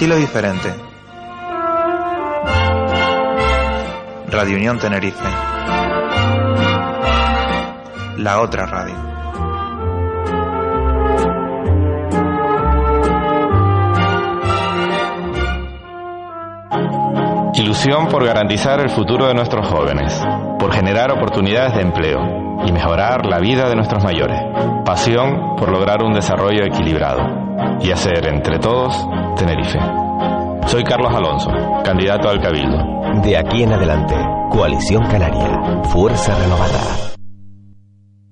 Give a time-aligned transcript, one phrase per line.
[0.00, 0.74] estilo diferente.
[4.30, 5.28] Radio Unión Tenerife.
[8.16, 8.94] La otra radio.
[17.52, 20.18] Ilusión por garantizar el futuro de nuestros jóvenes,
[20.58, 22.20] por generar oportunidades de empleo
[22.64, 24.40] y mejorar la vida de nuestros mayores.
[24.86, 27.50] Pasión por lograr un desarrollo equilibrado
[27.82, 28.96] y hacer entre todos
[29.36, 29.78] Tenerife.
[30.66, 31.50] Soy Carlos Alonso,
[31.84, 32.78] candidato al Cabildo.
[33.22, 34.14] De aquí en adelante,
[34.50, 37.12] Coalición Canaria, Fuerza Renovada.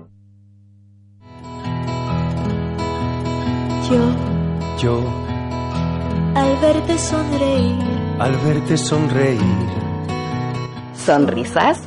[3.91, 3.99] Yo,
[4.79, 5.03] Yo,
[6.37, 7.75] al verte sonreír,
[8.21, 9.41] al verte sonreír,
[11.05, 11.81] ¿Sonrisas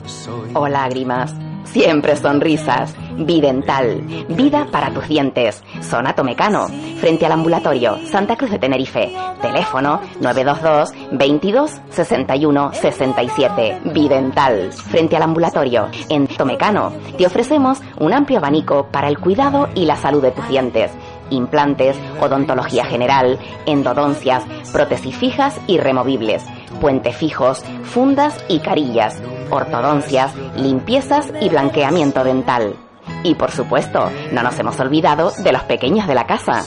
[0.54, 1.36] o lágrimas?
[1.66, 2.96] Siempre sonrisas.
[3.18, 4.02] Vidental.
[4.30, 5.64] Vida para tus dientes.
[5.82, 6.68] Zona Tomecano.
[7.00, 7.98] Frente al ambulatorio.
[8.08, 9.12] Santa Cruz de Tenerife.
[9.42, 13.82] Teléfono 922 22 61 67.
[13.94, 14.72] Vidental.
[14.72, 15.90] Frente al ambulatorio.
[16.10, 16.92] En Tomecano.
[17.18, 20.92] Te ofrecemos un amplio abanico para el cuidado y la salud de tus dientes.
[21.34, 26.46] Implantes, odontología general, endodoncias, prótesis fijas y removibles,
[26.80, 32.76] puente fijos, fundas y carillas, ortodoncias, limpiezas y blanqueamiento dental.
[33.24, 36.64] Y por supuesto, no nos hemos olvidado de los pequeños de la casa.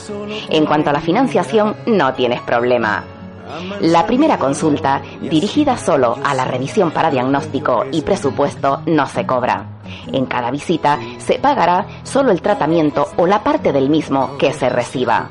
[0.49, 3.03] En cuanto a la financiación, no tienes problema.
[3.79, 9.76] La primera consulta, dirigida solo a la revisión para diagnóstico y presupuesto, no se cobra.
[10.11, 14.69] En cada visita se pagará solo el tratamiento o la parte del mismo que se
[14.69, 15.29] reciba.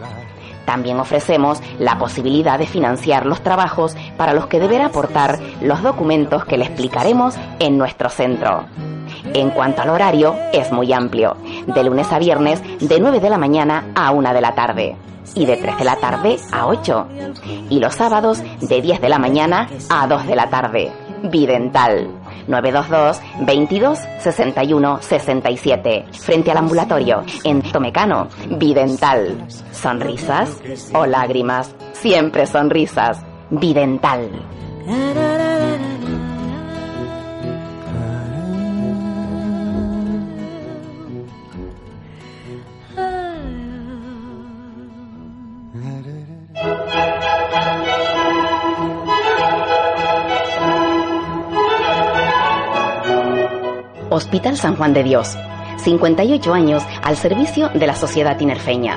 [0.66, 6.44] También ofrecemos la posibilidad de financiar los trabajos para los que deberá aportar los documentos
[6.44, 8.66] que le explicaremos en nuestro centro.
[9.32, 11.36] En cuanto al horario, es muy amplio,
[11.66, 14.96] de lunes a viernes de 9 de la mañana a 1 de la tarde
[15.34, 17.08] y de 3 de la tarde a 8
[17.70, 20.92] y los sábados de 10 de la mañana a 2 de la tarde.
[21.22, 22.08] Bidental
[22.46, 28.28] 922 22 61 67 frente al ambulatorio en Tomecano.
[28.58, 29.46] Bidental.
[29.72, 30.60] Sonrisas
[30.92, 33.20] o lágrimas, siempre sonrisas.
[33.50, 34.30] Bidental.
[54.16, 55.36] Hospital San Juan de Dios.
[55.76, 58.96] 58 años al servicio de la sociedad tinerfeña.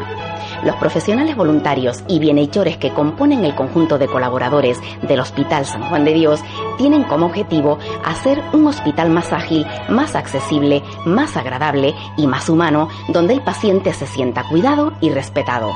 [0.64, 6.06] Los profesionales voluntarios y bienhechores que componen el conjunto de colaboradores del Hospital San Juan
[6.06, 6.40] de Dios
[6.78, 12.88] tienen como objetivo hacer un hospital más ágil, más accesible, más agradable y más humano,
[13.10, 15.74] donde el paciente se sienta cuidado y respetado.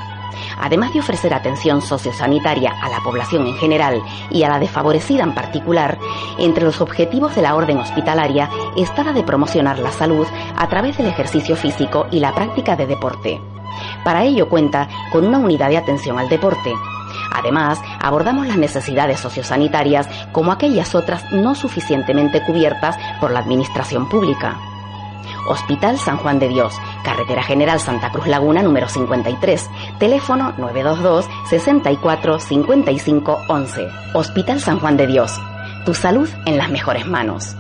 [0.64, 4.02] Además de ofrecer atención sociosanitaria a la población en general
[4.32, 6.00] y a la desfavorecida en particular,
[6.40, 10.26] entre los objetivos de la orden hospitalaria está la de promocionar la salud
[10.56, 13.42] a través del ejercicio físico y la práctica de deporte.
[14.06, 16.74] Para ello cuenta con una unidad de atención al deporte.
[17.34, 24.58] Además, abordamos las necesidades sociosanitarias como aquellas otras no suficientemente cubiertas por la Administración Pública.
[25.48, 26.74] Hospital San Juan de Dios,
[27.04, 29.70] Carretera General Santa Cruz Laguna número 53,
[30.00, 33.88] teléfono 922 64 55 11.
[34.14, 35.40] Hospital San Juan de Dios,
[35.86, 37.56] tu salud en las mejores manos.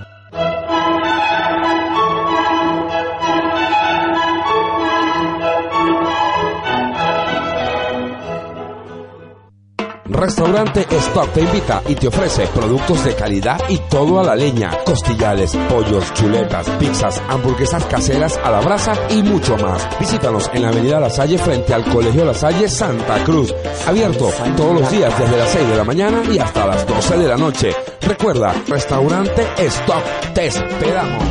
[10.06, 14.72] Restaurante Stock te invita y te ofrece productos de calidad y todo a la leña,
[14.84, 19.88] costillares, pollos, chuletas, pizzas, hamburguesas caseras a la brasa y mucho más.
[20.00, 23.54] Visítanos en la Avenida La Salle frente al Colegio La Salle Santa Cruz.
[23.88, 27.28] Abierto todos los días desde las 6 de la mañana y hasta las 12 de
[27.28, 27.72] la noche.
[28.02, 30.04] Recuerda, Restaurante Stock
[30.34, 31.24] te esperamos.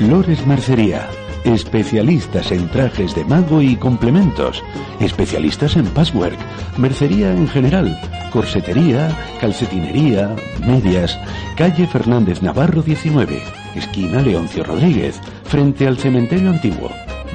[0.00, 1.08] Lores Mercería.
[1.44, 4.62] Especialistas en trajes de mago y complementos.
[5.00, 6.38] Especialistas en passwork.
[6.76, 7.98] Mercería en general.
[8.32, 10.34] Corsetería, calcetinería,
[10.66, 11.18] medias.
[11.56, 13.40] Calle Fernández Navarro 19.
[13.74, 15.20] Esquina Leoncio Rodríguez.
[15.44, 16.90] Frente al cementerio antiguo.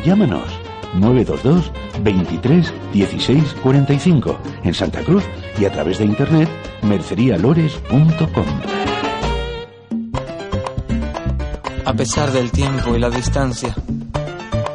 [0.06, 0.48] Llámanos
[0.96, 1.72] 922
[2.04, 5.24] 23 16 45 en Santa Cruz
[5.60, 6.50] y a través de internet
[6.84, 8.46] mercerialores.com.
[11.86, 13.76] A pesar del tiempo y la distancia,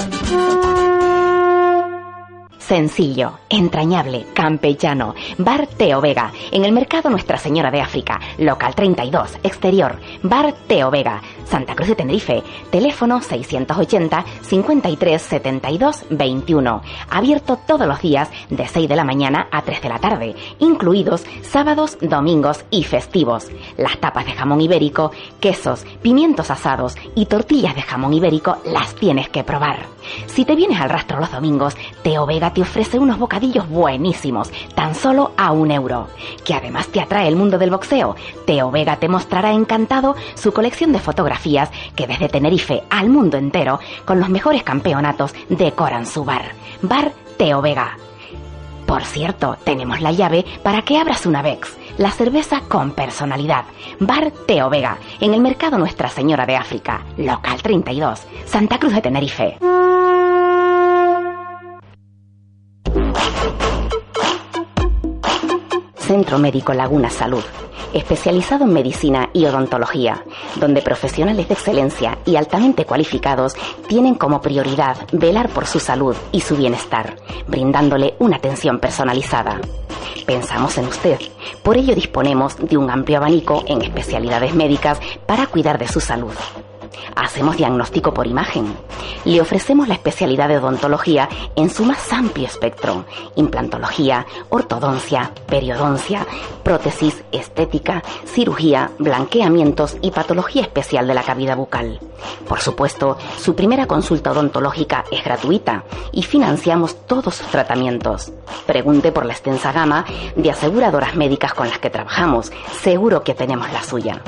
[2.59, 5.15] Sencillo, entrañable, campechano.
[5.39, 9.99] Bar Teo Vega, en el mercado Nuestra Señora de África, local 32, exterior.
[10.23, 16.83] Bar Teo Vega, Santa Cruz de Tenerife, teléfono 680 53 72 21.
[17.11, 21.25] Abierto todos los días de 6 de la mañana a 3 de la tarde, incluidos
[21.43, 23.49] sábados, domingos y festivos.
[23.77, 25.11] Las tapas de jamón ibérico,
[25.41, 29.87] quesos, pimientos asados y tortillas de jamón ibérico las tienes que probar.
[30.27, 34.95] Si te vienes al rastro los domingos, Teo Vega te ofrece unos bocadillos buenísimos, tan
[34.95, 36.09] solo a un euro.
[36.45, 38.17] Que además te atrae el mundo del boxeo,
[38.47, 41.32] Teo Vega te mostrará encantado su colección de fotografías
[41.97, 46.53] que desde Tenerife al mundo entero, con los mejores campeonatos, decoran su bar.
[46.83, 47.97] Bar Teo Vega.
[48.87, 53.65] Por cierto, tenemos la llave para que abras una Vex, la cerveza con personalidad.
[54.01, 59.01] Bar Teo Vega, en el mercado Nuestra Señora de África, local 32, Santa Cruz de
[59.01, 59.59] Tenerife.
[66.13, 67.43] Centro Médico Laguna Salud,
[67.95, 70.23] especializado en medicina y odontología,
[70.57, 73.55] donde profesionales de excelencia y altamente cualificados
[73.89, 77.17] tienen como prioridad velar por su salud y su bienestar,
[77.49, 79.59] brindándole una atención personalizada.
[80.27, 81.19] Pensamos en usted,
[81.63, 86.35] por ello disponemos de un amplio abanico en especialidades médicas para cuidar de su salud.
[87.17, 88.75] Hacemos diagnóstico por imagen.
[89.25, 93.05] Le ofrecemos la especialidad de odontología en su más amplio espectro.
[93.37, 96.27] Implantología, ortodoncia, periodoncia,
[96.63, 102.01] prótesis, estética, cirugía, blanqueamientos y patología especial de la cavidad bucal.
[102.49, 108.33] Por supuesto, su primera consulta odontológica es gratuita y financiamos todos sus tratamientos.
[108.67, 110.05] Pregunte por la extensa gama
[110.37, 112.53] de aseguradoras médicas con las que trabajamos.
[112.81, 114.23] Seguro que tenemos la suya.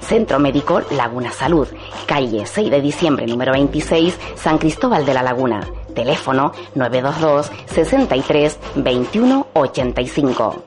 [0.00, 1.68] Centro Médico Laguna Salud,
[2.06, 5.60] calle 6 de diciembre número 26, San Cristóbal de la Laguna.
[5.94, 10.64] Teléfono 922 63 21 85.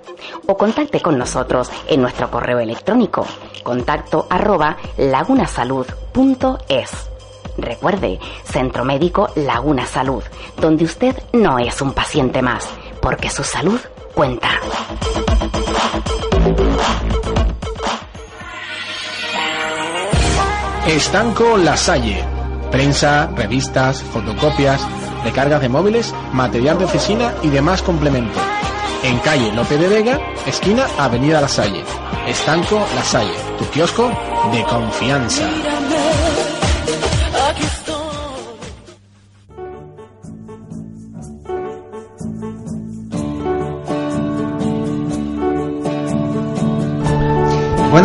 [0.47, 3.25] O contacte con nosotros en nuestro correo electrónico
[3.65, 7.09] contacto arroba lagunasalud.es.
[7.57, 10.23] Recuerde, Centro Médico Laguna Salud,
[10.61, 12.69] donde usted no es un paciente más,
[13.01, 13.79] porque su salud
[14.13, 14.49] cuenta.
[20.87, 22.23] Estanco La Salle.
[22.71, 24.79] Prensa, revistas, fotocopias,
[25.23, 28.41] recargas de móviles, material de oficina y demás complementos.
[29.01, 31.83] En calle Lope de Vega, esquina Avenida La Salle.
[32.27, 34.11] Estanco La Salle, tu kiosco
[34.51, 35.49] de confianza.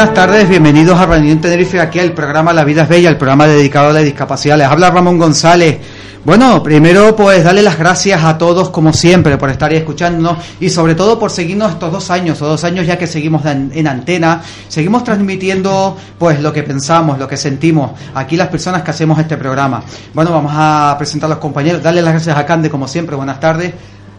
[0.00, 3.46] Buenas tardes, bienvenidos a Radio Tenerife, aquí al programa La Vida es Bella, el programa
[3.46, 4.56] dedicado a la discapacidad.
[4.56, 5.78] Les habla Ramón González.
[6.24, 10.70] Bueno, primero pues darle las gracias a todos como siempre por estar ahí escuchándonos y
[10.70, 13.86] sobre todo por seguirnos estos dos años, o dos años ya que seguimos en, en
[13.86, 19.18] antena, seguimos transmitiendo pues lo que pensamos, lo que sentimos, aquí las personas que hacemos
[19.18, 19.82] este programa.
[20.14, 23.38] Bueno, vamos a presentar a los compañeros, darle las gracias a Cande como siempre, buenas
[23.38, 23.74] tardes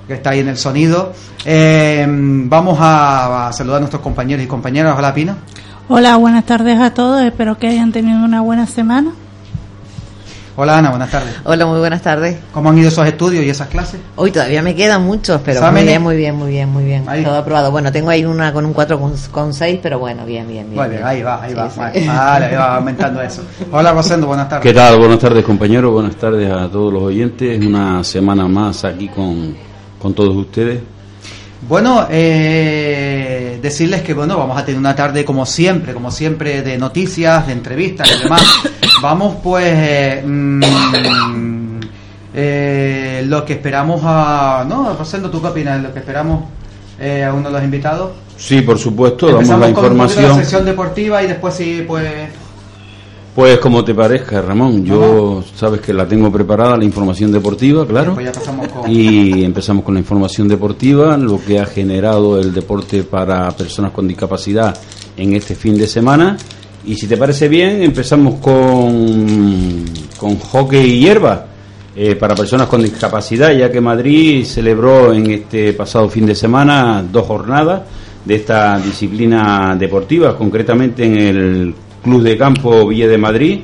[0.07, 1.11] que está ahí en el sonido.
[1.43, 4.95] Eh, vamos a, a saludar a nuestros compañeros y compañeras.
[4.95, 5.37] Hola, Pina.
[5.93, 7.21] Hola, buenas tardes a todos.
[7.21, 9.11] Espero que hayan tenido una buena semana.
[10.55, 11.35] Hola, Ana, buenas tardes.
[11.43, 12.37] Hola, muy buenas tardes.
[12.53, 13.99] ¿Cómo han ido esos estudios y esas clases?
[14.15, 17.03] Hoy todavía me quedan muchos, pero muy bien, muy bien, muy bien, muy bien.
[17.09, 17.25] Ahí.
[17.25, 17.71] Todo aprobado.
[17.71, 20.81] Bueno, tengo ahí una con un 4,6, pero bueno, bien, bien, bien.
[20.81, 21.69] Muy bien, ahí va, ahí va.
[21.69, 22.07] Sí, vale, sí.
[22.07, 23.43] vale, ahí va aumentando eso.
[23.73, 24.63] Hola, Rosendo, buenas tardes.
[24.63, 24.97] ¿Qué tal?
[24.97, 25.91] Buenas tardes, compañeros.
[25.91, 27.65] Buenas tardes a todos los oyentes.
[27.65, 29.57] Una semana más aquí con,
[30.01, 30.79] con todos ustedes.
[31.67, 36.77] Bueno, eh, decirles que bueno, vamos a tener una tarde como siempre, como siempre, de
[36.77, 38.43] noticias, de entrevistas y demás.
[39.01, 41.79] vamos pues eh, mmm,
[42.33, 44.65] eh, lo que esperamos a...
[44.67, 45.81] No, Rosendo, ¿tú qué opinas?
[45.81, 46.45] Lo que esperamos
[46.99, 48.11] eh, a uno de los invitados.
[48.37, 50.29] Sí, por supuesto, Empezamos damos la con información.
[50.29, 52.11] la sección deportiva y después sí, pues...
[53.33, 58.15] Pues como te parezca, Ramón, yo sabes que la tengo preparada la información deportiva, claro.
[58.15, 58.29] Pues
[58.89, 64.05] y empezamos con la información deportiva, lo que ha generado el deporte para personas con
[64.05, 64.77] discapacidad
[65.15, 66.35] en este fin de semana.
[66.85, 69.85] Y si te parece bien, empezamos con,
[70.17, 71.45] con hockey y hierba
[71.95, 77.01] eh, para personas con discapacidad, ya que Madrid celebró en este pasado fin de semana
[77.09, 77.83] dos jornadas
[78.25, 83.59] de esta disciplina deportiva, concretamente en el Club de Campo Villa de Madrid,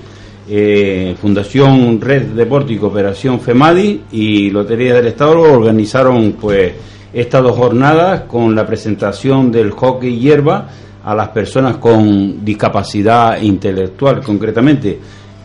[0.50, 6.74] eh, Fundación Red Deporte y Cooperación FEMADI y Lotería del Estado organizaron pues
[7.14, 10.70] estas dos jornadas con la presentación del hockey hierba
[11.04, 15.00] a las personas con discapacidad intelectual concretamente.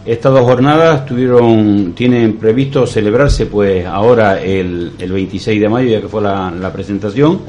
[0.05, 6.01] Estas dos jornadas tuvieron, tienen previsto celebrarse pues ahora el, el 26 de mayo, ya
[6.01, 7.41] que fue la, la presentación,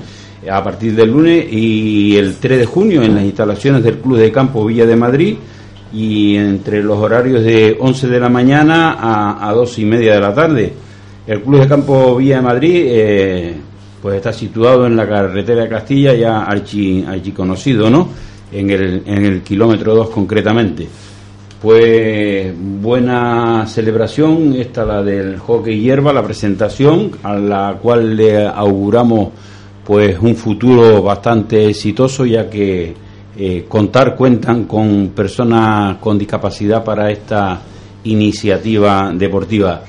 [0.49, 4.31] a partir del lunes y el 3 de junio en las instalaciones del Club de
[4.31, 5.35] Campo Villa de Madrid
[5.93, 10.19] y entre los horarios de 11 de la mañana a, a 2 y media de
[10.19, 10.73] la tarde.
[11.25, 13.55] El Club de Campo Villa de Madrid eh,
[14.01, 18.09] pues está situado en la carretera de Castilla, ya archi, archi conocido, ¿no?
[18.51, 20.87] En el, en el kilómetro 2 concretamente.
[21.61, 29.29] Pues buena celebración, esta la del hockey hierba, la presentación, a la cual le auguramos
[29.85, 32.93] pues un futuro bastante exitoso ya que
[33.35, 37.59] eh, contar cuentan con personas con discapacidad para esta
[38.03, 39.81] iniciativa deportiva.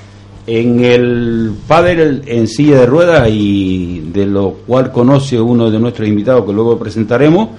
[0.47, 6.09] En el pádel en silla de ruedas y de lo cual conoce uno de nuestros
[6.09, 7.51] invitados que luego presentaremos,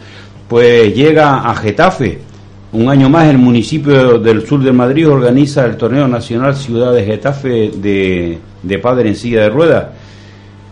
[0.47, 2.19] pues llega a Getafe.
[2.73, 7.05] Un año más el municipio del sur de Madrid organiza el torneo nacional Ciudad de
[7.05, 9.85] Getafe de, de pádel en silla de ruedas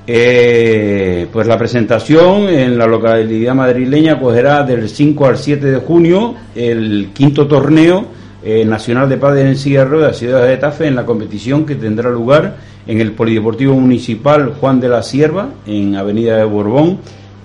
[0.05, 6.35] eh, pues la presentación en la localidad madrileña cogerá del 5 al 7 de junio
[6.55, 8.07] el quinto torneo
[8.43, 11.75] eh, nacional de padres en silla de ruedas Ciudad de Getafe en la competición que
[11.75, 16.97] tendrá lugar en el Polideportivo Municipal Juan de la Sierva en Avenida de Borbón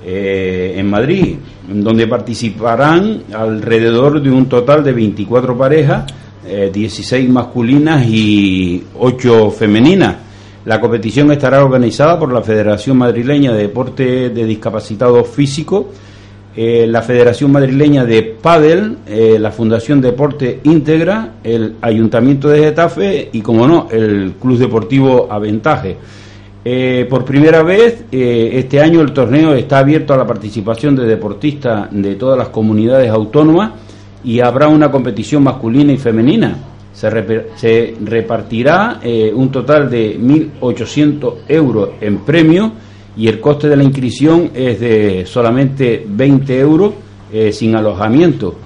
[0.05, 1.37] eh, en Madrid,
[1.69, 6.13] donde participarán alrededor de un total de 24 parejas,
[6.73, 10.28] 16 masculinas y 8 femeninas.
[10.69, 15.87] La competición estará organizada por la Federación Madrileña de Deporte de Discapacitados Físicos,
[16.55, 23.31] eh, la Federación Madrileña de Padel, eh, la Fundación Deporte Íntegra, el Ayuntamiento de Getafe
[23.33, 25.97] y, como no, el Club Deportivo Aventaje.
[26.63, 31.89] Eh, por primera vez, este año el torneo está abierto a la participación de deportistas
[31.93, 33.71] de todas las comunidades autónomas
[34.23, 36.59] y habrá una competición masculina y femenina
[36.99, 42.73] se, repartirá eh, un total de 1.800 euros en premio
[43.17, 46.95] y el coste de la inscripción es de solamente 20 euros
[47.33, 48.57] eh, sin alojamiento.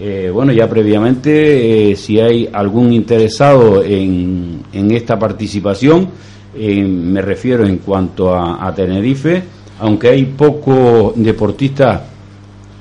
[0.00, 6.08] Eh, bueno, ya previamente, si hay algún interesado en, en esta participación,
[6.54, 9.42] me refiero en cuanto a, Tenerife,
[9.80, 12.02] aunque hay pocos deportistas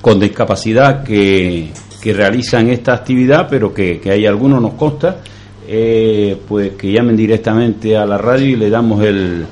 [0.01, 1.69] con discapacidad que,
[2.01, 5.17] que realizan esta actividad, pero que, hay algunos, nos consta,
[5.67, 9.45] eh, pues que llamen directamente a la radio y le damos el,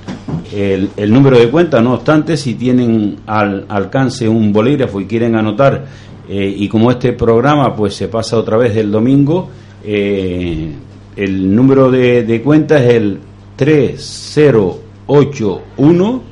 [0.51, 1.79] el, número de cuenta.
[1.81, 5.85] No obstante, si tienen al alcance un bolígrafo y quieren anotar,
[6.27, 9.49] eh, y como este programa pues se pasa otra vez el domingo,
[9.83, 10.71] eh,
[11.15, 13.19] el número de, de cuenta es el
[13.55, 16.23] 3081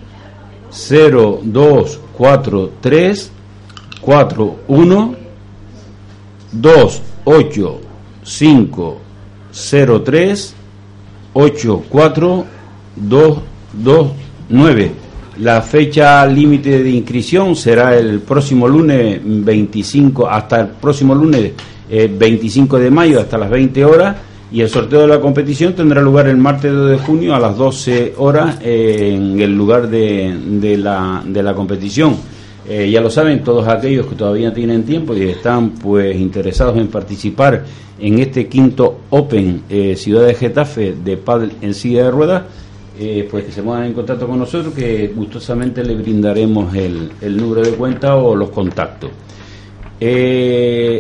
[0.70, 3.32] 0243
[4.02, 5.27] 41
[6.62, 7.82] 2 8
[8.24, 8.98] 5
[9.52, 10.56] 0 3
[11.34, 12.46] 8 4
[12.96, 13.38] 2
[13.74, 14.08] 2
[14.50, 14.92] 9
[15.40, 21.52] la fecha límite de inscripción será el próximo lunes 25 hasta el próximo lunes
[21.90, 24.16] 25 eh, de mayo hasta las 20 horas
[24.52, 27.56] y el sorteo de la competición tendrá lugar el martes 2 de junio a las
[27.56, 32.16] 12 horas en el lugar de, de, la, de la competición.
[32.70, 36.88] Eh, ya lo saben todos aquellos que todavía tienen tiempo y están pues interesados en
[36.88, 37.64] participar
[37.98, 42.44] en este quinto Open eh, Ciudad de Getafe de Padel en silla de ruedas,
[43.00, 47.38] eh, pues que se pongan en contacto con nosotros que gustosamente le brindaremos el, el
[47.38, 49.12] número de cuenta o los contactos.
[50.00, 51.00] El,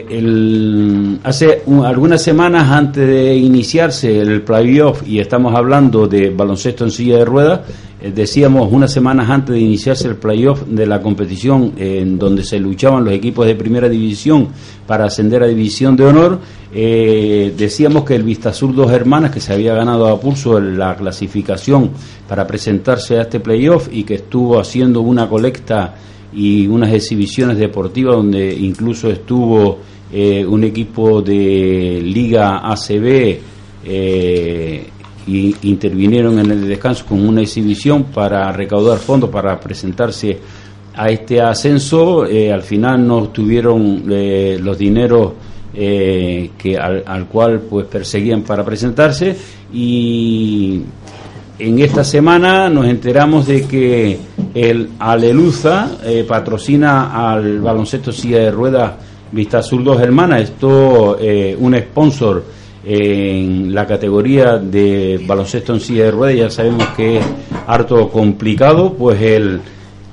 [1.23, 7.17] hace algunas semanas antes de iniciarse el playoff y estamos hablando de baloncesto en silla
[7.17, 7.59] de ruedas,
[8.01, 12.59] eh, decíamos unas semanas antes de iniciarse el playoff de la competición en donde se
[12.59, 14.49] luchaban los equipos de primera división
[14.85, 16.39] para ascender a división de honor,
[16.73, 21.91] eh, decíamos que el Vistasur Dos Hermanas, que se había ganado a pulso la clasificación
[22.27, 25.95] para presentarse a este playoff y que estuvo haciendo una colecta
[26.33, 29.79] y unas exhibiciones deportivas donde incluso estuvo
[30.11, 33.39] eh, un equipo de Liga ACB
[33.85, 34.87] eh,
[35.27, 40.37] y intervinieron en el descanso con una exhibición para recaudar fondos para presentarse
[40.95, 42.25] a este ascenso.
[42.25, 45.33] Eh, al final no tuvieron los dineros
[45.73, 49.35] que al, cual pues perseguían para presentarse
[49.71, 50.81] y
[51.59, 54.17] en esta semana nos enteramos de que
[54.55, 55.91] el Aleluza
[56.27, 58.93] patrocina al baloncesto silla de ruedas
[59.31, 62.43] Vista Azul Dos Hermanas, esto eh, un sponsor
[62.89, 67.25] en la categoría de baloncesto en silla de ruedas, ya sabemos que es
[67.67, 69.59] harto complicado, pues el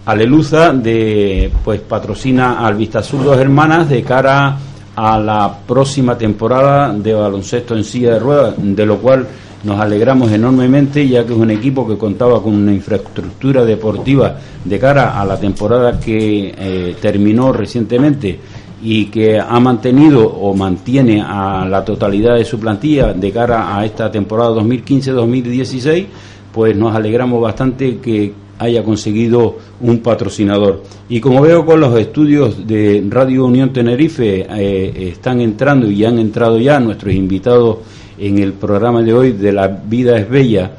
[0.06, 4.58] Aleluza de pues patrocina al Vista Azul Dos Hermanas de cara
[4.94, 9.26] a la próxima temporada de baloncesto en silla de ruedas, de lo cual
[9.62, 14.78] nos alegramos enormemente ya que es un equipo que contaba con una infraestructura deportiva de
[14.78, 18.38] cara a la temporada que eh, terminó recientemente
[18.84, 23.86] y que ha mantenido o mantiene a la totalidad de su plantilla de cara a
[23.86, 26.04] esta temporada 2015-2016,
[26.52, 30.82] pues nos alegramos bastante que haya conseguido un patrocinador.
[31.08, 36.18] Y como veo con los estudios de Radio Unión Tenerife eh, están entrando y han
[36.18, 37.78] entrado ya nuestros invitados
[38.18, 40.70] en el programa de hoy de La Vida es Bella,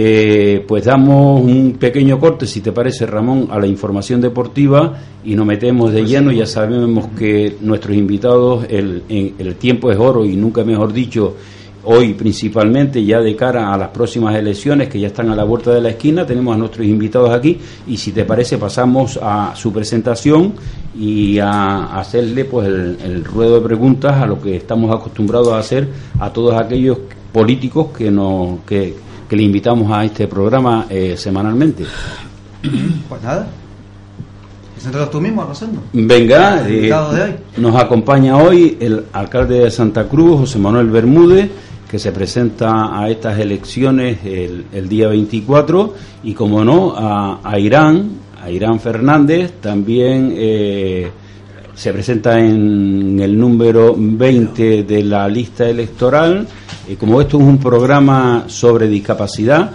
[0.00, 5.34] eh, pues damos un pequeño corte, si te parece, Ramón, a la información deportiva y
[5.34, 6.30] nos metemos de pues lleno.
[6.30, 11.34] Ya sabemos que nuestros invitados, el, el tiempo es oro y nunca mejor dicho,
[11.82, 15.72] hoy principalmente, ya de cara a las próximas elecciones que ya están a la vuelta
[15.72, 19.72] de la esquina, tenemos a nuestros invitados aquí y si te parece pasamos a su
[19.72, 20.52] presentación
[20.96, 25.58] y a hacerle pues el, el ruedo de preguntas a lo que estamos acostumbrados a
[25.58, 25.88] hacer
[26.20, 26.98] a todos aquellos
[27.32, 31.84] políticos que, nos, que, que le invitamos a este programa eh, semanalmente.
[33.08, 33.46] Pues nada.
[34.74, 35.82] Preséntate tú mismo, Rosendo.
[35.92, 36.90] Venga, eh,
[37.56, 41.50] nos acompaña hoy el alcalde de Santa Cruz, José Manuel Bermúdez,
[41.90, 48.50] que se presenta a estas elecciones el, día 24, y como no, a, Irán, a
[48.50, 51.10] Irán Fernández, también eh,
[51.74, 56.46] se presenta en el número 20 de la lista electoral
[56.96, 59.72] como esto es un programa sobre discapacidad,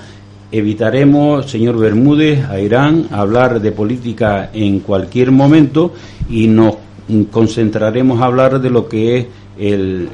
[0.52, 5.94] evitaremos, señor Bermúdez, a Irán, hablar de política en cualquier momento
[6.30, 6.76] y nos
[7.32, 10.10] concentraremos a hablar de lo que es el,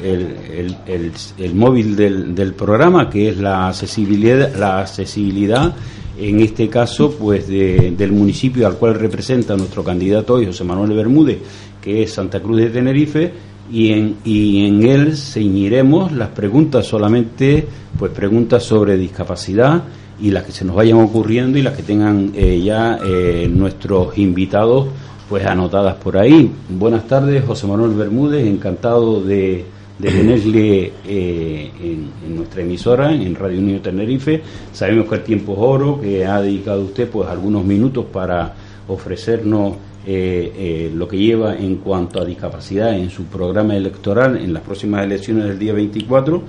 [1.37, 5.73] el, móvil del, del, programa, que es la accesibilidad, la accesibilidad
[6.19, 11.37] en este caso, pues del municipio al cual representa nuestro candidato hoy, José Manuel Bermúdez,
[11.81, 13.31] que es Santa Cruz de Tenerife,
[13.71, 19.83] y en, y en él ceñiremos las preguntas solamente, pues preguntas sobre discapacidad
[20.21, 24.17] y las que se nos vayan ocurriendo y las que tengan eh, ya eh, nuestros
[24.17, 24.87] invitados
[25.29, 26.51] pues anotadas por ahí.
[26.69, 29.63] Buenas tardes, José Manuel Bermúdez, encantado de,
[29.99, 34.41] de tenerle eh, en, en, nuestra emisora, en Radio Unión Tenerife.
[34.73, 38.55] Sabemos que el tiempo es oro, que ha dedicado usted pues algunos minutos para
[38.87, 44.53] ofrecernos eh, eh, lo que lleva en cuanto a discapacidad en su programa electoral en
[44.53, 46.43] las próximas elecciones del día 24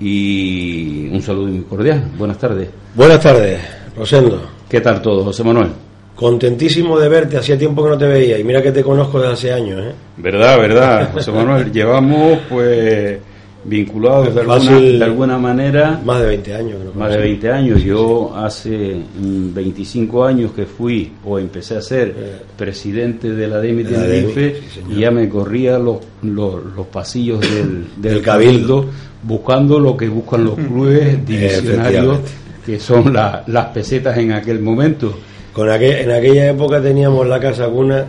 [0.00, 2.04] y un saludo muy cordial.
[2.16, 2.68] Buenas tardes.
[2.94, 3.60] Buenas tardes,
[3.96, 4.42] Rosendo.
[4.68, 5.68] ¿Qué tal todo, José Manuel?
[6.14, 9.32] Contentísimo de verte, hacía tiempo que no te veía y mira que te conozco desde
[9.32, 9.80] hace años.
[9.84, 9.92] ¿eh?
[10.16, 11.70] Verdad, verdad, José Manuel.
[11.70, 13.18] Llevamos pues
[13.64, 16.00] vinculados de alguna, de alguna, manera.
[16.04, 16.94] Más de 20 años.
[16.94, 17.82] más de 20 años.
[17.82, 22.36] Yo hace 25 años que fui o empecé a ser eh.
[22.56, 28.86] presidente de la DEMI Tenerife y ya me corría los, los, pasillos del, del cabildo
[29.22, 32.20] buscando lo que buscan los clubes divisionarios
[32.64, 35.18] que son las pesetas en aquel momento.
[35.52, 38.04] Con aquel, en aquella época teníamos la casa cuna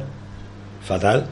[0.84, 1.26] fatal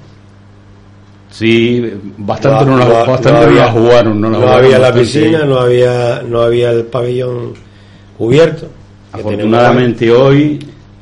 [1.38, 1.84] Sí,
[2.18, 4.20] bastante no, había, jugaron.
[4.20, 7.54] No, había la piscina, no había, no había el pabellón
[8.18, 8.68] cubierto.
[9.12, 10.58] Afortunadamente hoy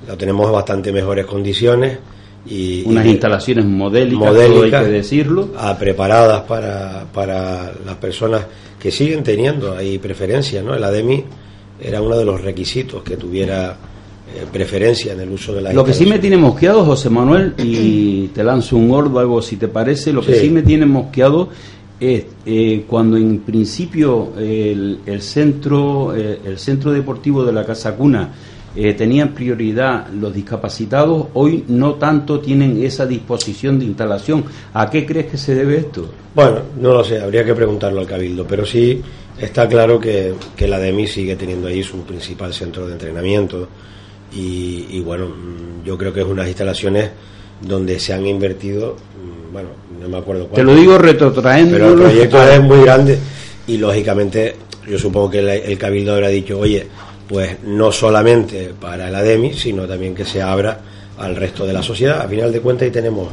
[0.06, 2.00] lo tenemos en bastante mejores condiciones
[2.48, 8.46] y unas instalaciones modélicas, hay que decirlo, preparadas para, para las personas
[8.78, 10.76] que siguen teniendo ahí preferencia, ¿no?
[10.76, 11.24] El ADEMI
[11.82, 13.78] era uno de los requisitos que tuviera
[14.34, 17.54] eh, preferencia en el uso de la Lo que sí me tiene mosqueado, José Manuel,
[17.60, 21.50] y te lanzo un gordo, algo si te parece, lo que sí, me tiene mosqueado
[22.00, 28.32] es eh, cuando en principio el, centro eh, el centro deportivo de la Casa Cuna
[28.98, 34.44] tenían prioridad los discapacitados, hoy no tanto tienen esa disposición de instalación.
[34.74, 36.10] ¿A qué crees que se debe esto?
[36.34, 39.02] Bueno, no lo sé, habría que preguntarlo al Cabildo, pero sí
[39.40, 43.70] está claro que, que la DEMI sigue teniendo ahí su principal centro de entrenamiento
[44.36, 45.28] y, bueno,
[45.86, 47.10] yo creo que es unas instalaciones
[47.62, 49.70] donde se han invertido, mm, bueno,
[50.02, 50.56] no me acuerdo cuánto.
[50.56, 51.72] Te lo digo retrotraendo.
[51.72, 53.18] Pero el proyecto es muy grande
[53.68, 54.56] y lógicamente
[54.88, 56.86] yo supongo que el, Cabildo habrá dicho, oye,
[57.28, 60.80] pues no solamente para el ADEMI, sino también que se abra
[61.18, 62.22] al resto de la sociedad.
[62.22, 63.30] A final de cuentas ahí tenemos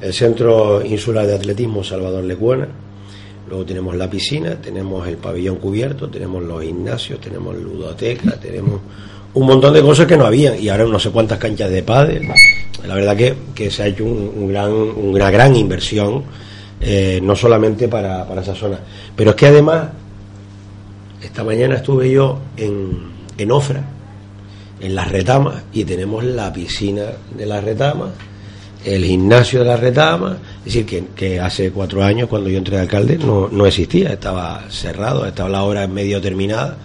[0.00, 2.68] el Centro Insular de Atletismo Salvador Lecuona,
[3.48, 8.80] luego tenemos la piscina, tenemos el pabellón cubierto, tenemos los gimnasios, tenemos ludoteca, tenemos
[9.34, 12.28] un montón de cosas que no había y ahora no sé cuántas canchas de pádel.
[12.86, 16.24] La verdad que, que se ha hecho un, gran, una gran inversión,
[16.80, 18.78] eh, no solamente para, para esa zona,
[19.14, 19.88] pero es que además
[21.22, 23.84] esta mañana estuve yo en, en Ofra,
[24.80, 27.04] en las retamas, y tenemos la piscina
[27.36, 28.10] de las retamas,
[28.82, 32.76] el gimnasio de las retamas, es decir, que, que hace cuatro años, cuando yo entré
[32.76, 36.78] de alcalde, no, no existía, estaba cerrado, estaba la obra medio terminada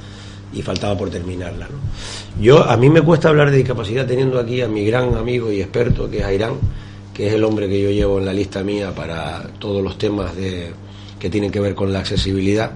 [0.55, 1.67] y faltaba por terminarla.
[2.39, 5.61] Yo, a mí me cuesta hablar de discapacidad teniendo aquí a mi gran amigo y
[5.61, 6.53] experto, que es Airán,
[7.13, 10.35] que es el hombre que yo llevo en la lista mía para todos los temas
[10.35, 10.71] de,
[11.19, 12.71] que tienen que ver con la accesibilidad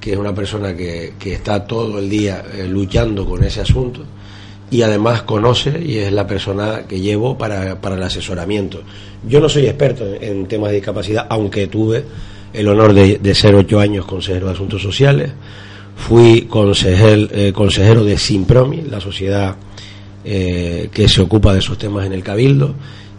[0.00, 4.04] que es una persona que, que está todo el día eh, luchando con ese asunto
[4.70, 8.82] y además conoce y es la persona que llevo para, para el asesoramiento.
[9.26, 12.04] Yo no soy experto en, temas de discapacidad, aunque tuve
[12.52, 15.30] el honor de, ser ocho años consejero de Asuntos Sociales.
[15.98, 19.56] Fui consejero, eh, consejero de Simpromi, la sociedad
[20.24, 22.74] eh, que se ocupa de esos temas en el Cabildo,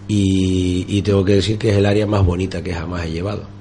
[0.08, 3.60] y, y tengo que decir que es el área más bonita que jamás he llevado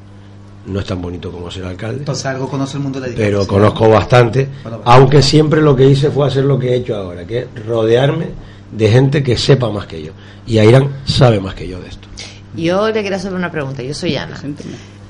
[0.68, 1.98] no es tan bonito como ser alcalde.
[1.98, 4.48] Entonces algo conoce el mundo de la Pero conozco bastante,
[4.84, 8.26] aunque siempre lo que hice fue hacer lo que he hecho ahora, que es rodearme
[8.70, 10.12] de gente que sepa más que yo.
[10.46, 12.08] Y Airán sabe más que yo de esto.
[12.56, 14.40] Yo le quiero hacer una pregunta, yo soy Ana.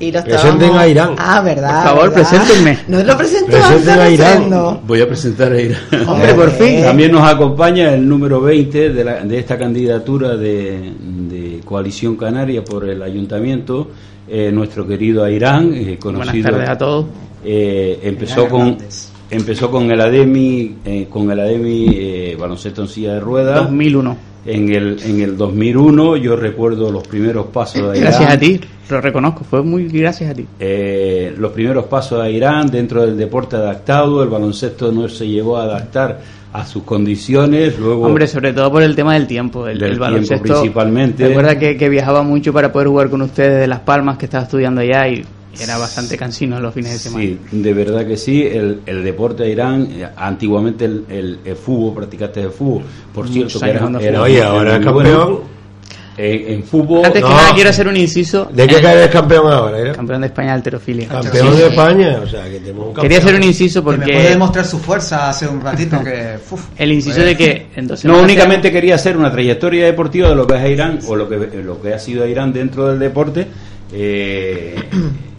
[0.01, 1.17] Y Presenten a Irán.
[1.19, 1.83] Ah, ¿verdad?
[1.83, 2.79] Por favor, preséntenme.
[2.89, 4.81] No lo presento Presenten a Irán.
[4.87, 5.81] Voy a presentar a Irán.
[6.07, 6.83] Hombre, por fin.
[6.83, 12.63] También nos acompaña el número 20 de, la, de esta candidatura de, de Coalición Canaria
[12.63, 13.91] por el Ayuntamiento,
[14.29, 16.33] eh, nuestro querido Airán, eh, conocido.
[16.33, 17.07] Buenas tardes a todos.
[17.45, 18.79] Eh, empezó con
[19.31, 24.75] empezó con el Ademi eh, con el Ademi baloncesto en silla de ruedas 2001 en
[24.75, 29.01] el en el 2001 yo recuerdo los primeros pasos de Irán gracias a ti lo
[29.01, 30.47] reconozco fue muy gracias a ti
[31.37, 35.65] los primeros pasos de Irán dentro del deporte adaptado el baloncesto no se llegó a
[35.65, 36.21] adaptar
[36.53, 37.79] a sus condiciones.
[37.79, 40.43] Luego, Hombre, sobre todo por el tema del tiempo, el, del baloncesto.
[40.43, 41.29] principalmente.
[41.29, 44.45] Recuerda que, que, viajaba mucho para poder jugar con ustedes de Las Palmas, que estaba
[44.45, 45.25] estudiando allá y
[45.61, 47.25] era bastante cansino los fines de semana.
[47.25, 48.43] Sí, de verdad que sí.
[48.43, 52.83] El, el deporte de Irán, eh, antiguamente el, el, fútbol, practicaste el fútbol.
[53.13, 55.59] Por cierto, que era, era, Oye, ahora es campeón.
[56.21, 57.05] Eh, en fútbol.
[57.05, 58.49] Antes que nada quiero hacer un inciso.
[58.53, 59.79] ¿De qué eres campeón ahora?
[59.79, 59.93] ¿eh?
[59.93, 61.09] Campeón de España de alterofilia.
[61.09, 64.05] Campeón de España, o sea, que tenemos un Quería hacer un inciso porque.
[64.05, 66.39] me puede demostrar su fuerza hace un ratito que.
[66.77, 67.69] el inciso de que.
[67.77, 71.29] Entonces, no únicamente quería hacer una trayectoria deportiva de lo que es Irán o lo
[71.29, 73.47] que, lo que ha sido Irán dentro del deporte.
[73.93, 74.75] Eh,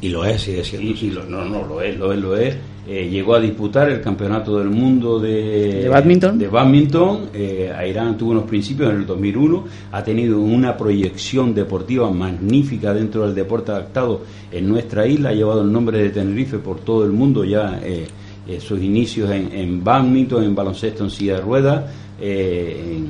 [0.01, 0.91] y lo es, sigue siendo.
[0.91, 2.55] Y, no, no, lo es, lo es, lo es.
[2.87, 6.39] Eh, llegó a disputar el campeonato del mundo de, ¿De badminton.
[6.39, 7.29] De badminton.
[7.33, 13.27] Eh, Irán tuvo unos principios en el 2001, ha tenido una proyección deportiva magnífica dentro
[13.27, 17.11] del deporte adaptado en nuestra isla, ha llevado el nombre de Tenerife por todo el
[17.11, 17.79] mundo ya.
[17.83, 18.07] Eh,
[18.47, 21.83] eh sus inicios en, en badminton, en baloncesto en silla de ruedas,
[22.21, 23.01] eh,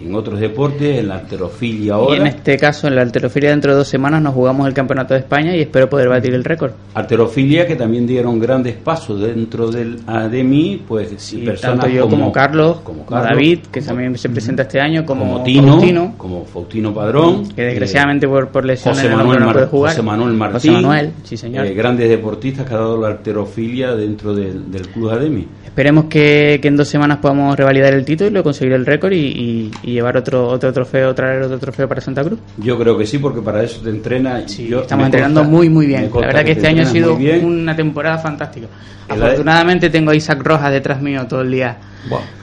[0.00, 2.16] en, otros deportes, en la alterofilia ahora.
[2.16, 5.14] Y en este caso, en la alterofilia, dentro de dos semanas nos jugamos el Campeonato
[5.14, 6.72] de España y espero poder batir el récord.
[6.94, 12.32] Alterofilia que también dieron grandes pasos dentro del ADMI, pues sí, personas tanto yo como,
[12.32, 17.48] Carlos, como, David, que también se presenta este año, como, Tino, Faustino, como Faustino Padrón,
[17.50, 19.92] que desgraciadamente por, por lesiones José Manuel, no puede jugar.
[19.92, 21.66] José Manuel Martín, José Manuel, sí señor.
[21.66, 25.46] Eh, grandes deportistas que ha dado la alterofilia dentro del, del club ADEMI.
[25.64, 29.12] Esperemos que, que, en dos semanas podamos revalidar el título y lo conseguir el récord
[29.12, 32.40] y, llevar otro otro trofeo, traer otro trofeo para Santa Cruz?
[32.56, 34.40] Yo creo que sí, porque para eso te entrena.
[34.40, 36.10] estamos entrenando muy, muy bien.
[36.12, 38.66] La verdad que, este año ha sido una temporada fantástica.
[39.08, 41.76] Afortunadamente tengo a Isaac Rojas detrás mío todo el día,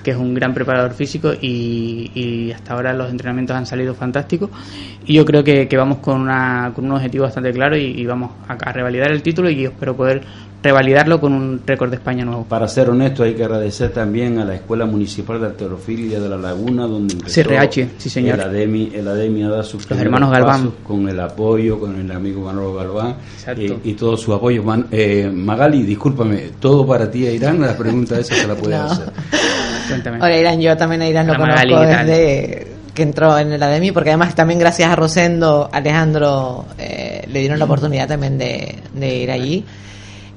[0.04, 4.50] que es un gran preparador físico y, hasta ahora los entrenamientos han salido fantásticos.
[5.06, 8.54] Y yo creo que, vamos con, una, con un objetivo bastante claro y, vamos a,
[8.54, 10.24] a, revalidar el título y espero poder
[10.66, 12.44] revalidarlo con un récord de España nuevo.
[12.46, 16.38] Para ser honesto, hay que agradecer también a la Escuela Municipal de Arterofilia de la
[16.38, 18.40] Laguna, donde empezó CRH, sí señor.
[18.40, 20.72] El ADEMI, el ADEMI a dar sus Los hermanos Galván.
[20.84, 23.16] Con el apoyo, con el amigo Manolo Galván
[23.84, 24.64] y, todo su apoyo.
[24.90, 29.12] eh, Magali, discúlpame, todo para ti, Irán, la pregunta esa se la puede hacer.
[29.88, 30.18] Cuéntame.
[30.22, 34.10] Ahora, Irán, yo también a Irán lo conozco desde que entró en el ADEMI, porque
[34.10, 39.32] además también gracias a Rosendo, Alejandro, eh, le dieron la oportunidad también de, de ir
[39.32, 39.66] allí.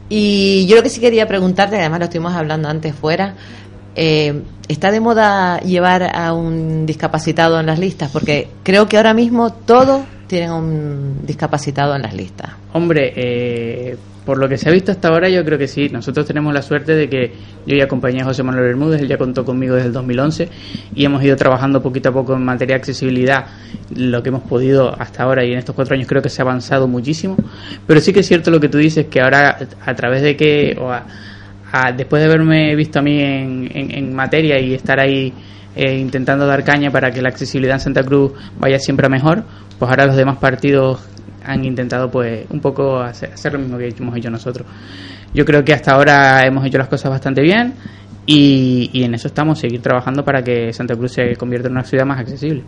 [0.08, 3.34] Y yo lo que sí quería preguntarte, además lo estuvimos hablando antes fuera,
[3.94, 8.10] eh, ¿está de moda llevar a un discapacitado en las listas?
[8.10, 12.50] Porque creo que ahora mismo todos tienen un discapacitado en las listas.
[12.72, 15.88] Hombre, eh, por lo que se ha visto hasta ahora, yo creo que sí.
[15.88, 17.32] Nosotros tenemos la suerte de que
[17.66, 20.48] yo ya acompañé a José Manuel Bermúdez, él ya contó conmigo desde el 2011
[20.94, 23.46] y hemos ido trabajando poquito a poco en materia de accesibilidad,
[23.96, 26.44] lo que hemos podido hasta ahora y en estos cuatro años creo que se ha
[26.44, 27.36] avanzado muchísimo.
[27.86, 30.76] Pero sí que es cierto lo que tú dices, que ahora a través de que,
[30.78, 30.92] o
[31.96, 35.32] después de haberme visto a mí en, materia y estar ahí
[35.78, 39.44] eh, intentando dar caña para que la accesibilidad en Santa Cruz vaya siempre a mejor,
[39.78, 41.00] pues ahora los demás partidos
[41.44, 44.66] han intentado pues un poco hacer, lo mismo que hemos hecho nosotros.
[45.32, 47.74] Yo creo que hasta ahora hemos hecho las cosas bastante bien
[48.26, 52.04] y, en eso estamos, seguir trabajando para que Santa Cruz se convierta en una ciudad
[52.04, 52.64] más accesible.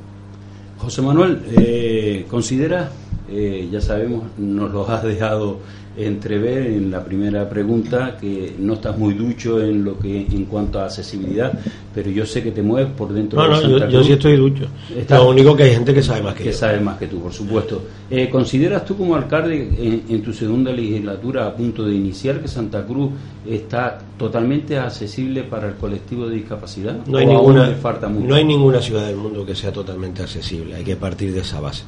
[0.79, 2.91] José Manuel, eh, ¿considera,
[3.29, 5.59] eh, ya sabemos, nos lo has dejado
[5.97, 10.81] entrever en la primera pregunta que no estás muy ducho en lo que en cuanto
[10.81, 11.59] a accesibilidad,
[11.95, 14.37] pero yo sé que te mueves por dentro de no, Santa yo, yo, sí estoy
[14.37, 14.67] ducho.
[15.09, 17.33] lo único que hay gente que sabe más que, que sabe más que tú, por
[17.33, 17.83] supuesto.
[18.11, 22.85] Eh, ¿Consideras tú como alcalde en, tu segunda legislatura a punto de iniciar que Santa
[22.85, 23.11] Cruz
[23.49, 26.97] está totalmente accesible para el colectivo de discapacidad?
[27.07, 30.77] No hay ninguna falta no hay ninguna ciudad del mundo que sea totalmente accesible.
[30.77, 31.83] Hay que partir de esa base.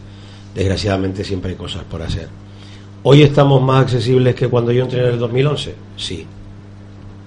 [0.54, 2.28] Desgraciadamente siempre hay cosas por hacer.
[3.04, 5.74] ¿Hoy estamos más accesibles que cuando yo entré en el 2011?
[5.96, 6.24] Sí.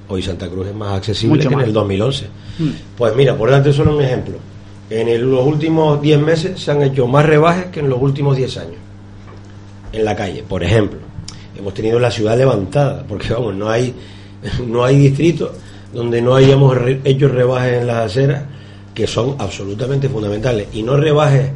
[0.08, 2.28] Hoy Santa Cruz es más accesible que en el 2011.
[2.60, 2.70] Hmm.
[2.98, 4.36] Pues mira, por darte solo un ejemplo.
[4.90, 8.58] En los últimos 10 meses se han hecho más rebajes que en los últimos 10
[8.58, 8.78] años.
[9.92, 11.00] En la calle, por ejemplo.
[11.58, 13.94] Hemos tenido la ciudad levantada, porque vamos, no hay,
[14.66, 15.52] no hay distrito
[15.94, 18.44] donde no hayamos hecho rebajes en las aceras
[18.94, 20.70] que son absolutamente fundamentales.
[20.72, 21.52] Y no rebajes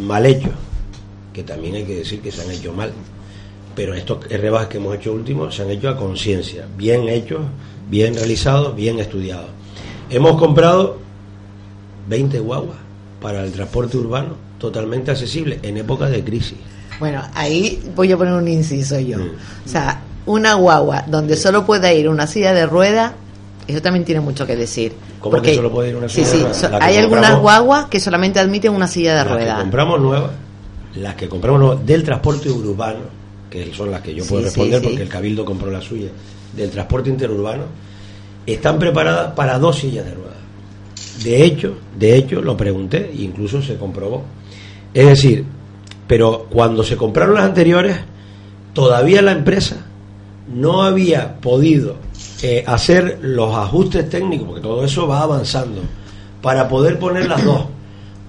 [0.00, 0.52] mal hechos,
[1.32, 2.92] que también hay que decir que se han hecho mal
[3.74, 7.40] pero estos rebajes que hemos hecho últimos se han hecho a conciencia, bien hechos,
[7.88, 9.46] bien realizados, bien estudiados.
[10.10, 10.98] Hemos comprado
[12.08, 12.78] 20 guaguas
[13.20, 16.58] para el transporte urbano totalmente accesible en época de crisis.
[17.00, 19.18] Bueno, ahí voy a poner un inciso yo.
[19.18, 19.30] Mm.
[19.66, 23.14] O sea, una guagua donde solo pueda ir una silla de rueda,
[23.66, 24.92] eso también tiene mucho que decir.
[25.20, 26.54] ¿Cómo que solo puede ir una silla de rueda?
[26.54, 29.46] Sí, hay algunas guaguas que solamente admiten una silla de rueda.
[29.46, 30.30] Las que compramos nuevas,
[30.94, 33.23] las que compramos nuevas del transporte urbano
[33.54, 36.08] que son las que yo puedo responder porque el Cabildo compró la suya,
[36.56, 37.66] del transporte interurbano,
[38.44, 40.34] están preparadas para dos sillas de ruedas.
[41.22, 44.24] De hecho, de hecho, lo pregunté e incluso se comprobó.
[44.92, 45.44] Es decir,
[46.08, 47.96] pero cuando se compraron las anteriores,
[48.72, 49.86] todavía la empresa
[50.52, 51.94] no había podido
[52.42, 55.80] eh, hacer los ajustes técnicos, porque todo eso va avanzando,
[56.42, 57.66] para poder poner las dos.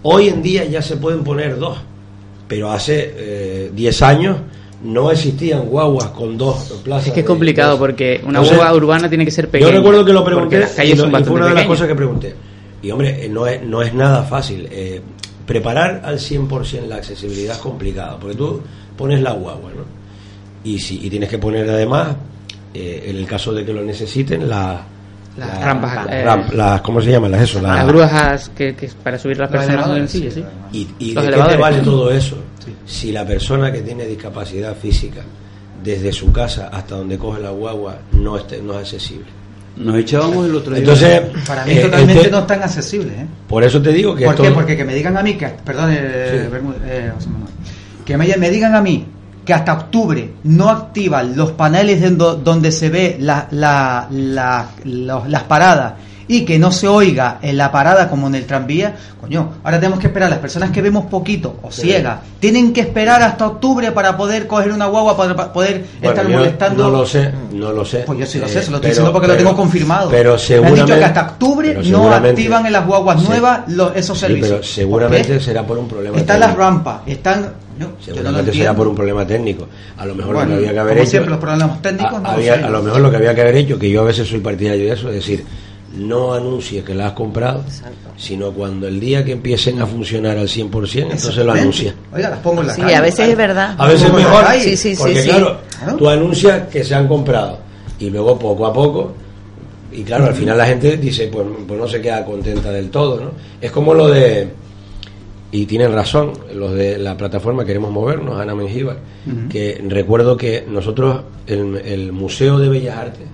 [0.03, 1.79] Hoy en día ya se pueden poner dos,
[2.47, 4.38] pero hace 10 eh, años
[4.83, 7.07] no existían guaguas con dos plazas.
[7.07, 9.71] Es que es complicado porque una guagua urbana tiene que ser pequeña.
[9.71, 12.35] Yo recuerdo que lo pregunté y, fue una de las cosas que pregunté.
[12.81, 14.67] Y hombre, eh, no es, no es nada fácil.
[14.71, 15.01] Eh,
[15.45, 18.61] preparar al 100% la accesibilidad es complicado porque tú
[18.97, 19.83] pones la guagua, ¿no?
[20.63, 22.15] Y, si, y tienes que poner además,
[22.73, 24.83] eh, en el caso de que lo necesiten, la,
[25.38, 26.07] las rampas
[26.53, 29.97] las cómo se llaman las eso las, las grúas que, que, para subir las personas
[29.97, 30.43] en sí, sí.
[30.71, 32.38] y, y de qué te vale todo eso
[32.86, 35.21] si la persona que tiene discapacidad física,
[35.84, 39.28] desde su casa hasta donde coge la guagua, no, esté, no es accesible.
[39.78, 40.80] Nos echábamos el otro día.
[40.80, 43.13] Entonces, para mí eh, totalmente este no están accesibles.
[43.13, 43.28] ¿eh?
[43.47, 44.25] Por eso te digo que.
[44.25, 44.51] ¿Por qué?
[44.51, 46.49] Porque que me digan a mí, que, perdón, eh,
[46.86, 47.12] eh
[48.06, 49.06] que me, me, digan a mí
[49.43, 54.08] que hasta octubre no activan los paneles donde se ve la, la,
[54.84, 55.93] las paradas
[56.27, 59.99] y que no se oiga en la parada como en el tranvía, coño, ahora tenemos
[59.99, 64.17] que esperar, las personas que vemos poquito o ciegas, tienen que esperar hasta octubre para
[64.17, 66.83] poder coger una guagua, para poder estar molestando.
[66.83, 67.99] No lo sé, no lo sé.
[67.99, 70.09] Pues yo sí lo sé, se lo estoy diciendo porque lo tengo confirmado.
[70.09, 70.81] Pero seguramente.
[70.81, 74.49] han dicho que hasta octubre no activan en las guaguas nuevas los, esos servicios.
[74.49, 77.53] pero seguramente será por un problema Están las rampas, están.
[78.03, 79.67] seguramente será por un problema técnico.
[79.97, 81.09] A lo mejor lo que había que haber hecho.
[81.11, 82.21] siempre, los problemas técnicos.
[82.23, 84.39] A, a lo mejor lo que había que haber hecho, que yo a veces soy
[84.39, 85.45] partidario de eso, es decir
[85.97, 87.63] no anuncie que la has comprado,
[88.17, 91.95] sino cuando el día que empiecen a funcionar al 100%, entonces lo anuncia.
[92.13, 93.75] Oiga, las pongo en la Sí, a veces es verdad.
[93.77, 95.60] A veces es mejor, sí, sí, porque claro,
[95.97, 97.60] tú anuncias que se han comprado
[97.99, 99.13] y luego poco a poco,
[99.91, 103.19] y claro, al final la gente dice, pues, pues no se queda contenta del todo,
[103.21, 103.31] ¿no?
[103.62, 104.49] Es como lo de,
[105.51, 108.97] y tienen razón, los de la plataforma Queremos Movernos, Ana Mengíbar,
[109.49, 113.27] que recuerdo que nosotros, el, el Museo de Bellas Artes,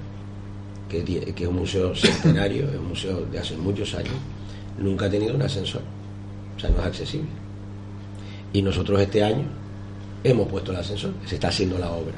[0.91, 4.13] que, es un museo centenario, es un museo de hace muchos años,
[4.77, 5.81] nunca ha tenido un ascensor.
[6.55, 7.29] O sea, no es accesible.
[8.53, 9.45] Y nosotros este año
[10.23, 12.15] hemos puesto el ascensor, se está haciendo la obra.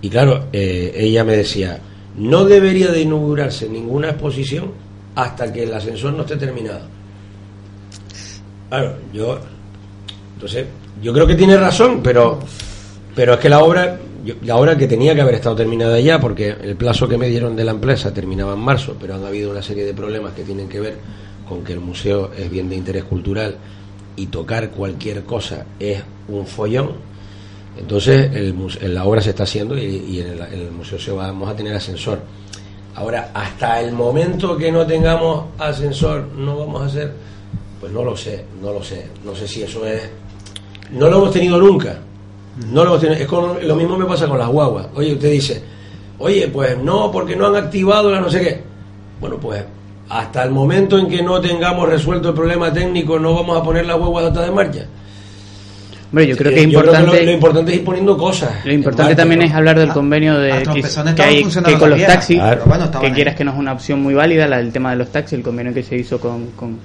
[0.00, 1.80] Y claro, eh, ella me decía,
[2.16, 4.72] no debería de inaugurarse ninguna exposición
[5.14, 6.82] hasta que el ascensor no esté terminado.
[8.68, 9.38] Claro, yo.
[10.34, 10.66] Entonces,
[11.02, 12.40] yo creo que tiene razón, pero.
[13.14, 13.98] Pero es que la obra.
[14.42, 17.56] La obra que tenía que haber estado terminada ya, porque el plazo que me dieron
[17.56, 20.68] de la empresa terminaba en marzo, pero han habido una serie de problemas que tienen
[20.68, 20.98] que ver
[21.48, 23.56] con que el museo es bien de interés cultural
[24.16, 26.92] y tocar cualquier cosa es un follón.
[27.76, 31.74] Entonces, el, la obra se está haciendo y, en, el, museo se vamos a tener
[31.74, 32.20] ascensor.
[32.94, 37.12] Ahora, hasta el momento que no tengamos ascensor, no vamos a hacer
[37.84, 39.08] pues no lo sé, no lo sé.
[39.26, 40.00] No sé si eso es.
[40.92, 41.98] No lo hemos tenido nunca.
[42.70, 42.96] No lo.
[42.96, 44.86] Es como, lo mismo me pasa con las guaguas.
[44.94, 45.62] Oye, usted dice,
[46.18, 48.62] oye, pues no, porque no han activado la no sé qué.
[49.20, 49.64] Bueno, pues
[50.08, 53.86] hasta el momento en que no tengamos resuelto el problema técnico, no vamos a poner
[53.86, 54.86] la guagua de marcha.
[56.10, 57.24] Hombre, yo creo que es importante.
[57.24, 58.64] lo, importante es ir poniendo cosas.
[58.64, 60.62] Lo importante también es hablar del convenio de
[61.16, 62.40] que, hay, que con los taxis,
[63.00, 65.38] que quieras que no es una opción muy válida, la del tema de los taxis,
[65.38, 66.78] el convenio que se hizo con con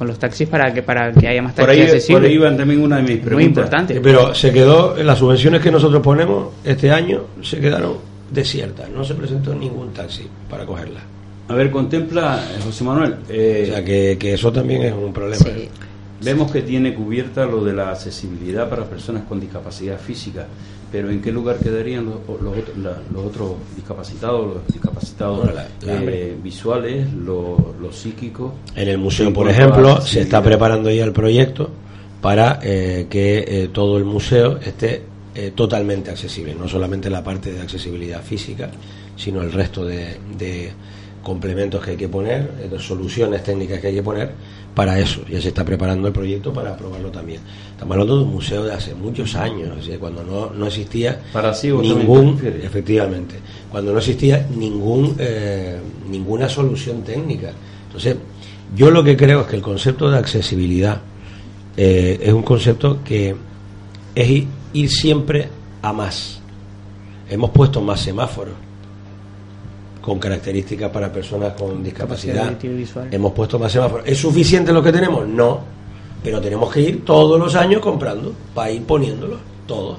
[0.00, 2.20] los taxis para que para que haya más taxis accesibles.
[2.20, 3.34] Por ahí iban también una de mis preguntas.
[3.34, 4.00] Muy importante.
[4.00, 7.96] Pero se quedó, las subvenciones que nosotros ponemos este año se quedaron
[8.30, 11.00] desiertas, no se presentó ningún taxi para cogerla.
[11.48, 13.16] A ver, contempla, eh, José Manuel.
[13.28, 15.44] Eh, o sea, que, que, eso también es un problema.
[15.46, 15.68] ¿eh?
[16.22, 20.46] Vemos que tiene cubierta lo de la accesibilidad para personas con discapacidad física,
[20.94, 25.50] pero ¿en qué lugar quedarían los, los, otros discapacitados, los discapacitados
[25.88, 27.58] eh, visuales, los,
[27.90, 28.52] psíquicos?
[28.76, 31.68] En el museo, por ejemplo, se está preparando ya el proyecto
[32.20, 35.02] para eh, que eh, todo el museo esté
[35.56, 38.70] totalmente accesible, no solamente la parte de accesibilidad física,
[39.16, 40.70] sino el resto de, de
[41.24, 44.30] complementos que hay que poner, de soluciones técnicas que hay que poner
[44.74, 45.22] para eso.
[45.28, 47.40] Ya se está preparando el proyecto para aprobarlo también.
[47.70, 52.40] Estamos hablando de un museo de hace muchos años, cuando no, no existía para ningún,
[52.62, 53.36] efectivamente,
[53.70, 55.78] cuando no existía ningún eh,
[56.10, 57.52] ninguna solución técnica.
[57.86, 58.16] Entonces,
[58.74, 61.00] yo lo que creo es que el concepto de accesibilidad
[61.76, 63.34] eh, es un concepto que
[64.14, 65.48] es ir siempre
[65.82, 66.40] a más.
[67.30, 68.54] Hemos puesto más semáforos
[70.04, 72.52] con características para personas con discapacidad.
[73.10, 74.06] Hemos puesto más semáforos.
[74.06, 75.26] ¿Es suficiente lo que tenemos?
[75.26, 75.60] No,
[76.22, 79.96] pero tenemos que ir todos los años comprando para ir poniéndolos todos.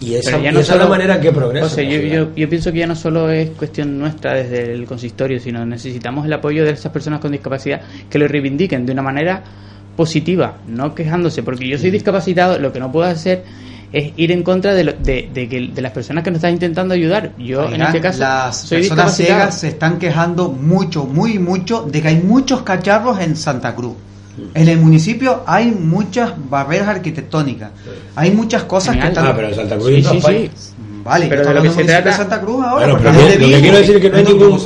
[0.00, 1.80] Y esa, es la manera que progresa.
[1.80, 6.26] yo, yo, pienso que ya no solo es cuestión nuestra desde el consistorio, sino necesitamos
[6.26, 9.44] el apoyo de esas personas con discapacidad que lo reivindiquen de una manera
[9.96, 13.44] positiva, no quejándose, porque yo soy discapacitado, lo que no puedo hacer
[13.92, 17.32] es ir en contra de, de, que, de las personas que nos están intentando ayudar.
[17.38, 22.08] Yo, en este caso, las personas ciegas se están quejando mucho, muy mucho, de que
[22.08, 23.94] hay muchos cacharros en Santa Cruz.
[24.54, 27.70] En el municipio hay muchas barreras arquitectónicas,
[28.14, 29.26] hay muchas cosas que están.
[29.26, 30.50] Ah, pero en Santa Cruz sí, sí,
[31.02, 32.86] Vale, pero de lo que se trata de Santa Cruz ahora.
[32.86, 34.60] Bueno, pero lo que quiero decir es que no hay ningún.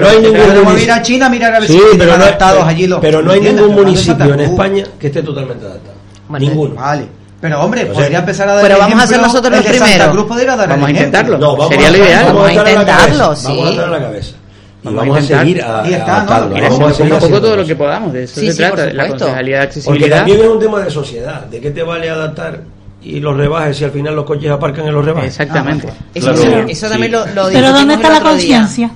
[0.00, 0.78] No hay ningún.
[0.78, 2.98] ir a China, mirar a ver sí, si no, adaptados allí los.
[3.00, 5.96] Pero no hay ningún municipio en España que esté totalmente adaptado.
[6.38, 6.74] Ninguno.
[6.74, 7.21] Vale.
[7.42, 10.28] Pero hombre, podría empezar a dar Pero vamos a hacer nosotros los primeros.
[10.68, 11.38] vamos a intentarlo.
[11.38, 12.26] No, Sería lo ideal.
[12.26, 13.46] Vamos a intentarlo, sí.
[13.48, 14.36] Vamos a estar la cabeza.
[14.84, 16.54] Y vamos, a seguir a, adaptando.
[16.54, 18.12] Vamos a seguir un poco todo lo que podamos.
[18.12, 18.92] De eso se trata.
[18.92, 20.06] La concejalía de accesibilidad.
[20.06, 21.44] Porque también es un tema de sociedad.
[21.46, 22.60] ¿De qué te vale adaptar
[23.02, 25.30] y los rebajes si al final los coches aparcan en los rebajes?
[25.30, 25.88] Exactamente.
[26.14, 28.90] Eso, eso también lo, lo Pero ¿dónde está la conciencia?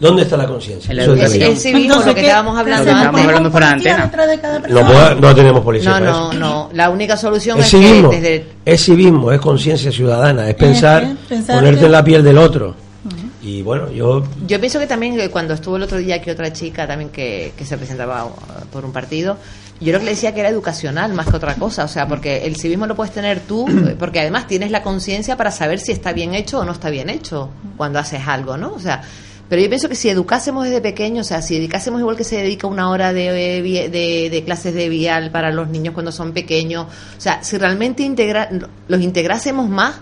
[0.00, 0.94] ¿Dónde está la conciencia?
[0.94, 4.10] Eso es el civismo, lo que estábamos hablando Estamos hablando para antena.
[4.68, 6.00] No, no tenemos policía.
[6.00, 6.70] No, no, no.
[6.72, 8.46] La única solución es, civismo, que desde...
[8.64, 11.06] Es civismo, es conciencia ciudadana, es pensar,
[11.46, 12.74] ponerte en la piel del otro.
[13.42, 14.22] Y bueno, yo...
[14.46, 17.64] Yo pienso que también cuando estuvo el otro día aquí otra chica también que, que
[17.64, 18.30] se presentaba uh,
[18.70, 19.38] por un partido,
[19.80, 22.44] yo creo que le decía que era educacional más que otra cosa, o sea, porque
[22.46, 23.66] el civismo lo puedes tener tú,
[23.98, 27.08] porque además tienes la conciencia para saber si está bien hecho o no está bien
[27.08, 28.74] hecho cuando haces algo, ¿no?
[28.74, 29.02] O sea,
[29.50, 32.36] pero yo pienso que si educásemos desde pequeños, o sea, si dedicásemos igual que se
[32.36, 33.32] dedica una hora de,
[34.30, 38.48] de, clases de vial para los niños cuando son pequeños, o sea, si realmente integra,
[38.86, 39.96] los integrásemos más,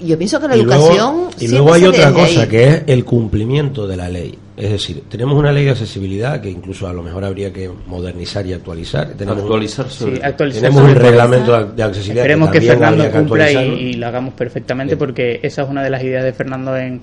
[0.00, 1.28] yo pienso que la educación...
[1.38, 4.36] y luego hay otra cosa, que es el cumplimiento de la ley.
[4.60, 8.46] Es decir, tenemos una ley de accesibilidad que incluso a lo mejor habría que modernizar
[8.46, 9.14] y actualizar.
[9.14, 9.86] Tenemos, actualizar,
[10.52, 12.24] tenemos un reglamento de accesibilidad.
[12.26, 16.24] Esperemos que, Fernando cumpla y, lo hagamos perfectamente porque esa es una de las ideas
[16.24, 17.00] de Fernando en,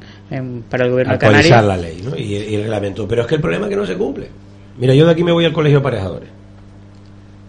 [0.70, 1.52] para el gobierno de Canarias.
[1.52, 2.16] Actualizar la ley ¿no?
[2.16, 3.08] y, y, el reglamento.
[3.08, 4.30] Pero es que el problema es que no se cumple.
[4.78, 6.30] Mira, yo de aquí me voy al colegio de aparejadores,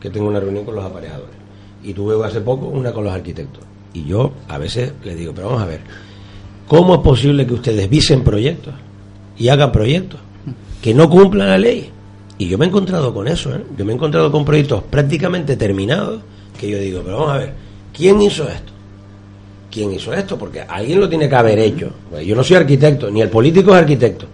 [0.01, 1.37] que tengo una reunión con los aparejadores.
[1.85, 3.63] Y tuve hace poco una con los arquitectos.
[3.93, 5.81] Y yo a veces les digo, pero vamos a ver,
[6.67, 8.73] ¿cómo es posible que ustedes visen proyectos?
[9.39, 10.21] Y hagan proyectos
[10.83, 11.91] que no cumplan la ley.
[12.39, 13.63] Y yo me he encontrado con eso, ¿eh?
[13.77, 16.21] yo me he encontrado con proyectos prácticamente terminados
[16.59, 17.53] que yo digo, pero vamos a ver,
[17.93, 18.73] ¿quién hizo esto?
[19.71, 20.39] ¿Quién hizo esto?
[20.39, 21.91] Porque alguien lo tiene que haber hecho.
[22.25, 24.27] Yo no soy arquitecto, ni el político es arquitecto.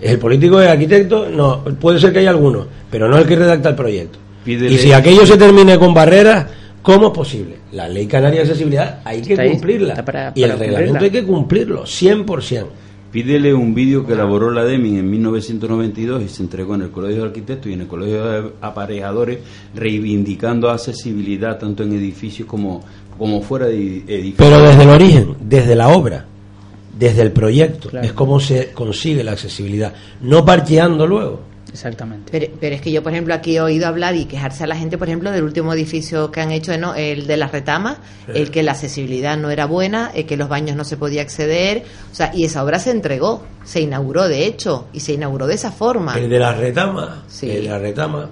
[0.00, 3.68] El político es arquitecto, no, puede ser que haya alguno, pero no el que redacta
[3.70, 4.18] el proyecto.
[4.44, 6.46] Pídele- Y si aquello se termine con barreras,
[6.82, 7.56] ¿cómo es posible?
[7.72, 9.94] La ley canaria de accesibilidad hay que cumplirla.
[10.04, 12.66] para- y el reglamento hay que cumplirlo, 100%.
[13.12, 17.20] Pídele un vídeo que elaboró la DEMI en 1992 y se entregó en el Colegio
[17.22, 19.38] de Arquitectos y en el Colegio de Aparejadores,
[19.74, 22.82] reivindicando accesibilidad tanto en edificios como,
[23.18, 24.34] como fuera de edificios.
[24.38, 26.24] Pero desde el origen, desde la obra,
[26.98, 28.06] desde el proyecto, Claro.
[28.06, 29.92] es como se consigue la accesibilidad,
[30.22, 31.51] no parcheando luego.
[31.72, 32.28] Exactamente.
[32.30, 34.76] Pero, pero es que yo, por ejemplo, aquí he oído hablar y quejarse a la
[34.76, 36.94] gente, por ejemplo, del último edificio que han hecho, ¿no?
[36.94, 37.96] el de las retamas,
[38.26, 38.32] Sí.
[38.34, 41.82] el que la accesibilidad no era buena, el que los baños no se podía acceder,
[42.12, 45.54] o sea, y esa obra se entregó, se inauguró de hecho, y se inauguró de
[45.54, 46.18] esa forma.
[46.18, 47.50] El de la retama, Sí.
[47.50, 48.28] el de la retama,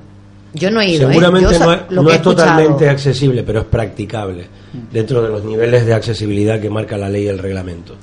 [0.52, 1.12] Yo no he ido, ¿eh?
[1.14, 4.46] seguramente Yo so- no es, lo no que he es totalmente accesible, pero es practicable
[4.92, 7.96] dentro de los niveles de accesibilidad que marca la ley y el reglamento.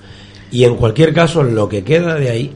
[0.50, 2.54] Y en cualquier caso, lo que queda de ahí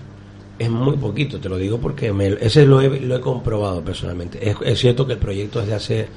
[0.62, 4.49] es muy poquito, te lo digo porque me- ese lo he, lo he comprobado personalmente.
[4.49, 6.07] Es, es cierto que el proyecto es de hace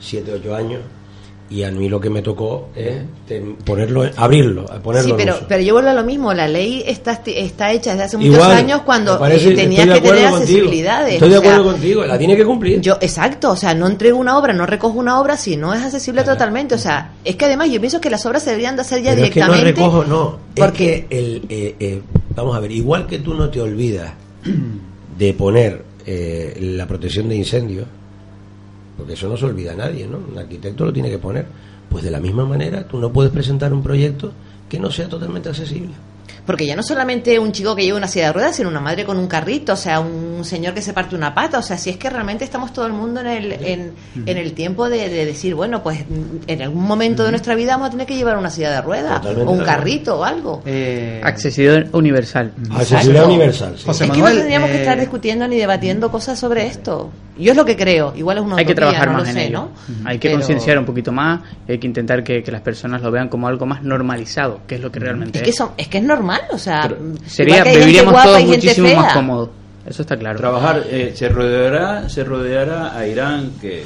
[0.00, 0.80] 7, 8 años
[1.50, 2.96] y a mí lo que me tocó es
[3.64, 5.46] ponerlo, abrirlo, ponerlo Sí, en pero, uso.
[5.48, 8.50] pero yo vuelvo a lo mismo, la ley está, está hecha desde hace muchos Igual,
[8.52, 11.14] años cuando parece- eh, tenía que tener accesibilidades.
[11.14, 12.82] Estoy de o sea, acuerdo contigo, la tiene que cumplir.
[12.82, 15.82] Yo, exacto, o sea, no entrego una obra, no recojo una obra si no es
[15.82, 16.74] accesible totalmente.
[16.74, 19.14] O sea, es que además yo pienso que las obras se deberían de hacer ya
[19.14, 19.80] Pero es que no directamente.
[19.80, 20.38] recojo, no.
[20.54, 22.02] porque- Es que el, eh, eh,
[22.38, 24.12] vamos a ver, igual que tú no te olvidas
[25.18, 27.86] de poner eh, la protección de incendios,
[28.96, 30.18] porque eso no se olvida a nadie, ¿no?
[30.18, 31.46] Un arquitecto lo tiene que poner.
[31.88, 34.32] Pues de la misma manera, tú no puedes presentar un proyecto
[34.68, 35.94] que no sea totalmente accesible.
[36.48, 39.04] Porque ya no solamente un chico que lleva una silla de ruedas, sino una madre
[39.04, 41.90] con un carrito, o sea, un señor que se parte una pata, o sea, si
[41.90, 43.92] es que realmente estamos todo el mundo en el, en,
[44.24, 46.06] en el tiempo de, de decir, bueno, pues
[46.46, 49.20] en algún momento de nuestra vida vamos a tener que llevar una silla de ruedas,
[49.20, 50.62] Totalmente o un carrito o algo.
[51.22, 52.54] Accesibilidad universal.
[52.70, 53.74] Accesibilidad universal.
[53.76, 53.84] sí.
[53.84, 57.10] José es que Manuel, no tendríamos que eh, estar discutiendo ni debatiendo cosas sobre esto.
[57.38, 59.28] Yo es lo que creo, igual es una hay que utopía, trabajar no más lo
[59.28, 59.70] en sé, ello.
[59.94, 60.08] ¿no?
[60.08, 63.10] Hay que Pero- concienciar un poquito más, hay que intentar que, que las personas lo
[63.10, 65.46] vean como algo más normalizado, que es lo que realmente Es es.
[65.48, 66.90] que, son, es que es normal, o sea,
[67.26, 69.50] Sería, que viviríamos guapa todos muchísimo más cómodos.
[69.86, 70.38] Eso está claro.
[70.38, 73.84] Trabajar, eh, se rodeará, se rodeará a Irán, que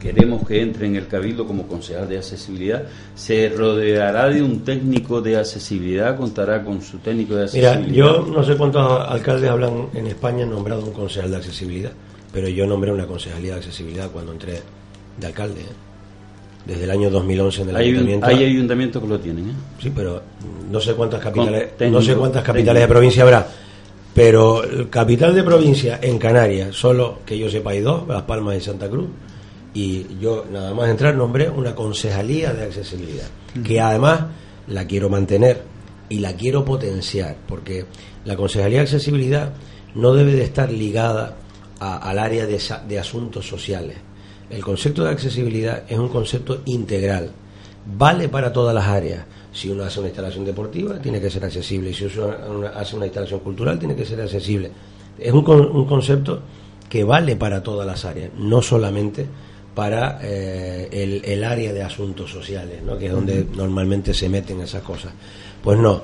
[0.00, 2.84] queremos que entre en el cabildo como concejal de accesibilidad,
[3.16, 8.06] se rodeará de un técnico de accesibilidad, contará con su técnico de Mira, accesibilidad.
[8.06, 11.90] yo no sé cuántos alcaldes hablan en España nombrado un concejal de accesibilidad,
[12.38, 14.62] pero yo nombré una concejalía de accesibilidad cuando entré
[15.18, 15.60] de alcalde.
[15.62, 15.64] ¿eh?
[16.66, 18.26] Desde el año 2011 en el hay, un- ayuntamiento.
[18.28, 19.52] hay ayuntamientos que lo tienen, ¿eh?
[19.82, 20.22] Sí, pero
[20.70, 22.80] no sé cuántas capitales, no sé cuántas capitales técnico.
[22.80, 23.48] de provincia habrá,
[24.14, 28.56] pero el capital de provincia en Canarias, solo que yo sepa hay dos, Las Palmas
[28.56, 29.08] y Santa Cruz,
[29.74, 33.26] y yo nada más entrar nombré una concejalía de accesibilidad,
[33.64, 34.26] que además
[34.68, 35.62] la quiero mantener
[36.08, 37.84] y la quiero potenciar, porque
[38.24, 39.52] la concejalía de accesibilidad
[39.96, 41.34] no debe de estar ligada
[41.80, 43.96] a- al área de, de asuntos sociales.
[44.50, 47.30] El concepto de accesibilidad es un concepto integral,
[47.96, 49.24] vale para todas las áreas.
[49.52, 51.92] Si uno hace una instalación deportiva, tiene que ser accesible.
[51.92, 54.70] Si uno hace una instalación cultural, tiene que ser accesible.
[55.18, 56.40] Es un, un concepto
[56.88, 59.26] que vale para todas las áreas, no solamente
[59.74, 62.96] para eh, el, el área de asuntos sociales, ¿no?
[62.98, 65.12] que es donde normalmente se meten esas cosas.
[65.62, 66.02] Pues no,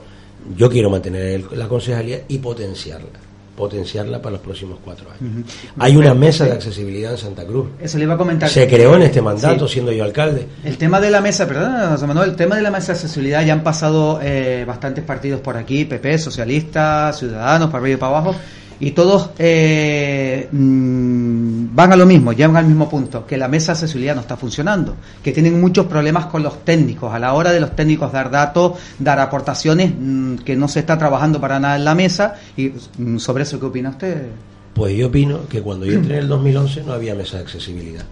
[0.56, 3.08] yo quiero mantener el- la concejalía y potenciarla,
[3.56, 5.46] potenciarla para los próximos cuatro años.
[5.78, 7.66] Hay una mesa de accesibilidad en Santa Cruz.
[7.80, 8.48] Eso le iba a comentar.
[8.48, 9.74] Se creó en este mandato, Sí.
[9.74, 10.46] siendo yo alcalde.
[10.64, 13.44] El tema de la mesa, perdón, José Manuel, el tema de la mesa de accesibilidad
[13.44, 18.18] ya han pasado eh, bastantes partidos por aquí, PP, Socialistas, Ciudadanos, para arriba y para
[18.18, 18.34] abajo,
[18.80, 23.72] y todos eh, mm, van a lo mismo, llegan al mismo punto, que la mesa
[23.72, 27.52] de accesibilidad no está funcionando, que tienen muchos problemas con los técnicos, a la hora
[27.52, 31.76] de los técnicos dar datos, dar aportaciones, mm, que no se está trabajando para nada
[31.76, 34.26] en la mesa, y mm, sobre eso, ¿qué opina usted?
[34.74, 38.04] Pues yo opino que cuando yo entré en el 2011 no había mesa de accesibilidad.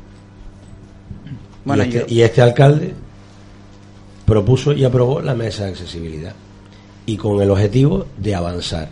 [1.65, 2.95] Bueno, y, este, yo- y este alcalde
[4.25, 6.33] propuso y aprobó la mesa de accesibilidad.
[7.05, 8.91] Y con el objetivo de avanzar.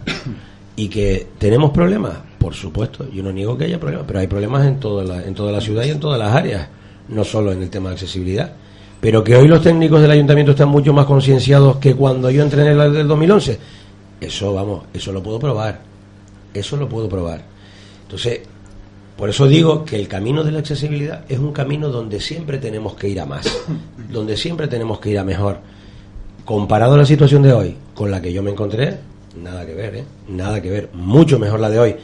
[0.80, 2.14] ¿Y que tenemos problemas?
[2.38, 5.34] Por supuesto, yo no niego que haya problemas, pero hay problemas en toda la, en
[5.34, 6.68] toda la ciudad y en todas las áreas,
[7.10, 8.50] no solo en el tema de accesibilidad.
[8.98, 12.62] Pero que hoy los técnicos del ayuntamiento están mucho más concienciados que cuando yo entré
[12.62, 13.58] en el del 2011,
[14.22, 15.82] eso, vamos, eso lo puedo probar.
[16.54, 17.42] Eso lo puedo probar.
[18.04, 18.40] Entonces,
[19.18, 22.94] por eso digo que el camino de la accesibilidad es un camino donde siempre tenemos
[22.94, 23.46] que ir a más,
[24.10, 25.58] donde siempre tenemos que ir a mejor.
[26.46, 29.94] Comparado a la situación de hoy con la que yo me encontré, nada que ver,
[29.96, 30.04] ¿eh?
[30.28, 30.88] Nada que ver.
[30.92, 31.96] Mucho mejor la de hoy.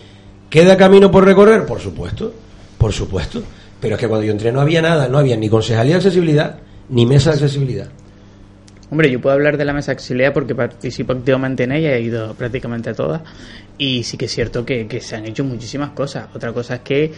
[0.51, 1.67] ¿Queda camino por recorrer?
[1.67, 2.33] Por supuesto,
[2.79, 3.43] por supuesto.
[3.81, 6.59] Pero es que cuando yo entré no había nada, no había ni concejalía de accesibilidad
[6.89, 7.89] ni mesa de accesibilidad.
[8.91, 12.35] Hombre, yo puedo hablar de la mesa auxiliar porque participo activamente en ella, he ido
[12.35, 13.23] prácticamente a todas
[13.77, 16.29] y sí que es cierto que, se han hecho muchísimas cosas.
[16.35, 17.13] Otra cosa es que,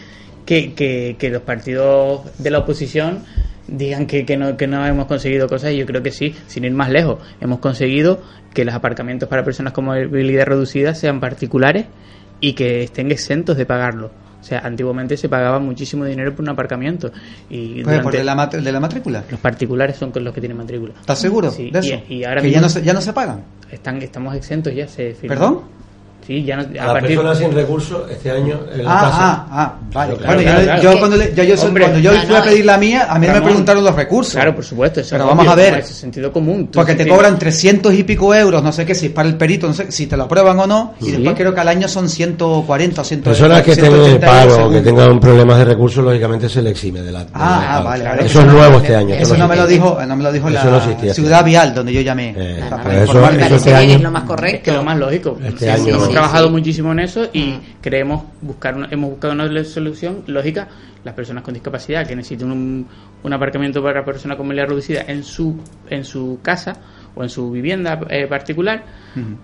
[0.45, 3.23] que, que los partidos de la oposición
[3.71, 6.65] digan que, que, no, que no hemos conseguido cosas y yo creo que sí, sin
[6.65, 7.19] ir más lejos.
[7.41, 8.21] Hemos conseguido
[8.53, 11.85] que los aparcamientos para personas con movilidad reducida sean particulares
[12.41, 14.11] y que estén exentos de pagarlo.
[14.39, 17.11] O sea, antiguamente se pagaba muchísimo dinero por un aparcamiento.
[17.49, 19.23] Y Pues, ¿Por de la, de la matrícula?
[19.29, 20.93] los particulares son los que tienen matrícula.
[21.01, 21.95] ¿Estás seguro Sí, de eso?
[22.07, 23.43] Y, y ahora ¿Que ya mismo no, se, ya no se pagan?
[23.69, 24.87] están, estamos exentos ya.
[24.87, 25.27] Se firmó.
[25.35, 25.61] ¿Perdón?
[26.29, 29.01] Sí, ya no, A a las partir personas sin recursos, este año en la Ah,
[29.01, 29.17] casa.
[29.19, 30.13] ah, ah, vale.
[30.15, 30.81] Claro, bueno, claro, yo, claro.
[30.83, 33.13] yo cuando, le- yo Hombre, cuando yo no, fui a no, pedir la mía, a
[33.15, 34.33] mí me Ramón, preguntaron los recursos.
[34.35, 34.99] Claro, por supuesto.
[34.99, 35.73] Eso Pero es vamos obvio, a ver.
[35.79, 36.69] es sentido común.
[36.71, 39.37] Porque te sí- cobran 300 y pico euros, no sé qué, si es para el
[39.37, 41.11] perito, no sé si te lo aprueban o no, y Sí.
[41.13, 44.81] después creo que al año son 140 o 100 Personas que tengan 180 paro que
[44.81, 47.23] tengan problemas de recursos, lógicamente se le exime de la.
[47.23, 48.25] de Ah, la ah, vale.
[48.25, 49.15] Eso es nuevo este año.
[49.15, 51.43] Eso no me lo dijo, no me lo dijo Eso la no existía este ciudad
[51.43, 52.35] vial donde yo llamé.
[52.37, 54.69] Eh, Para pero eso- este es lo más correcto.
[54.69, 55.35] Es lo más lógico.
[55.43, 56.51] Este Sí, año- trabajado sí.
[56.51, 60.67] muchísimo en eso y creemos buscar una- hemos buscado una solución lógica.
[61.03, 62.85] Las personas con discapacidad que necesiten un,
[63.23, 65.55] un aparcamiento para personas con movilidad reducida en su
[65.89, 66.75] en su casa
[67.15, 68.83] o en su vivienda eh, particular,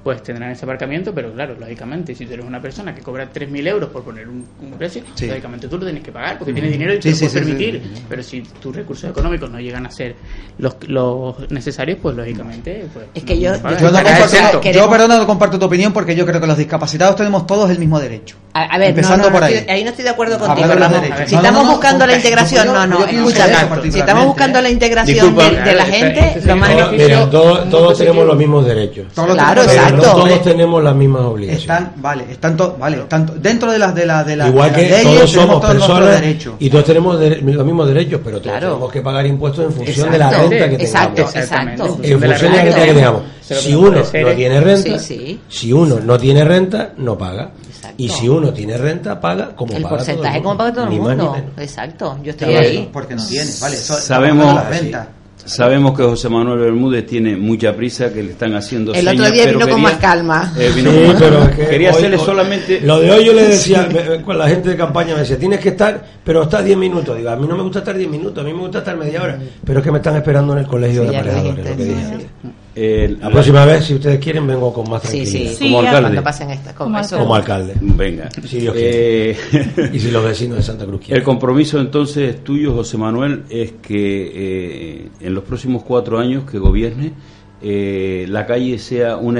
[0.03, 3.67] pues tendrán ese aparcamiento, pero claro, lógicamente, si tú eres una persona que cobra 3.000
[3.67, 5.27] euros por poner un, un precio, Sí.
[5.27, 7.33] lógicamente tú lo tienes que pagar porque tienes dinero y te Sí, lo sí, puedes
[7.33, 7.81] sí, permitir.
[7.83, 8.03] sí, sí.
[8.07, 10.15] Pero si tus recursos económicos no llegan a ser
[10.59, 12.85] los, los necesarios, pues lógicamente...
[12.93, 13.57] Pues, Es que yo- no.
[13.79, 17.15] Yo, no comparto, yo, perdona, no comparto tu opinión porque yo creo que los discapacitados
[17.15, 18.37] tenemos todos el mismo derecho.
[18.57, 19.53] A, a ver, Empezando no, no por ahí.
[19.55, 21.01] estoy- ahí no estoy de acuerdo contigo, Ramón.
[21.27, 23.91] Si estamos no, buscando la integración, no, no, escúchame.
[23.91, 28.25] Si estamos buscando la integración de, de la gente, lo más Mira, todos, todos tenemos
[28.25, 29.07] los mismos derechos.
[29.13, 30.21] Todos Claro, tenemos- Pero no exacto.
[30.29, 31.61] todos tenemos las mismas obligaciones.
[31.63, 34.81] Están, vale, están to- vale, están dentro de las de la, de la, Igual que
[34.89, 36.21] las leyes todos somos todos personas
[36.57, 38.67] y todos tenemos de- los mismos derechos, pero todos Claro.
[38.69, 40.11] tenemos que pagar impuestos en función Exacto.
[40.13, 41.35] de la renta que Exacto, tengamos.
[41.35, 41.83] Exactamente, exacto.
[41.83, 43.21] En función de la renta que tengamos.
[43.47, 45.39] Si no uno no tiene renta, Sí, sí.
[45.47, 47.51] si uno no tiene renta, no paga.
[47.67, 47.95] Exacto.
[47.97, 50.89] Y si uno tiene renta, paga como El paga porcentaje todo como paga todo el
[50.89, 51.31] Ni más ni mundo.
[51.33, 51.51] menos.
[51.59, 52.89] Exacto, yo estoy Claro, ahí.
[52.91, 55.09] Porque no tiene, vale, eso Sabemos- la renta.
[55.47, 59.43] Sabemos que José Manuel Bermúdez tiene mucha prisa, que le están haciendo El otro día
[59.43, 60.53] pero vino con quería- más calma.
[60.57, 61.55] Eh, vino Sí, con más pero calma.
[61.69, 64.69] quería hoy- hacerle hoy- solamente Lo de hoy yo le decía, me- con la gente
[64.69, 67.15] de campaña me decía, tienes que estar, pero está 10 minutos.
[67.15, 69.21] Digo, a mí no me gusta estar 10 minutos, a mí me gusta estar media
[69.21, 69.37] hora.
[69.63, 71.95] Pero es que me están esperando en el colegio Sí, de aparejadores, lo que dije
[71.99, 72.11] sí.
[72.11, 72.27] antes.
[72.75, 75.31] Eh, La próxima vez, si ustedes quieren, vengo con más tranquilidad.
[75.31, 75.55] sí.
[75.55, 76.01] Sí, como alcalde.
[76.01, 77.07] Cuando pasen estas Como cosas.
[77.11, 77.73] eso- Como alcalde.
[77.81, 78.29] Venga.
[78.45, 79.37] Si Dios Eh,
[79.93, 81.23] Y si los vecinos de Santa Cruz El quieren.
[81.23, 87.13] compromiso entonces tuyo, José Manuel, es que eh, en los próximos cuatro años que gobierne,
[87.61, 89.39] eh, la calle sea una,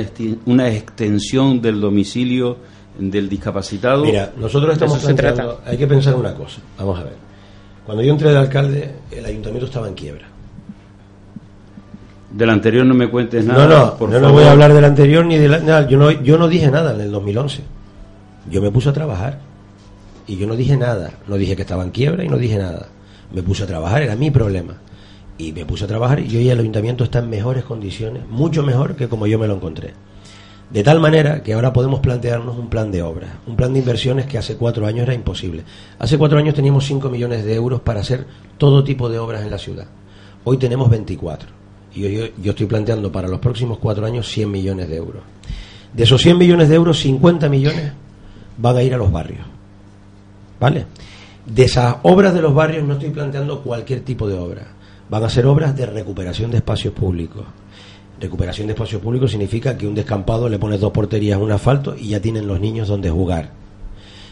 [0.72, 2.58] extensión del domicilio
[2.98, 4.06] del discapacitado.
[4.06, 7.14] Mira, nosotros estamos planteando, hay que pensar una cosa, vamos a ver.
[7.86, 10.28] Cuando yo entré de alcalde, el ayuntamiento estaba en quiebra.
[12.36, 13.68] Del anterior no me cuentes No, nada.
[13.86, 14.42] no, por yo no favor.
[14.42, 16.94] voy a hablar del anterior ni de la, nada, yo no yo no dije nada
[16.94, 17.64] en el 2011.
[18.52, 19.40] Yo me puse a trabajar
[20.28, 22.88] y yo no dije nada, no dije que estaba en quiebra y no dije nada.
[23.32, 24.76] Me puse a trabajar, era mi problema.
[25.38, 28.96] Y me puse a trabajar y hoy el ayuntamiento está en mejores condiciones, mucho mejor
[28.96, 29.94] que como yo me lo encontré.
[30.70, 34.26] De tal manera que ahora podemos plantearnos un plan de obras, un plan de inversiones
[34.26, 35.64] que hace cuatro años era imposible.
[36.00, 38.26] Hace cuatro años teníamos 5 millones de euros para hacer
[38.58, 39.86] todo tipo de obras en la ciudad.
[40.44, 41.50] Hoy tenemos 24.
[41.96, 45.24] Yo- yo estoy planteando para los próximos cuatro años 100 millones de euros.
[45.94, 47.92] De esos 100 millones de euros, 50 millones
[48.58, 49.46] van a ir a los barrios.
[50.60, 50.86] ¿Vale?
[51.46, 54.68] De esas obras de los barrios no estoy planteando cualquier tipo de obra.
[55.10, 57.44] Van a ser obras de recuperación de espacios públicos.
[58.20, 62.10] Recuperación de espacios públicos significa que un descampado le pones dos porterías, un asfalto y
[62.10, 63.52] ya tienen los niños donde jugar.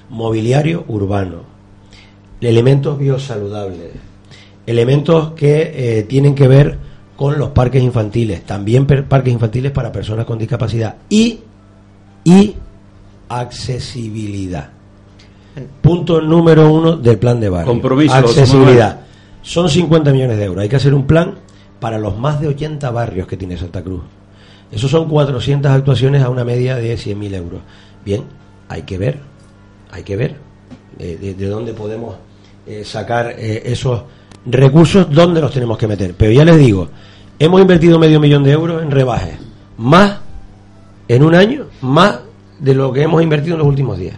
[0.10, 1.44] Mobiliario urbano.
[2.42, 3.92] Elementos biosaludables.
[4.66, 6.78] Elementos que eh, tienen que ver
[7.16, 8.44] con los parques infantiles.
[8.44, 10.96] También parques infantiles para personas con discapacidad.
[11.10, 11.40] Y,
[12.24, 12.56] y
[13.30, 14.70] accesibilidad.
[15.82, 17.72] Punto número uno del plan de barrio.
[17.72, 19.02] Compromiso, Accesibilidad.
[19.42, 20.64] Son 50 millones de euros.
[20.64, 21.36] Hay que hacer un plan
[21.80, 24.02] para los más de 80 barrios que tiene Santa Cruz.
[24.72, 27.62] Esos son 400 actuaciones a una media de 100.000 euros.
[28.04, 28.24] Bien,
[28.70, 29.20] hay que ver,
[29.92, 30.38] hay que ver
[30.98, 32.16] eh, de, de dónde podemos
[32.66, 34.04] eh, sacar eh, esos
[34.46, 36.14] recursos, dónde los tenemos que meter.
[36.18, 36.90] Pero ya les digo,
[37.40, 39.38] hemos invertido medio millón de euros en rebajes,
[39.78, 40.20] más
[41.08, 42.20] en un año, más
[42.60, 44.18] de lo que hemos invertido en los últimos días.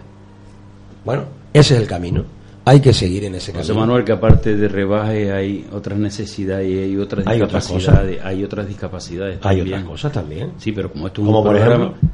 [1.04, 2.24] Bueno, ese es el camino.
[2.64, 3.86] Hay que seguir en ese José camino.
[3.86, 8.24] Manuel, que aparte de rebaje hay otras necesidades y hay otras Hay otras discapacidades.
[8.24, 10.50] hay otras discapacidades Hay otras cosas también.
[10.58, 12.08] Sí, pero como esto es Como un por programa, ejemplo.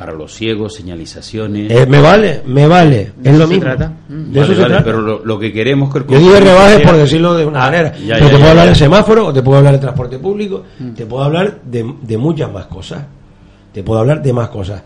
[0.00, 1.70] Para los ciegos, señalizaciones.
[1.70, 3.64] Eh, me vale, me vale, es lo se mismo.
[3.64, 3.92] trata?
[4.08, 4.42] De Mm.
[4.42, 4.84] eso se vale, trata.
[4.84, 7.58] pero lo, lo que queremos que el Yo digo rebajes sea- por decirlo de una
[7.60, 7.92] Ah, manera.
[7.98, 8.70] ya, pero ya, te puedo ya, hablar ya.
[8.70, 10.64] de semáforo, o te puedo hablar de transporte público,
[10.96, 13.04] te puedo hablar de, de muchas más cosas.
[13.74, 14.82] Te puedo hablar de más cosas.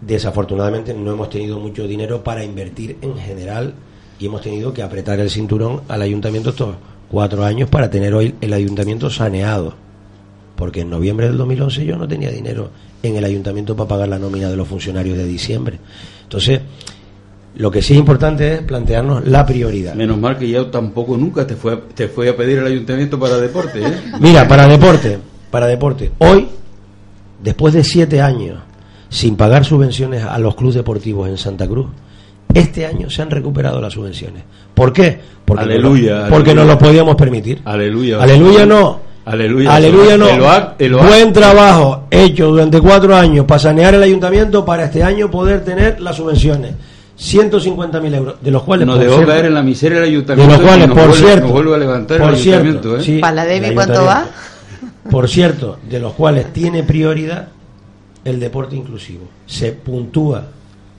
[0.00, 3.72] Desafortunadamente no hemos tenido mucho dinero para invertir en general
[4.18, 6.74] y hemos tenido que apretar el cinturón al ayuntamiento estos
[7.08, 9.74] cuatro años para tener hoy el ayuntamiento saneado.
[10.58, 14.18] Porque en noviembre del 2011 yo no tenía dinero en el ayuntamiento para pagar la
[14.18, 15.78] nómina de los funcionarios de diciembre.
[16.24, 16.60] Entonces,
[17.54, 19.94] lo que sí es importante es plantearnos la prioridad.
[19.94, 23.20] Menos mal que ya tampoco nunca te fue a, te fue a pedir el ayuntamiento
[23.20, 23.80] para deporte.
[23.86, 23.92] ¿eh?
[24.20, 26.48] Mira, para deporte, para deporte, hoy,
[27.40, 28.58] después de siete años
[29.10, 31.86] sin pagar subvenciones a los clubes deportivos en Santa Cruz,
[32.52, 34.42] este año se han recuperado las subvenciones.
[34.74, 35.20] ¿Por qué?
[35.44, 36.66] Porque, Aleluya, no, porque aleluya.
[36.66, 37.62] no lo podíamos permitir.
[37.64, 38.20] Aleluya.
[38.20, 39.07] Aleluya no.
[39.28, 39.74] Aleluya.
[39.74, 40.26] Aleluya no.
[40.98, 46.00] Buen trabajo hecho durante cuatro años para sanear el ayuntamiento para este año poder tener
[46.00, 46.74] las subvenciones.
[47.18, 50.54] 150.000 euros, de los cuales Nos dejó cierto, caer en la miseria el de ayuntamiento.
[50.54, 52.96] los cuales, por vuelve, cierto, vuelve a levantar por el cierto, ayuntamiento.
[52.96, 53.04] ¿eh?
[53.04, 54.26] sí, ¿Para la Debbie cuánto va?
[55.10, 57.48] Por cierto, de los cuales tiene prioridad
[58.24, 59.24] el deporte inclusivo.
[59.46, 60.44] Se puntúa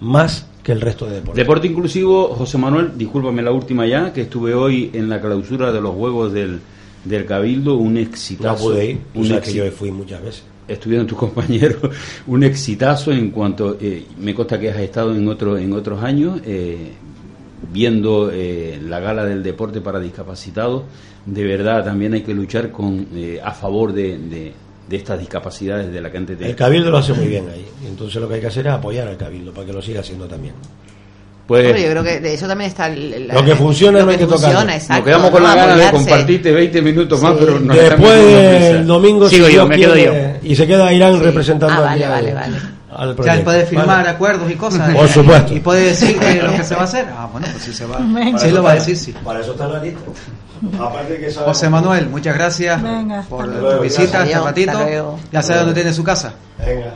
[0.02, 1.36] más que el resto de deportes.
[1.36, 5.80] Deporte inclusivo, José Manuel, discúlpame la última ya, que estuve hoy en la clausura de
[5.80, 6.60] los Juegos del,
[7.06, 8.50] del Cabildo, un exitazo.
[8.70, 10.44] No pude ir, un que exi- yo fui muchas veces.
[10.68, 11.78] Estuvieron tus compañeros,
[12.28, 16.40] un exitazo en cuanto, eh, me consta que has estado en, otro, en otros años,
[16.46, 16.92] eh,
[17.72, 20.84] viendo eh, la gala del deporte para discapacitados,
[21.26, 24.54] de verdad también hay que luchar con, eh, a favor de, de-
[24.90, 27.64] de estas discapacidades de la que antes te- El Cabildo lo hace muy bien ahí.
[27.88, 30.26] Entonces lo que hay que hacer es apoyar al Cabildo para que lo siga haciendo
[30.28, 30.56] también.
[31.50, 34.12] Pues, yo creo que de eso también está el- la- Lo que funciona lo no
[34.12, 34.72] hay que funciona, tocarlo.
[34.74, 35.48] exacto, nos quedamos con ¿no?
[35.50, 37.38] la gana de compartirte 20 minutos más, Sí.
[37.42, 38.84] pero nos Después prisa.
[38.84, 42.12] domingo Sigo si yo, me quedo quiere, y se queda Irán representando Ah, vale, al-
[42.12, 42.58] vale, vale.
[42.96, 43.44] al Ya proyecto.
[43.46, 44.10] puede firmar Vale.
[44.10, 44.94] acuerdos y cosas.
[44.96, 45.54] Por supuesto.
[45.56, 47.06] Y puede decir que lo que se va a hacer.
[47.18, 47.98] Ah, bueno, pues sí se va.
[48.40, 49.14] Sí lo va a decir, sí.
[49.24, 50.00] Para eso está la lista.
[50.80, 55.18] Aparte que sabe- José Manuel, muchas gracias Venga, por tu visita este ratito.
[55.32, 56.34] Ya sabe dónde tiene su casa.
[56.64, 56.94] Venga.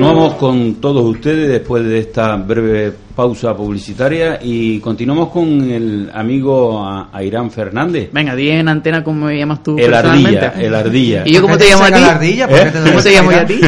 [0.00, 6.82] Continuamos con todos ustedes después de esta breve pausa publicitaria y continuamos con el amigo
[6.82, 8.08] a- Airán Fernández.
[8.10, 11.24] Venga, di en antena como me llamas tú El ardilla, el ardilla.
[11.26, 11.92] ¿Y yo cómo ¿Por te llamo a ti?
[12.00, 12.48] la ardilla?
[12.48, 12.62] ¿Por ¿Eh?
[12.64, 13.60] qué te ¿Cómo te llamo yo a ti?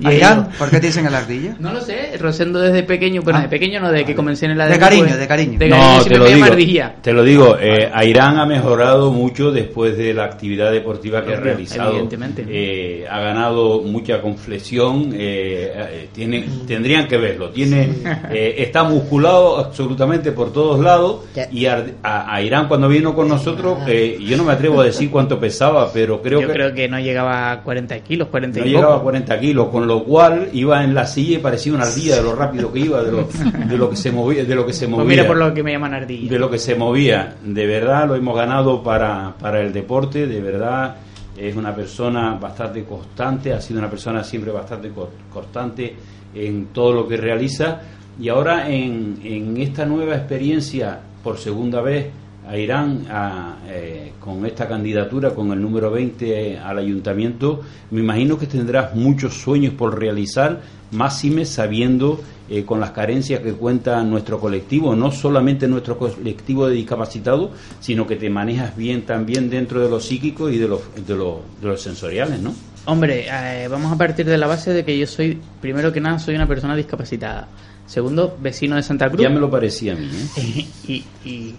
[0.00, 0.48] ¿Y Airán?
[0.58, 1.54] ¿Por qué te dicen el ardilla?
[1.60, 3.42] No lo sé, Rosendo desde pequeño, bueno, Ah.
[3.42, 5.58] de pequeño no, de que comencé en la De cariño, pues, de cariño.
[5.58, 6.24] De No, cariño te siempre lo
[6.56, 11.34] digo, te lo digo, eh, Airán ha mejorado mucho después de la actividad deportiva que
[11.34, 11.90] ha realizado.
[11.90, 12.44] evidentemente.
[12.48, 17.88] Eh, ha ganado mucha conflexión, eh, eh, tiene, tendrían que verlo, tiene,
[18.30, 23.28] eh, está musculado absolutamente por todos lados y a, a- a Irán cuando vino con
[23.28, 26.74] nosotros, eh, yo no me atrevo a decir cuánto pesaba, pero creo Yo que creo
[26.74, 29.04] que no llegaba a 40 kilos, 40 no y llegaba a poco.
[29.04, 32.34] 40 kilos, con lo cual iba en la silla y parecía una ardilla de lo
[32.34, 33.28] rápido que iba, de lo,
[33.68, 35.04] de lo que se movía, de lo que se movía.
[35.04, 36.30] Pues mira por lo que me llaman ardilla.
[36.30, 37.36] de lo que se movía.
[37.44, 40.96] De verdad lo hemos ganado para, para el deporte, de verdad
[41.36, 45.94] es una persona bastante constante, ha sido una persona siempre bastante co- constante
[46.34, 47.80] en todo lo que realiza
[48.20, 52.06] y ahora en, en esta nueva experiencia por segunda vez
[52.46, 58.38] a Irán a, eh, con esta candidatura, con el número 20 al ayuntamiento, me imagino
[58.38, 60.60] que tendrás muchos sueños por realizar,
[60.94, 66.74] máxime sabiendo eh, con las carencias que cuenta nuestro colectivo, no solamente nuestro colectivo de
[66.74, 71.14] discapacitados, sino que te manejas bien también dentro de lo psíquico y de los de
[71.14, 72.54] los de los sensoriales, ¿no?
[72.86, 76.18] Hombre, eh, vamos a partir de la base de que yo soy, primero que nada,
[76.18, 77.48] soy una persona discapacitada.
[77.86, 79.22] Segundo, vecino de Santa Cruz.
[79.22, 80.66] Ya me lo parecía a mí, ¿eh?
[80.88, 81.54] y, y,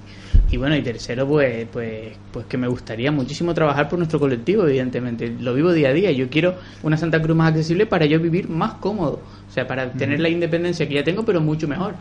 [0.51, 4.65] y bueno, y tercero, pues, pues, pues que me gustaría muchísimo trabajar por nuestro colectivo,
[4.67, 5.33] evidentemente.
[5.39, 6.11] Lo vivo día a día.
[6.11, 9.21] Yo quiero una Santa Cruz más accesible para yo vivir más cómodo.
[9.49, 11.95] O sea, para tener la independencia que ya tengo, pero mucho mejor.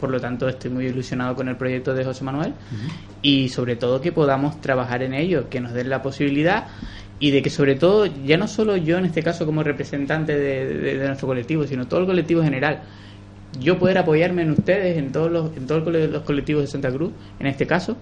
[0.00, 2.52] Por lo tanto, estoy muy ilusionado con el proyecto de José Manuel
[3.22, 6.66] y sobre todo que podamos trabajar en ello, que nos den la posibilidad
[7.20, 10.66] y de que sobre todo, ya no solo yo en este caso como representante de,
[10.72, 12.82] de- de nuestro colectivo, sino todo el colectivo general,
[13.60, 17.12] yo poder apoyarme en ustedes, en todos los, en todos los colectivos de Santa Cruz,
[17.38, 17.96] en este caso,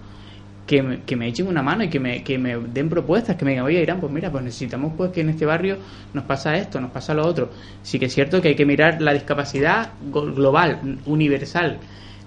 [0.67, 3.45] que me, que me echen una mano y que me, que me den propuestas, que
[3.45, 5.77] me digan, oye Irán, pues mira, pues necesitamos pues que en este barrio
[6.13, 7.49] nos pasa esto, nos pasa lo otro.
[7.81, 11.79] Sí que es cierto que hay que mirar la discapacidad global, universal.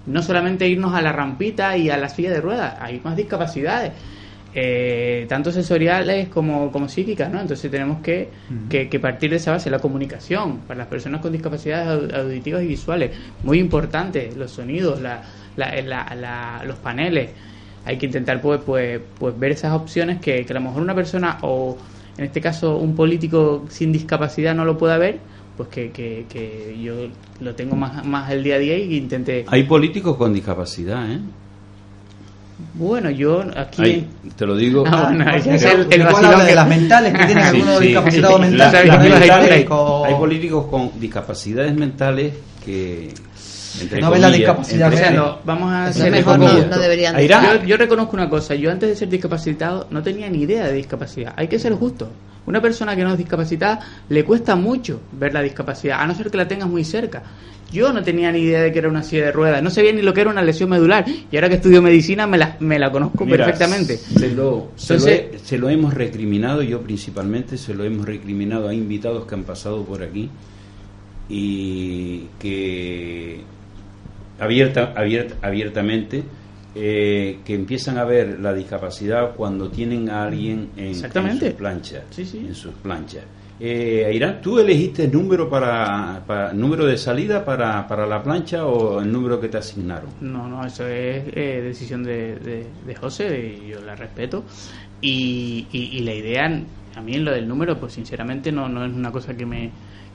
[0.07, 3.91] No solamente irnos a la rampita y a la silla de ruedas, hay más discapacidades.
[4.53, 7.39] Eh, tanto sensoriales como, como psíquicas, ¿no?
[7.39, 8.29] Entonces tenemos que,
[8.69, 12.63] que, que partir de esa base, la comunicación para las personas con discapacidades au- auditivas
[12.63, 13.11] y visuales,
[13.43, 15.21] muy importante, los sonidos, la,
[15.55, 17.29] la- la- la- los paneles,
[17.85, 20.95] hay que intentar pues, pues, pues ver esas opciones que, que a lo mejor una
[20.95, 21.77] persona o
[22.17, 25.19] en este caso un político sin discapacidad no lo pueda ver,
[25.57, 27.07] pues que, que, que yo
[27.39, 29.45] lo tengo más, más el día a día y intente...
[29.47, 31.19] Hay políticos con discapacidad, ¿eh?
[32.73, 33.81] Bueno, yo aquí...
[33.83, 34.83] Hay, te lo digo.
[34.87, 38.47] Ah, bueno, ese es el, el vacilón de las mentales, que tienen algunos discapacitados La-
[38.47, 40.07] mentales, que no hay mentales, políticos.
[40.07, 42.33] hay políticos con discapacidades mentales
[42.65, 43.13] que
[43.81, 46.65] entre No ven la comillas, discapacidad, entre- O sea, no, vamos a ser mejor no-
[46.65, 47.15] no deberían.
[47.19, 50.73] Yo, yo reconozco una cosa, yo antes de ser discapacitado no tenía ni idea de
[50.73, 51.33] discapacidad.
[51.37, 52.09] Hay que ser justo.
[52.45, 53.79] Una persona que no es discapacitada
[54.09, 57.21] le cuesta mucho ver la discapacidad, a no ser que la tengas muy cerca.
[57.71, 60.01] Yo no tenía ni idea de que era una silla de ruedas, no sabía ni
[60.01, 62.91] lo que era una lesión medular y ahora que estudio medicina me la, me la
[62.91, 63.95] conozco Mira, perfectamente.
[63.97, 68.05] Se lo, se, lo Entonces- he- se lo hemos recriminado, yo principalmente, se lo hemos
[68.05, 70.29] recriminado a invitados que han pasado por aquí
[71.29, 73.41] y que
[74.39, 76.23] abierta, abierta, abiertamente
[76.73, 81.09] eh, que empiezan a ver la discapacidad cuando tienen a alguien en, sus
[81.53, 82.03] planchas.
[82.11, 82.45] Sí, sí.
[82.47, 83.23] En sus planchas.
[83.63, 88.65] Eh, Irán, ¿tú elegiste el número para, para número de salida para, para la plancha
[88.65, 90.09] o el número que te asignaron?
[90.19, 94.43] No, no, eso es eh, decisión de, de, de José y yo la respeto.
[94.99, 96.45] Y, y, y la idea,
[96.95, 99.69] a mí en lo del número, pues sinceramente no, no es una cosa que me,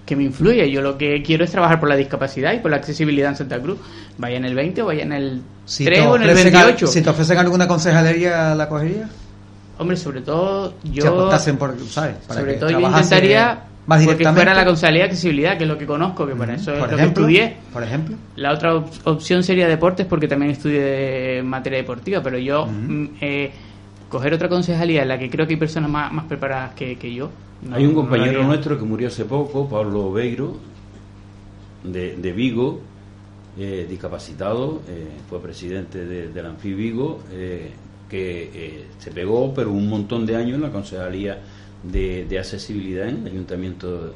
[0.07, 0.65] que me influya.
[0.65, 3.59] Yo lo que quiero es trabajar por la discapacidad y por la accesibilidad en Santa
[3.61, 3.79] Cruz.
[4.17, 6.53] Vaya en el 20 o vaya en el Si 3 te o en el ofrecen
[6.55, 6.87] 28.
[6.87, 9.09] al- Si te ofrecen alguna concejalería, ¿la cogería?
[9.79, 11.03] Hombre, sobre todo yo...
[11.03, 12.17] Si apostasen por, ¿sabes?
[12.27, 14.41] Para sobre que todo yo intentaría más porque directamente.
[14.41, 16.89] fuera la concejalía de accesibilidad, que es lo que conozco, que para eso es por
[16.91, 17.57] lo ejemplo, que estudié.
[17.73, 18.17] por ejemplo.
[18.37, 23.53] La otra op- opción sería deportes porque también estudié materia deportiva, pero yo mm, eh,
[24.09, 27.13] coger otra concejalía en la que creo que hay personas más, más preparadas que, que
[27.15, 27.31] yo.
[27.63, 30.57] no- Hay un compañero nuestro que murió hace poco, Pablo Beiro,
[31.85, 32.81] de, de Vigo,
[33.59, 37.71] eh, discapacitado, eh, fue presidente de, del Anfi Vigo, eh,
[38.11, 41.39] que eh, se pegó, pero un montón de años en la concejalía
[41.83, 44.13] de, de accesibilidad en el ayuntamiento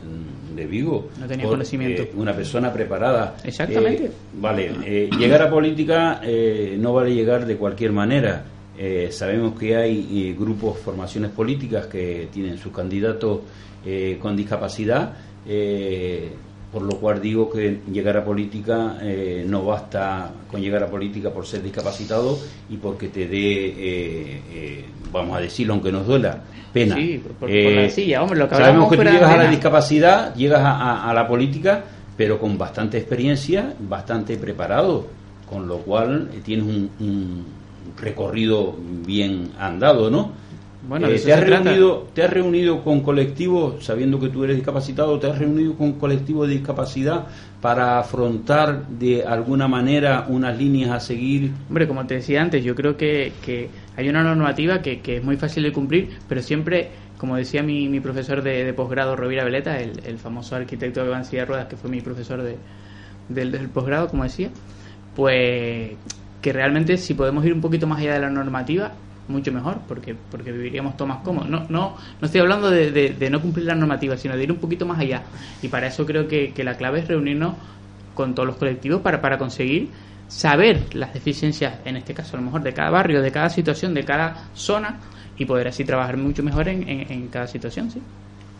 [0.55, 1.09] de Vigo.
[1.19, 2.03] No tenía Por, conocimiento.
[2.03, 3.37] eh, una persona preparada.
[3.45, 4.07] Exactamente.
[4.07, 4.11] Eh,
[4.41, 8.45] vale, eh, llegar a política eh, no vale llegar de cualquier manera.
[8.83, 13.41] Eh, sabemos que hay eh, grupos, formaciones políticas que tienen sus candidatos
[13.85, 15.13] eh, con discapacidad,
[15.47, 16.31] eh,
[16.73, 21.29] por lo cual digo que llegar a política eh, no basta con llegar a política
[21.31, 22.39] por ser discapacitado
[22.71, 26.39] y porque te dé, vamos a decirlo, aunque nos duela,
[26.73, 26.95] pena.
[26.95, 30.35] Sí, por- por la silla, hombre, lo que sabemos que tú llegas a la discapacidad,
[30.37, 31.85] llegas a, a- a la política,
[32.17, 35.07] pero con bastante experiencia, bastante preparado,
[35.49, 37.60] con lo cual tienes un, un
[37.99, 38.75] recorrido
[39.07, 40.33] bien andado, ¿no?
[40.89, 41.65] Bueno, Eh, ¿te, has trata.
[41.65, 45.93] reunido, ¿Te has reunido con colectivos, sabiendo que tú eres discapacitado, te has reunido con
[45.93, 47.27] colectivos de discapacidad
[47.61, 51.53] para afrontar de alguna manera unas líneas a seguir?
[51.69, 55.25] Hombre, como te decía antes, yo creo que, que hay una normativa que, que es
[55.25, 56.89] muy fácil de cumplir, pero siempre,
[57.19, 61.45] como decía mi, mi profesor de, de posgrado, Rovira Veleta, el, el famoso arquitecto de
[61.45, 62.57] ruedas, que fue mi profesor de,
[63.29, 64.49] del, del posgrado, como decía,
[65.15, 65.91] pues
[66.41, 68.93] que realmente si podemos ir un poquito más allá de la normativa,
[69.29, 71.49] mucho mejor, porque porque viviríamos todo más cómodos.
[71.49, 74.51] No, no, no estoy hablando de, de- de no cumplir la normativa, sino de ir
[74.53, 75.23] un poquito más allá.
[75.63, 77.55] Y para eso creo que, que la clave es reunirnos
[78.15, 79.89] con todos los colectivos para, para conseguir
[80.29, 83.95] saber las deficiencias, en este caso a lo mejor de cada barrio, de cada situación,
[83.95, 84.99] de cada zona,
[85.39, 88.01] y poder así trabajar mucho mejor en, en, en cada situación, ¿sí?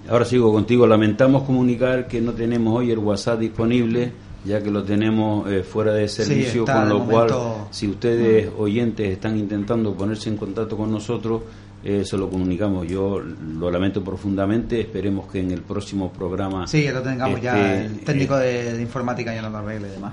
[0.09, 0.87] Ahora sigo contigo.
[0.87, 4.13] Lamentamos comunicar que no tenemos hoy el WhatsApp disponible,
[4.45, 9.11] ya que lo tenemos eh, fuera de servicio, con lo momento- cual, si ustedes oyentes
[9.13, 11.43] están intentando ponerse en contacto con nosotros,
[11.85, 12.87] eh, se lo comunicamos.
[12.87, 14.81] Yo lo lamento profundamente.
[14.83, 16.67] Esperemos que en el próximo programa.
[16.67, 17.83] Sí, que lo tengamos ya.
[17.85, 20.13] El técnico de, de informática ya no lo arregle y demás.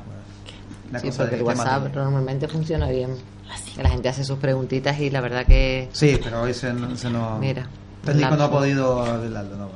[0.90, 3.10] Una Sí, cosa porque el tema WhatsApp normalmente funciona bien.
[3.82, 5.90] La gente hace sus preguntitas y la verdad que...
[5.92, 7.38] Sí, pero hoy se, no- se no.
[7.40, 7.68] Mira,
[8.04, 9.58] técnico no ha podido arreglarlo.
[9.58, 9.70] No.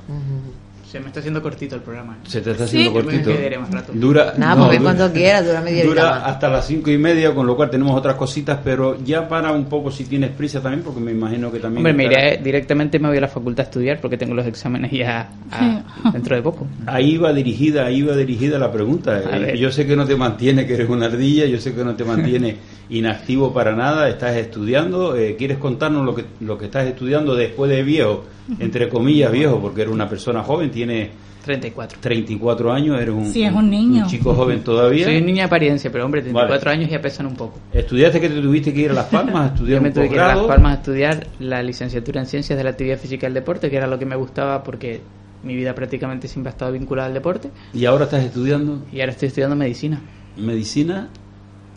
[0.91, 2.17] Se me está haciendo cortito el programa.
[2.23, 2.93] Se te está haciendo Sí.
[2.95, 3.29] cortito.
[3.29, 3.93] Me quedaré más rato.
[3.95, 7.33] Dura, Nada, no, porque dura- cuando quiera, dura media Dura hasta las cinco y media,
[7.33, 10.83] con lo cual tenemos otras cositas, pero ya para un poco si tienes prisa también,
[10.83, 11.77] porque me imagino que también...
[11.77, 14.45] Hombre, me estará- iré directamente me voy a la facultad a estudiar porque tengo los
[14.45, 16.67] exámenes ya a- dentro de poco.
[16.85, 19.21] Ahí va dirigida, ahí va dirigida la pregunta.
[19.51, 19.57] Eh.
[19.57, 22.03] Yo sé que no te mantiene, que eres una ardilla, yo sé que no te
[22.03, 22.57] mantiene
[22.89, 27.71] inactivo para nada, estás estudiando, eh, ¿quieres contarnos lo que, lo que estás estudiando después
[27.71, 28.25] de viejo?
[28.59, 31.09] Entre comillas viejo, porque eres una persona joven, tiene
[31.45, 31.99] 34.
[32.01, 34.05] 34 años, eres un, Sí, es un niño.
[34.07, 35.05] chico joven todavía.
[35.05, 36.77] Soy niña de apariencia, pero hombre, 34 Vale.
[36.79, 37.57] años ya pesan un poco.
[37.73, 40.09] ¿Estudiaste que te tuviste que ir a Las Palmas a estudiar Yo me un tuve
[40.09, 40.45] que ir a Las?
[40.45, 43.77] Palmas a estudiar la licenciatura en Ciencias de la Actividad Física y el Deporte, que
[43.77, 45.01] era lo que me gustaba porque
[45.43, 47.49] mi vida prácticamente siempre ha estado vinculada al deporte.
[47.73, 49.99] ¿Y ahora estás estudiando Y ahora estoy estudiando medicina.
[50.37, 51.09] medicina?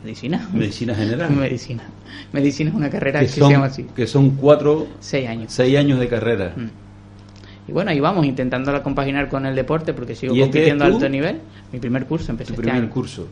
[0.05, 0.47] ¿Medicina?
[0.53, 1.31] Medicina general.
[1.35, 1.83] Medicina.
[2.33, 3.87] Medicina es una carrera que, que se llama son, así.
[3.97, 5.51] que son cuatro, Seis años.
[5.51, 6.53] seis años de carrera.
[6.55, 6.84] Mm.
[7.67, 10.89] Y bueno, ahí vamos, intentando compaginar con el deporte porque sigo ¿Y este compitiendo a
[10.89, 11.41] alto nivel.
[11.73, 12.91] Mi primer curso empecé Tu este primer año.
[12.93, 13.27] curso.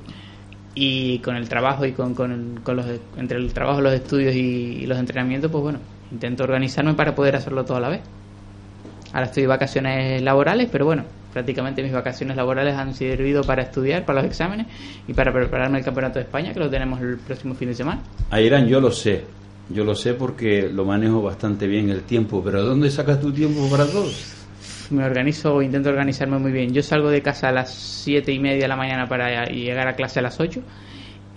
[0.74, 2.86] y con el trabajo y con, con, el- con los
[3.18, 4.38] entre el trabajo los estudios y,
[4.82, 5.80] y los entrenamientos pues bueno
[6.10, 8.00] intento organizarme para poder hacerlo todo a la vez
[9.12, 11.04] ahora estoy de vacaciones laborales pero bueno
[11.34, 14.66] prácticamente mis vacaciones laborales han servido para estudiar para los exámenes
[15.06, 18.00] y para prepararme el campeonato de España que lo tenemos el próximo fin de semana
[18.30, 19.24] Ayrán, yo lo sé.
[19.68, 22.42] Yo lo sé porque lo manejo bastante bien el tiempo.
[22.44, 24.10] Pero ¿dónde sacas tu tiempo para todo?
[24.92, 28.62] me organizo intento organizarme muy bien yo salgo de casa a las siete y media
[28.62, 30.60] de la mañana para llegar a clase a las 8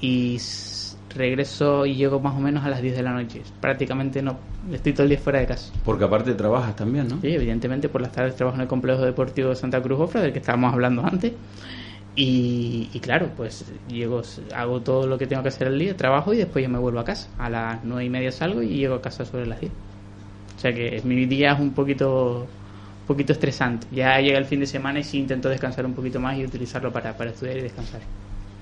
[0.02, 0.38] y
[1.16, 4.38] regreso y llego más o menos a las 10 de la noche prácticamente no
[4.72, 7.22] estoy todo el día fuera de casa Porque aparte trabajas también, ¿no?
[7.22, 10.34] Sí, evidentemente por las tardes trabajo en el complejo deportivo de Santa Cruz Ofra, del
[10.34, 11.34] que estábamos hablando antes.
[12.18, 14.22] Y, y claro, pues llego,
[14.56, 17.00] hago todo lo que tengo que hacer al día, trabajo y después yo me vuelvo
[17.00, 17.30] a casa.
[17.38, 19.72] A las nueve y media salgo y llego a casa sobre las 10.
[20.56, 22.48] O sea que mi día es un poquito,
[23.02, 23.88] un poquito estresante.
[23.92, 26.92] Ya llega el fin de semana y sí intento descansar un poquito más y utilizarlo
[26.92, 28.02] para, para estudiar y descansar.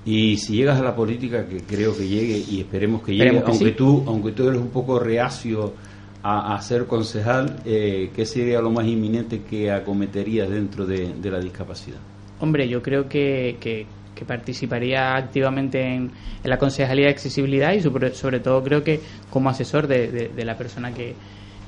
[0.04, 3.44] Y si llegas a la política, que creo que llegue y esperemos que llegue, Esperemos
[3.44, 3.76] que aunque sí.
[3.76, 5.74] tú aunque tú eres un poco reacio
[6.22, 11.30] a, a ser concejal, eh, ¿qué sería lo más inminente que acometerías dentro de, de
[11.30, 12.00] la discapacidad?
[12.40, 16.12] Hombre, yo creo que, que, que participaría activamente en,
[16.42, 20.28] en la concejalía de accesibilidad y sobre, sobre todo creo que como asesor de, de-
[20.28, 21.16] de la persona que,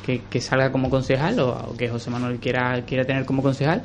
[0.05, 3.83] que, que salga como concejal o, o que José Manuel quiera, quiera tener como concejal.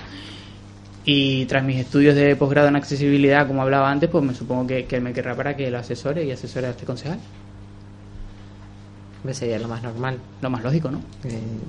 [1.04, 4.86] Y tras mis estudios de posgrado en accesibilidad, como hablaba antes, pues me supongo que,
[4.86, 7.20] que él me querrá para que lo asesore y asesore a este concejal.
[9.32, 10.20] Sería lo más normal.
[10.42, 11.02] Lo más lógico, ¿no?
[11.24, 11.60] Eh,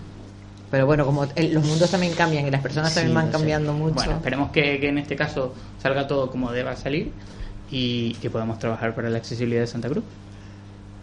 [0.73, 3.31] pero bueno, como el- los mundos también cambian y las personas también Sí, van no
[3.33, 3.39] sé.
[3.39, 3.95] cambiando mucho.
[3.95, 7.12] Bueno, esperemos que, que en este caso salga todo como deba salir
[7.70, 10.03] y que podamos trabajar para la accesibilidad de Santa Cruz.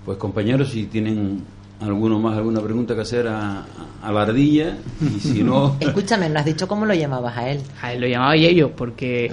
[0.05, 1.43] Pues compañeros, si tienen
[1.81, 3.63] alguno más alguna pregunta que hacer a,
[4.01, 7.61] a la ardilla, y si no, Escúchame, ¿no has dicho cómo lo llamabas a él?
[7.81, 9.31] A él lo llamaba Yello porque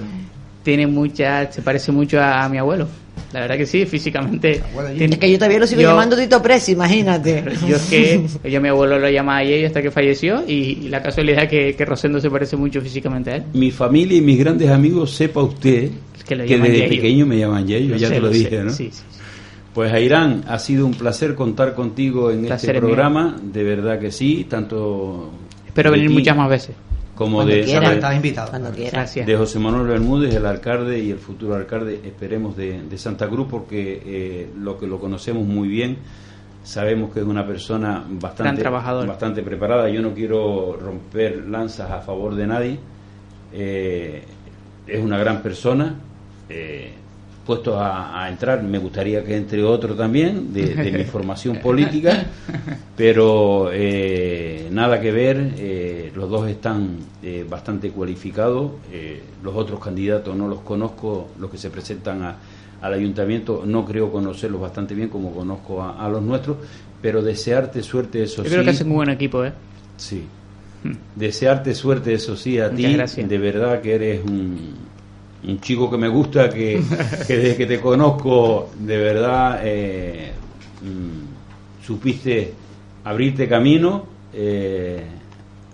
[0.63, 2.87] tiene mucha, se parece mucho a, a mi abuelo.
[3.33, 4.61] La verdad que sí, físicamente.
[4.97, 7.43] tiene- Es que yo todavía lo sigo Yo- llamando Tito Press, imagínate.
[7.67, 11.01] Yo es que yo mi abuelo lo llamaba Yello hasta que falleció y, y la
[11.01, 13.43] casualidad que, que Rosendo se parece mucho físicamente a él.
[13.53, 15.89] mi familia y mis grandes amigos, sepa usted
[16.27, 16.89] que que desde Yayo.
[16.89, 18.69] pequeño me llaman Yayo, Lo ya sé, te lo, lo dije, sé, ¿no?
[18.71, 19.01] sí, sí,
[19.73, 22.93] Pues Airán, ha sido un placer contar contigo en Placer este es mío.
[22.93, 25.31] programa, de verdad que sí, tanto
[25.67, 26.75] Espero venir ti muchas más veces.
[27.17, 27.89] Como Cuando de, quiera.
[27.89, 28.49] de- Estás invitado.
[28.51, 28.91] Cuando quiera.
[28.91, 29.25] Gracias.
[29.25, 33.47] de José Manuel Bermúdez, el alcalde y el futuro alcalde, esperemos de, de Santa Cruz,
[33.49, 35.97] porque eh, lo que lo conocemos muy bien,
[36.63, 39.07] sabemos que es una persona bastante, trabajador.
[39.07, 39.89] bastante preparada.
[39.89, 42.79] Yo no quiero romper lanzas a favor de nadie.
[43.53, 44.23] Eh,
[44.85, 45.95] es una gran persona.
[46.49, 46.93] eh,
[47.47, 52.25] puesto a, a entrar, me gustaría que entre otro también, de, de mi formación política,
[52.95, 59.79] pero eh, nada que ver, eh, los dos están eh, bastante cualificados, eh, los otros
[59.79, 62.35] candidatos no los conozco, los que se presentan a-
[62.81, 66.57] al ayuntamiento, no creo conocerlos bastante bien como conozco a, a los nuestros,
[67.01, 68.53] pero desearte suerte, eso Yo sí.
[68.53, 69.53] creo que hacen un buen equipo, ¿eh?
[69.97, 70.23] Sí.
[71.15, 72.93] Desearte suerte, eso sí, a Muchas ti.
[72.93, 73.29] gracias.
[73.29, 74.75] De verdad que eres un,
[75.45, 76.81] un chico que me gusta, que,
[77.27, 80.31] que desde que te conozco, de verdad, eh,
[80.81, 82.53] mm, supiste
[83.03, 84.03] abrirte camino.
[84.33, 85.03] Eh,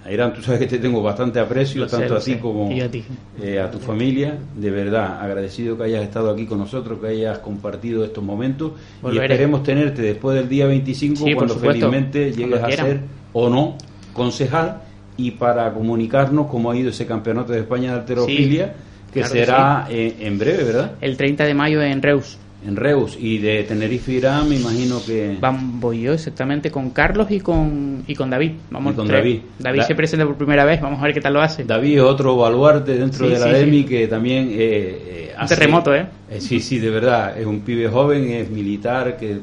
[0.06, 2.40] Ayrán, tú sabes que te tengo bastante aprecio, Lo tanto a ti sé.
[2.40, 3.06] como Y a ti.
[3.42, 4.38] eh, a tu familia.
[4.54, 8.74] De verdad, agradecido que hayas estado aquí con nosotros, que hayas compartido estos momentos.
[9.02, 9.22] Volveré.
[9.28, 13.00] Y esperemos tenerte después del día 25, Sí, por cuando felizmente llegues Cuando a ser
[13.32, 13.78] o no
[14.12, 14.82] concejal
[15.16, 18.74] y para comunicarnos cómo ha ido ese campeonato de España de alterofilia,
[19.14, 20.92] que claro que será eh, en breve, ¿verdad?
[21.02, 22.38] El 30 de mayo en Reus.
[22.66, 23.18] en Reus.
[23.20, 25.38] Y de Tenerife Irán, me imagino que.
[25.40, 28.52] Vamos, voy yo exactamente con Carlos y con, y con David.
[28.72, 29.20] Vamos Y con tres.
[29.20, 29.40] David.
[29.60, 31.64] David Da- se presenta por primera vez, vamos a ver qué tal lo hace.
[31.66, 33.84] David es otro baluarte dentro Sí, de la sí, DEMI sí.
[33.86, 36.06] que también eh, eh, Un terremoto, ¿eh?
[36.40, 37.38] Sí, sí, de verdad.
[37.38, 39.40] Es un pibe joven, es militar que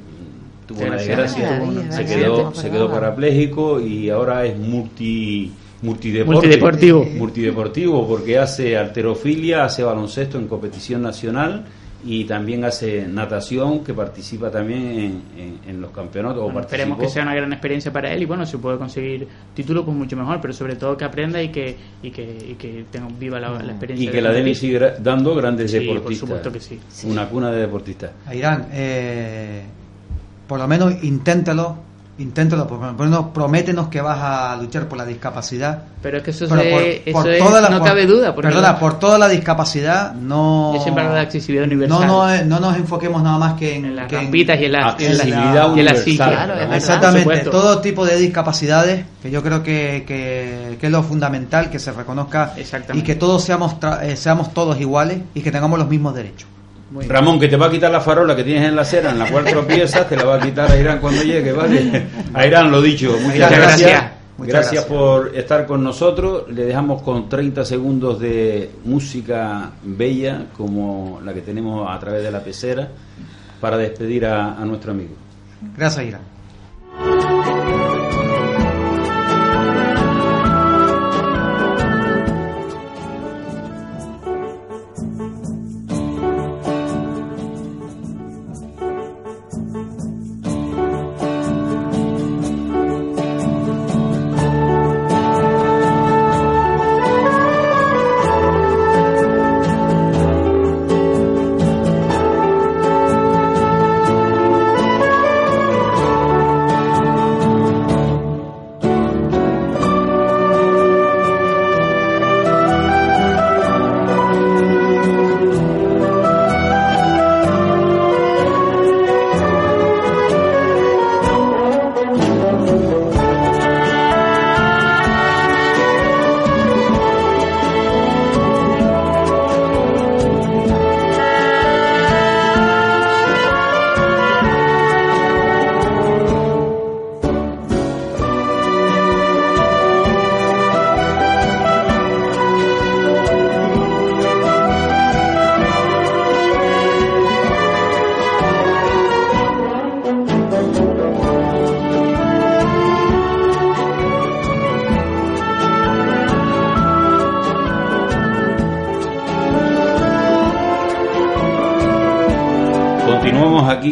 [0.67, 1.61] tuvo una desgracia,
[1.91, 5.51] se quedó, se quedó parapléjico y ahora es multi
[5.83, 7.05] multideporte, Multideportivo.
[7.17, 11.65] multideportivo porque hace alterofilia, hace baloncesto en competición nacional
[12.03, 17.09] y también hace natación que participa también en, en- en los campeonatos Bueno, esperemos que
[17.11, 20.41] sea una gran experiencia para él y bueno, si puede conseguir título pues mucho mejor,
[20.41, 23.73] pero sobre todo que aprenda y que y que, y que tenga viva la, la
[23.73, 24.05] experiencia.
[24.09, 26.29] y que de la sigue gra- dando grandes Sí, por deportistas.
[26.29, 26.81] supuesto que sí.
[27.07, 28.11] Una cuna de deportistas.
[28.33, 29.63] Irán, eh,
[30.47, 31.77] por lo menos inténtalo,
[32.21, 35.83] inténtalo, por lo menos prométenos que vas a luchar por la discapacidad.
[36.03, 38.07] Pero es que eso, Pero se- por- eso por es- toda la- no por- cabe
[38.07, 38.35] duda.
[38.35, 40.73] Perdona, por toda la discapacidad no...
[40.75, 42.01] Yo siempre de accesibilidad universal.
[42.07, 44.73] No, no, eh, no nos enfoquemos nada más que en, las que rampitas y en
[44.73, 46.05] la- en la- accesibilidad y en la universal.
[46.05, 46.27] silla.
[46.29, 46.77] Claro, es verdad.
[46.77, 51.79] Exactamente, todo tipo de discapacidades, que yo creo que, que, que es lo fundamental, que
[51.79, 52.55] se reconozca
[52.95, 56.49] y que todos seamos, tra- eh, seamos todos iguales y que tengamos los mismos derechos.
[57.09, 59.31] Ramón, que te va a quitar la farola que tienes en la acera, en la
[59.31, 62.07] cual tropiezas, te la va a quitar a Irán cuando llegue, ¿vale?
[62.35, 63.17] A Irán, lo dicho.
[63.21, 63.81] Muchas gracias.
[63.81, 64.13] gracias.
[64.39, 64.99] Muchas Gracias gracias.
[64.99, 66.45] por estar con nosotros.
[66.51, 72.31] Le dejamos con 30 segundos de música bella, como la que tenemos a través de
[72.31, 72.89] la pecera,
[73.61, 75.15] para despedir a, a nuestro amigo.
[75.77, 77.40] Gracias, Irán.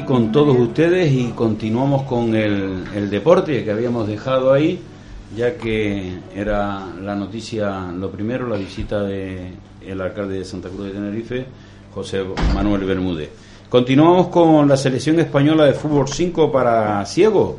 [0.09, 4.81] Con todos ustedes y continuamos con el, el deporte que habíamos dejado ahí,
[5.37, 9.53] ya que era la noticia, lo primero, la visita de
[9.87, 11.45] el alcalde de Santa Cruz de Tenerife,
[11.95, 13.29] José Manuel Bermúdez.
[13.69, 17.57] Continuamos con la selección española de fútbol 5 para ciegos.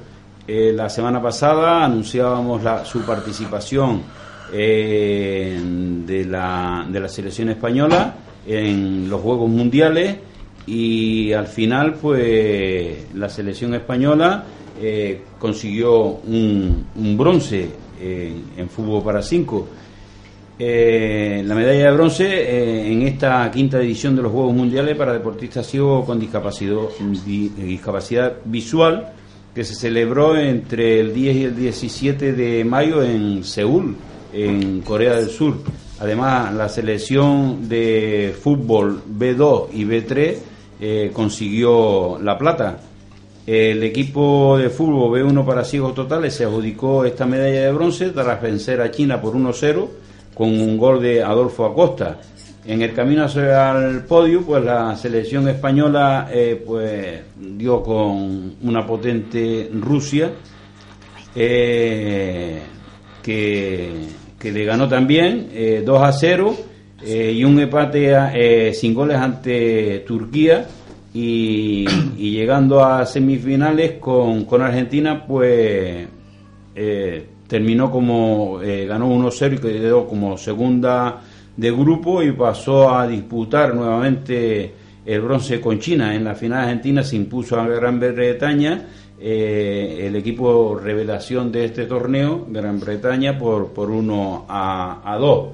[0.47, 4.01] Eh, la semana pasada anunciábamos la, su participación
[4.51, 5.61] eh,
[6.03, 8.15] de, la, de la selección española
[8.47, 10.28] en los Juegos Mundiales
[10.69, 14.43] y al final pues la selección española
[14.79, 15.95] eh, consiguió
[16.27, 16.85] un,
[17.17, 19.67] bronce en, fútbol para cinco.
[20.61, 25.13] Eh, la medalla de bronce eh, en esta quinta edición de los Juegos Mundiales para
[25.13, 26.75] deportistas ciegos con discapacidad,
[27.25, 29.13] di- discapacidad visual
[29.55, 33.95] que se celebró entre el 10 y el 17 de mayo en Seúl,
[34.33, 35.55] en Corea del Sur.
[35.99, 40.37] Además, la selección de fútbol B2 y B3
[40.79, 42.79] eh, consiguió la plata.
[43.45, 48.41] El equipo de fútbol B1 para ciegos totales se adjudicó esta medalla de bronce tras
[48.41, 49.87] vencer a China por 1-0
[50.35, 52.19] con un gol de Adolfo Acosta.
[52.65, 58.85] En el camino hacia el podio, pues la selección española eh, pues dio con una
[58.85, 60.31] potente Rusia
[61.35, 62.59] eh,
[63.23, 63.91] que,
[64.37, 66.55] que le ganó también eh, 2 a 0
[67.03, 70.65] eh, y un empate eh, sin goles ante Turquía
[71.13, 71.85] y,
[72.17, 76.07] y llegando a semifinales con, con Argentina pues
[76.75, 81.19] eh, terminó como eh, ganó 1-0 y quedó como segunda
[81.57, 84.73] de grupo y pasó a disputar nuevamente
[85.05, 86.15] el bronce con China.
[86.15, 88.85] En la final Argentina se impuso a Gran Bretaña,
[89.19, 95.47] eh, el equipo revelación de este torneo, Gran Bretaña, por, por 1 a, a 2.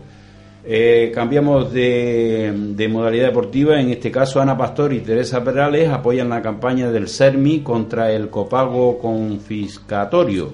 [0.68, 6.42] Eh, cambiamos de, modalidad deportiva, en este caso Ana Pastor y Teresa Perales apoyan la
[6.42, 10.54] campaña del CERMI contra el copago confiscatorio.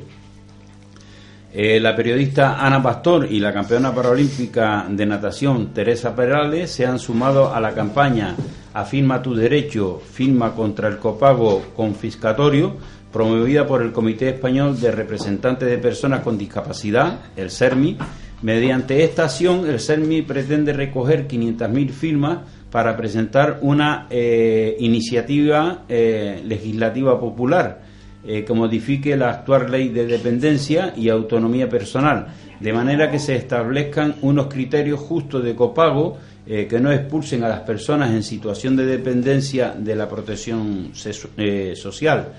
[1.53, 6.99] Eh, la periodista Ana Pastor y la campeona paralímpica de natación Teresa Perales se han
[6.99, 8.35] sumado a la campaña
[8.73, 12.77] Afirma tu derecho, firma contra el copago confiscatorio,
[13.11, 17.97] promovida por el Comité Español de Representantes de Personas con Discapacidad, el CERMI,
[18.41, 22.39] Mediante esta acción, el CERMI pretende recoger 500.000 firmas
[22.71, 27.81] para presentar una eh, iniciativa eh, legislativa popular
[28.23, 32.27] eh, que modifique la actual ley de dependencia y autonomía personal,
[32.59, 37.61] de manera que se establezcan unos criterios justos de copago que no expulsen a las
[37.61, 42.33] personas en situación de dependencia de la protección social.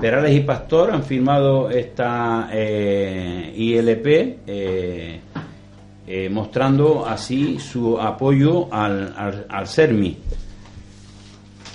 [0.00, 4.06] Perales y Pastor han firmado esta ILP
[6.10, 10.16] eh, mostrando así su apoyo al, al, CERMI.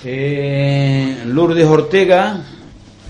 [0.04, 2.42] Eh, Lourdes Ortega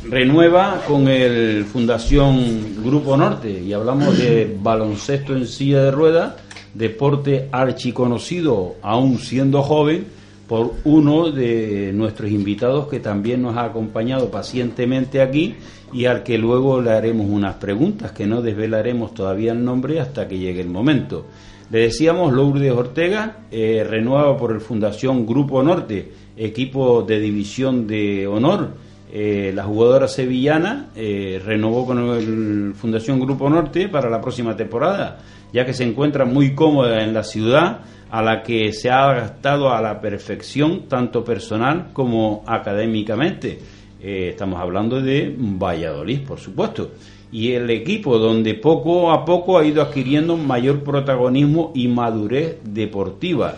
[0.09, 6.34] renueva con el Fundación Grupo Norte y hablamos de baloncesto en silla de ruedas,
[6.74, 10.05] deporte archiconocido aún siendo joven
[10.54, 15.56] por uno de nuestros invitados que también nos ha acompañado pacientemente aquí
[15.91, 20.28] y al que luego le haremos unas preguntas que no desvelaremos todavía el nombre hasta
[20.28, 21.26] que llegue el momento.
[21.72, 28.28] Le decíamos Lourdes Ortega, eh, renueva por el Fundación Grupo Norte, equipo de división de
[28.28, 28.76] honor.
[29.12, 35.18] Eh, la jugadora sevillana eh, renovó con el Fundación Grupo Norte para la próxima temporada,
[35.51, 37.80] ya que se encuentra muy cómoda en la ciudad
[38.14, 43.57] a la que se ha adaptado a la perfección, tanto personal como académicamente.
[43.99, 46.91] Eh, estamos hablando de Valladolid, por supuesto.
[47.32, 53.55] Y el equipo donde poco a poco ha ido adquiriendo mayor protagonismo y madurez deportiva.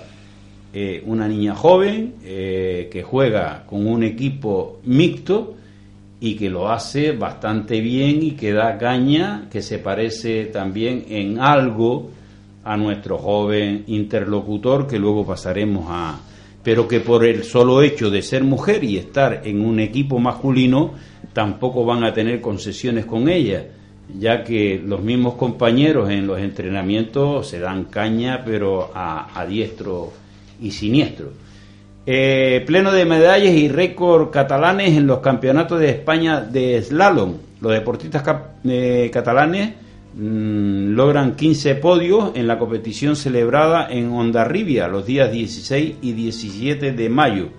[0.74, 5.56] Eh, una niña joven eh, que juega con un equipo mixto
[6.22, 11.42] y que lo hace bastante bien y que da caña, que se parece también en
[11.42, 12.15] algo
[12.66, 16.20] a nuestro joven interlocutor que luego pasaremos a,
[16.64, 20.94] pero que por el solo hecho de ser mujer y estar en un equipo masculino
[21.32, 23.68] tampoco van a tener concesiones con ella,
[24.18, 30.12] ya que los mismos compañeros en los entrenamientos se dan caña, pero a, diestro
[30.60, 31.34] y siniestro.
[32.08, 37.34] Eh, pleno de medallas y récord catalanes en los campeonatos de España de slalom.
[37.62, 38.24] Los deportistas
[38.64, 39.85] eh, catalanes
[40.18, 46.94] Mm, logran 15 podios en la competición celebrada en Ondarribia los días 16 y 17
[46.94, 47.50] de mayo.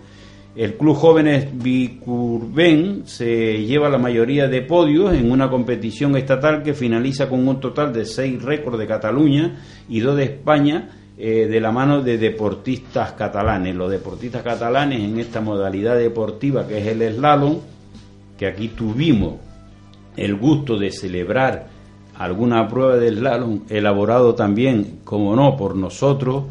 [0.54, 6.72] El Club Jóvenes Bicurben se lleva la mayoría de podios en una competición estatal que
[6.72, 10.88] finaliza con un total de 6 récords de Cataluña y 2 de España
[11.18, 13.76] eh, de la mano de deportistas catalanes.
[13.76, 17.59] Los deportistas catalanes en esta modalidad deportiva que es el slalom,
[18.38, 19.34] que aquí tuvimos
[20.16, 21.76] el gusto de celebrar
[22.19, 26.45] alguna prueba del slalom elaborado también, como no, por nosotros,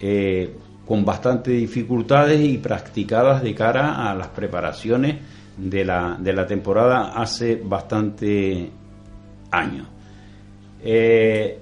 [0.00, 0.54] eh,
[0.86, 5.16] con bastantes dificultades y practicadas de cara a las preparaciones
[5.56, 8.70] de la, de la temporada hace bastante
[9.50, 9.86] años.
[10.82, 11.58] Eh,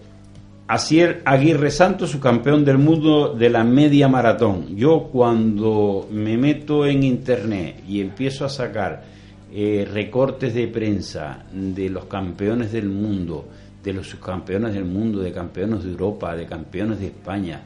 [0.69, 4.77] Asier Aguirre Santos, su campeón del mundo de la media maratón.
[4.77, 9.03] Yo cuando me meto en internet y empiezo a sacar
[9.51, 13.49] eh, recortes de prensa de los campeones del mundo,
[13.83, 17.63] de los subcampeones del mundo, de campeones de Europa, de campeones de España,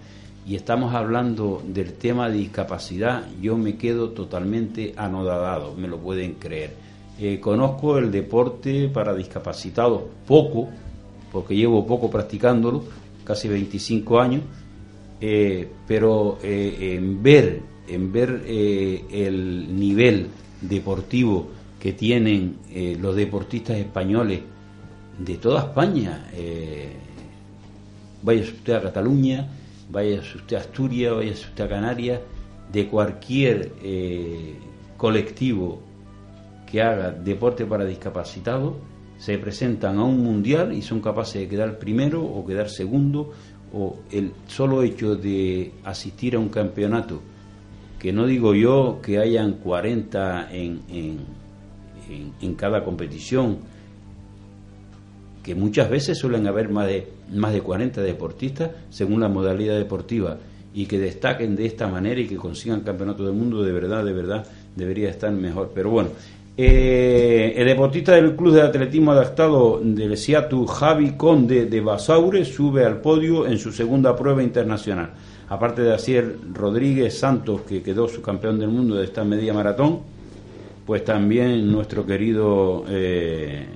[0.46, 6.34] y estamos hablando del tema de discapacidad, yo me quedo totalmente anodadado, me lo pueden
[6.34, 6.70] creer.
[7.18, 10.68] Eh, conozco el deporte para discapacitados poco,
[11.32, 12.84] porque llevo poco practicándolo,
[13.24, 14.42] casi 25 años,
[15.20, 20.28] eh, pero en ver, en ver el nivel
[20.60, 21.48] deportivo
[21.82, 24.38] que tienen eh, los deportistas españoles
[25.18, 26.28] de toda España.
[26.32, 26.92] Eh,
[28.22, 29.48] vaya usted a Cataluña,
[29.90, 32.20] vaya usted a Asturias, vaya usted a Canarias,
[32.70, 34.54] de cualquier eh,
[34.96, 35.82] colectivo
[36.70, 38.74] que haga deporte para discapacitados,
[39.18, 43.32] se presentan a un mundial y son capaces de quedar primero o quedar segundo,
[43.72, 47.20] o el solo hecho de asistir a un campeonato,
[47.98, 51.41] que no digo yo que hayan 40 en en,
[52.56, 53.58] cada competición,
[55.42, 60.38] que muchas veces suelen haber más de, más de 40 deportistas según la modalidad deportiva
[60.72, 64.12] y que destaquen de esta manera y que consigan campeonato del mundo, de verdad, de
[64.12, 64.46] verdad,
[64.76, 65.72] debería estar mejor.
[65.74, 66.10] Pero bueno,
[66.54, 72.84] Eh, el deportista del Club de Atletismo Adaptado del Seattle, Javi Conde de Basaure, sube
[72.84, 75.12] al podio en su segunda prueba internacional.
[75.48, 80.00] Aparte de Asier Rodríguez Santos, que quedó subcampeón del mundo de esta media maratón,
[80.86, 83.66] pues también nuestro querido eh,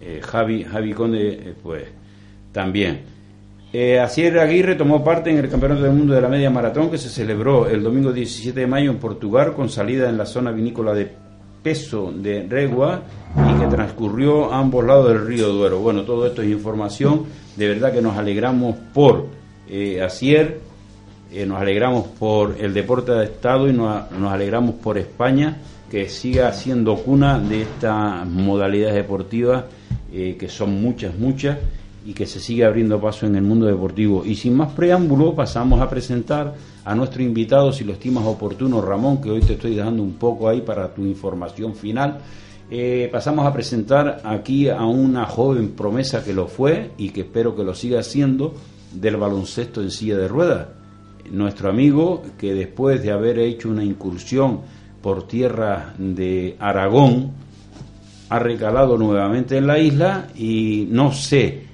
[0.00, 1.84] eh, Javi, Javi Conde, eh, pues
[2.52, 3.12] también.
[4.00, 7.08] Asier Aguirre tomó parte en el Campeonato del Mundo de la Media Maratón que se
[7.08, 11.10] celebró el domingo 17 de mayo en Portugal con salida en la zona vinícola de
[11.60, 13.02] Peso de Regua
[13.36, 15.80] y que transcurrió a ambos lados del río Duero.
[15.80, 17.24] Bueno, todo esto es información.
[17.56, 19.26] De verdad que nos alegramos por
[20.00, 20.60] Asier,
[21.44, 25.56] nos alegramos por el deporte de Estado y nos alegramos por España
[25.94, 29.66] que siga siendo cuna de estas modalidades deportivas
[30.12, 31.56] eh, que son muchas, muchas
[32.04, 34.24] y que se sigue abriendo paso en el mundo deportivo.
[34.26, 36.52] Y sin más preámbulo, pasamos a presentar
[36.84, 40.48] a nuestro invitado, si lo estimas oportuno, Ramón, que hoy te estoy dejando un poco
[40.48, 42.18] ahí para tu información final.
[42.72, 47.54] Eh, pasamos a presentar aquí a una joven promesa que lo fue y que espero
[47.54, 48.52] que lo siga siendo
[48.92, 50.66] del baloncesto en silla de ruedas.
[51.30, 54.73] Nuestro amigo que después de haber hecho una incursión
[55.04, 57.30] por tierra de Aragón,
[58.30, 61.64] ha recalado nuevamente en la isla y no sé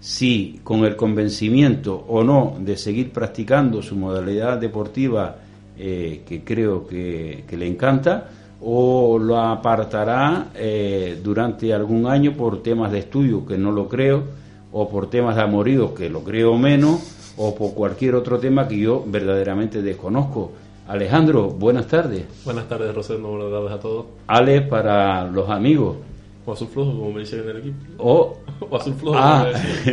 [0.00, 5.36] si con el convencimiento o no de seguir practicando su modalidad deportiva
[5.78, 8.28] eh, que creo que, le encanta
[8.60, 14.24] o lo apartará eh, durante algún año por temas de estudio que no lo creo
[14.72, 18.78] o por temas de amorío que lo creo menos o por cualquier otro tema que
[18.78, 20.52] yo verdaderamente desconozco.
[20.86, 22.24] Alejandro, buenas tardes.
[22.44, 24.06] Buenas tardes, Rosel, buenas tardes a todos.
[24.26, 25.96] Ale para los amigos.
[26.44, 27.76] O azul flojo, como me dicen en el equipo.
[27.98, 29.18] O, o azul flojo.
[29.18, 29.46] Ah,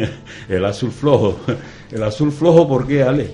[0.49, 1.37] el azul flojo.
[1.89, 3.31] El azul flojo, ¿por qué, Ale?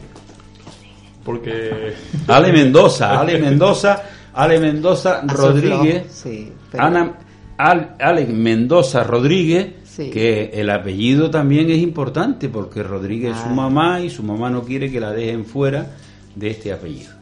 [1.26, 1.94] Porque.
[2.28, 4.04] Ale Mendoza, Ale Mendoza,
[4.36, 6.12] Ale Mendoza Rodríguez.
[6.12, 6.84] Sí, pero...
[6.84, 7.18] Ana,
[7.58, 9.74] Al, Ale Mendoza Rodríguez.
[9.84, 10.12] Sí.
[10.12, 13.38] Que el apellido también es importante porque Rodríguez ah.
[13.38, 15.88] es su mamá y su mamá no quiere que la dejen fuera
[16.36, 17.16] de este apellido.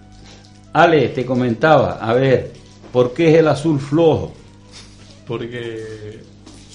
[0.75, 2.51] Ale, te comentaba, a ver,
[2.91, 4.33] ¿por qué es el azul flojo?
[5.25, 6.19] porque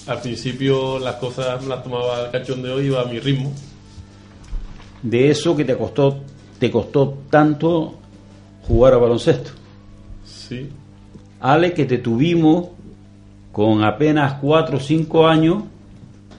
[0.06, 3.52] al principio las cosas las tomaba el cachondeo y iba a mi ritmo.
[5.02, 6.20] De eso que te costó,
[6.58, 7.94] te costó tanto
[8.66, 9.50] jugar a baloncesto.
[10.24, 10.68] Sí.
[11.40, 12.68] Ale, que te tuvimos
[13.52, 15.64] con apenas 4 o 5 años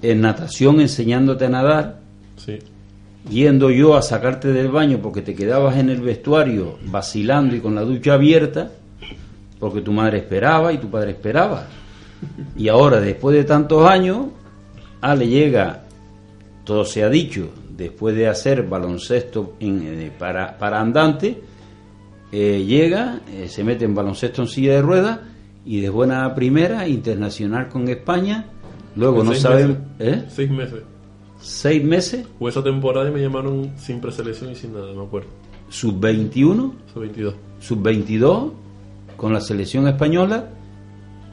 [0.02, 2.00] en natación enseñándote a nadar.
[2.38, 2.60] Sí.
[3.30, 7.76] Yendo yo a sacarte del baño porque te quedabas en el vestuario vacilando y con
[7.76, 8.72] la ducha abierta,
[9.60, 11.68] porque tu madre esperaba y tu padre esperaba.
[12.56, 14.28] Y ahora, después de tantos años,
[15.02, 15.84] Ale llega,
[16.64, 21.42] todo se ha dicho, después de hacer baloncesto en, eh, para, para andante,
[22.32, 25.20] eh, llega, eh, se mete en baloncesto en silla de ruedas
[25.66, 28.46] y de buena primera, internacional con España.
[28.96, 29.78] Luego no saben.
[30.00, 30.26] ¿eh?
[30.30, 30.84] Seis meses.
[31.42, 32.26] ¿Seis meses?
[32.40, 35.30] Fue esa temporada y me llamaron sin preselección y sin nada, me acuerdo.
[35.70, 36.74] ¿Sub-21?
[36.94, 37.34] Sub-22.
[37.60, 38.52] Sub-22
[39.18, 40.50] con la selección española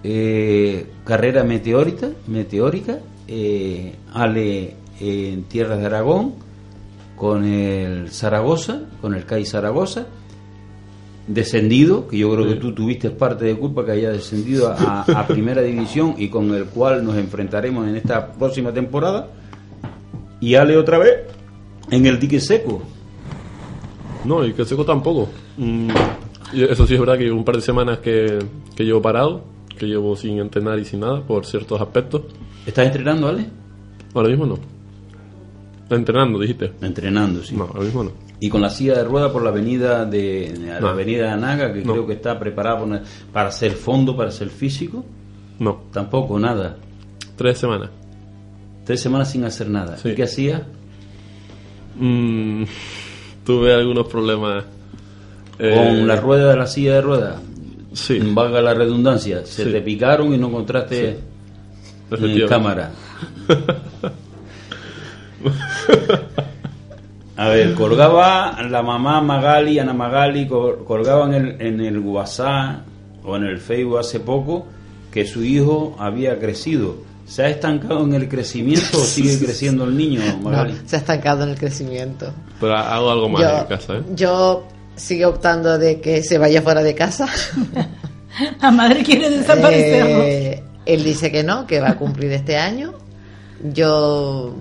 [0.04, 6.34] eh, carrera meteórica, meteórica eh, Ale en tierras de Aragón
[7.16, 10.06] con el Zaragoza, con el CAI Zaragoza,
[11.26, 15.26] descendido, que yo creo que tú tuviste parte de culpa que haya descendido a, a
[15.26, 19.28] primera división y con el cual nos enfrentaremos en esta próxima temporada,
[20.40, 21.18] y Ale otra vez
[21.90, 22.82] en el dique seco.
[24.24, 25.28] No, y que seco tampoco.
[25.56, 25.90] Mm,
[26.54, 28.38] eso sí es verdad que un par de semanas que,
[28.76, 29.42] que llevo parado,
[29.78, 32.22] que llevo sin entrenar y sin nada por ciertos aspectos.
[32.66, 33.46] ¿Estás entrenando, Ale?
[34.14, 34.58] Ahora mismo no.
[35.90, 36.72] Entrenando, dijiste.
[36.82, 37.56] Entrenando, sí.
[37.56, 38.10] No, ahora mismo no.
[38.40, 40.88] Y con la silla de rueda por la avenida de la No.
[40.88, 41.92] avenida de Anaga, que No.
[41.92, 43.02] creo que está preparada para,
[43.32, 45.04] para hacer fondo, para hacer físico.
[45.58, 45.80] No.
[45.92, 46.76] Tampoco, nada.
[47.36, 47.90] Tres semanas.
[48.88, 49.98] Tres semanas sin hacer nada.
[49.98, 50.08] Sí.
[50.08, 50.62] ¿Y qué hacías?
[51.98, 52.62] Mm,
[53.44, 54.64] tuve algunos problemas.
[55.58, 57.36] eh, Con la rueda de la silla de ruedas.
[57.92, 58.18] Sí.
[58.32, 59.44] Valga la redundancia.
[59.44, 59.72] Se Sí.
[59.72, 61.16] te picaron y no encontraste en
[62.10, 62.46] Efectivamente.
[62.48, 62.90] cámara.
[67.36, 72.80] A ver, colgaba la mamá Magali, Ana Magali, col- colgaba en el, en el WhatsApp
[73.24, 74.66] o en el Facebook hace poco
[75.12, 76.96] que su hijo había crecido.
[77.28, 80.72] ¿Se ha estancado en el crecimiento o sigue creciendo el niño, Magali?
[80.72, 82.32] No, se ha estancado en el crecimiento.
[82.60, 84.02] Pero hago algo más Yo- en casa, ¿eh?
[84.14, 87.26] Yo sigo optando de que se vaya fuera de casa.
[88.62, 90.22] La madre quiere desaparecerlo.
[90.22, 92.94] Eh, él dice que no, que va a cumplir este año.
[93.72, 94.54] Yo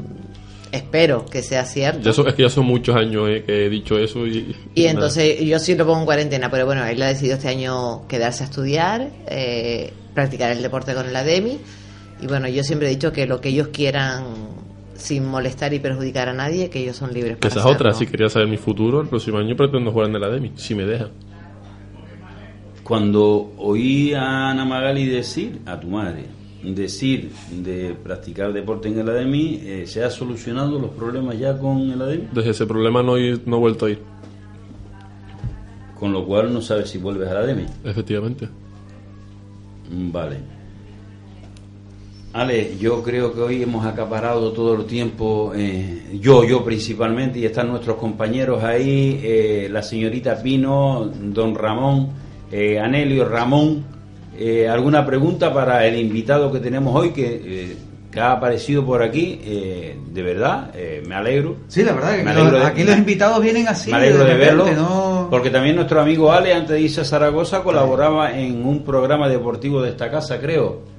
[0.71, 2.01] espero que sea cierto.
[2.01, 4.55] Ya son- es que ya son muchos años eh, que he dicho eso y...
[4.75, 4.91] Y nada.
[4.91, 8.43] entonces yo sí lo pongo en cuarentena, pero bueno, él ha decidido este año quedarse
[8.43, 11.59] a estudiar, eh, practicar el deporte con el ADEMI.
[12.21, 14.23] Y bueno, yo siempre he dicho que lo que ellos quieran,
[14.95, 17.93] sin molestar y perjudicar a nadie, que ellos son libres Que para esa es otra,
[17.93, 20.85] si quería saber mi futuro, el próximo año pretendo jugar en el Ademi, si me
[20.85, 21.09] deja.
[22.83, 26.23] Cuando oí a Ana Magali decir, a tu madre,
[26.63, 31.91] decir de practicar deporte en el ADEMI, eh, ¿se ha solucionado los problemas ya con
[31.91, 32.29] el ADEMI?
[32.31, 33.99] Desde ese problema no, he- no he vuelto a ir.
[35.99, 37.65] Con lo cual no sabes si vuelves al ADEMI.
[37.83, 38.47] Efectivamente.
[39.91, 40.56] Mm, Vale.
[42.37, 47.45] Ale, yo creo que hoy hemos acaparado todo el tiempo, eh, yo, yo principalmente, y
[47.45, 52.09] están nuestros compañeros ahí, eh, la señorita Pino, don Ramón,
[52.51, 53.83] eh, Anelio, Ramón.
[54.37, 57.77] Eh, ¿Alguna pregunta para el invitado que tenemos hoy que, eh,
[58.11, 59.39] que ha aparecido por aquí?
[59.43, 61.55] Eh, de verdad, eh, me alegro.
[61.67, 63.89] Sí, la verdad que los- de- aquí los invitados vienen así.
[63.89, 65.27] me alegro de, repente, verlo, ¿no?
[65.31, 69.81] porque también nuestro amigo Ale, antes de irse a Zaragoza, colaboraba en un programa deportivo
[69.81, 70.96] de esta casa, creo.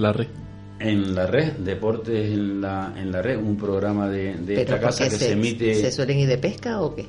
[0.00, 0.26] La red.
[0.78, 4.80] En la red, Deportes en la, en la red, un programa de, de ¿Pero esta
[4.80, 5.74] casa que se, emite...
[5.74, 7.02] ¿Se suelen ir de pesca o qué?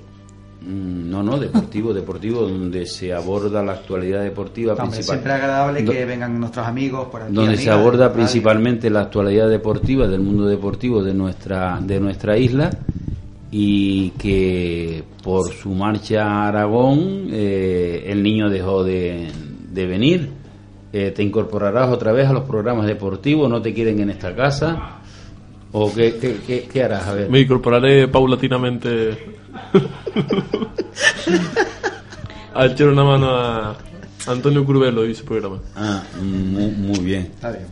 [0.62, 5.16] Mm, No, no, deportivo, deportivo, donde se aborda la actualidad deportiva Hombre, principal.
[5.16, 7.34] siempre agradable Do- que vengan nuestros amigos por aquí.
[7.34, 12.70] donde se aborda principalmente la actualidad deportiva del mundo deportivo de nuestra de nuestra isla
[13.52, 19.28] y que por su marcha a Aragón eh, el niño dejó de,
[19.72, 20.30] de venir
[20.94, 24.98] Eh, te incorporarás otra vez a los programas deportivos no te quieren en esta casa
[25.72, 29.18] o qué, qué, qué- qué harás a ver Me incorporaré paulatinamente
[32.54, 33.76] a echar una mano a
[34.28, 35.58] Antonio Curvelo y su programa.
[35.76, 37.22] Ah, muy, muy bien.
[37.34, 37.66] Está bien.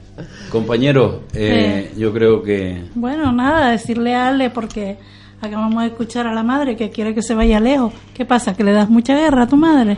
[0.49, 4.97] Compañeros, eh, yo creo que Bueno, nada, decirle a Ale porque
[5.41, 7.93] acabamos de escuchar a la madre que quiere que se vaya lejos.
[8.13, 8.55] ¿Qué pasa?
[8.55, 9.97] ¿Que le das mucha guerra a tu madre?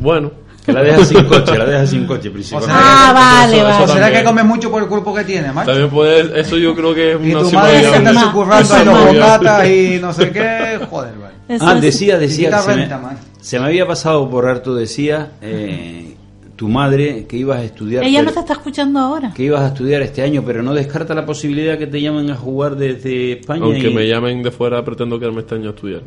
[0.00, 0.30] Bueno.
[0.68, 2.74] Que la dejas sin coche, la dejas sin coche principalmente.
[2.78, 3.84] Ah, vale, vale.
[3.84, 5.70] ¿O será que come mucho por el cuerpo que tiene, macho?
[5.70, 8.76] También puede, eso yo creo que es Y una tu opción madre se más, sucurrando
[8.76, 10.78] en los bocatas y no sé qué.
[10.90, 11.58] Joder, vale.
[11.60, 15.32] Ah, decía, Y decía, quita se me, renta, se me había pasado por harto, decía
[15.40, 16.14] eh,
[16.56, 19.32] tu madre que ibas a estudiar, Ella no te está escuchando ahora.
[19.34, 22.36] que ibas a estudiar este año, pero no descarta la posibilidad que te llamen a
[22.36, 23.62] jugar desde España.
[23.64, 26.02] Aunque y- me llamen de fuera, pretendo quedarme este año a estudiar.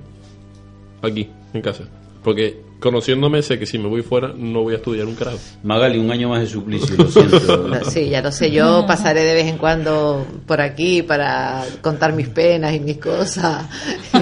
[1.02, 1.86] Aquí, en casa.
[2.24, 5.38] Porque conociéndome, sé que si me voy fuera, no voy a estudiar un carajo.
[5.64, 7.68] Magali, un año más de suplicio, lo siento.
[7.70, 12.12] No, sí, ya lo sé, yo pasaré de vez en cuando por aquí para contar
[12.14, 13.66] mis penas y mis cosas.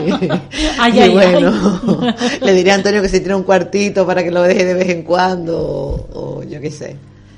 [0.77, 1.52] Ay, y ay, bueno,
[2.41, 4.90] le diré a Antonio que se tiene un cuartito para que lo deje de vez
[4.90, 6.95] en cuando, o, o yo qué sé.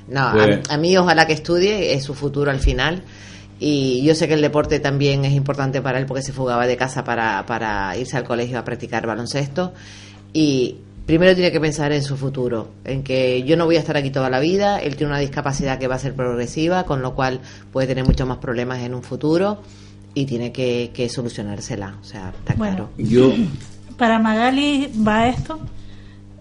[0.08, 3.02] No, a- Pues- a, mí ojalá que estudie, es su futuro al final.
[3.64, 6.76] Y yo sé que el deporte también es importante para él porque se fugaba de
[6.76, 9.72] casa para, para irse al colegio a practicar baloncesto.
[10.32, 13.96] Y primero tiene que pensar en su futuro, en que yo no voy a estar
[13.96, 17.14] aquí toda la vida, él tiene una discapacidad que va a ser progresiva, con lo
[17.14, 17.40] cual
[17.72, 19.62] puede tener muchos más problemas en un futuro
[20.14, 21.96] y tiene que, que solucionársela.
[22.00, 22.76] O sea, está Bueno.
[22.76, 22.90] claro.
[22.98, 23.32] Yo,
[23.96, 25.58] Para Magali va esto.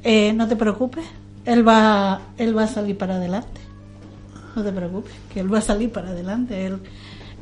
[0.04, 1.06] Eh, no te preocupes.
[1.46, 3.62] Él va, él va a salir para adelante.
[4.56, 6.66] No te preocupes, que él va a salir para adelante.
[6.66, 6.78] Él,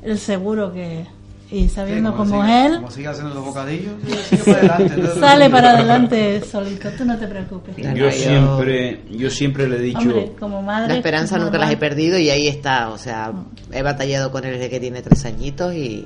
[0.04, 1.06] él seguro que.
[1.52, 3.94] Y sabiendo Sí, cómo él, Como siga haciendo los bocadillos,
[4.30, 5.08] sigue para adelante.
[5.20, 6.90] sale para adelante solito.
[6.96, 7.76] Tú no te preocupes.
[7.76, 10.90] Claro, yo yo- siempre, yo siempre le he dicho, Hombre, como madre.
[10.90, 12.90] La esperanza nunca las he perdido y ahí está.
[12.90, 13.34] O sea,
[13.72, 16.06] he batallado con él desde que tiene tres añitos y,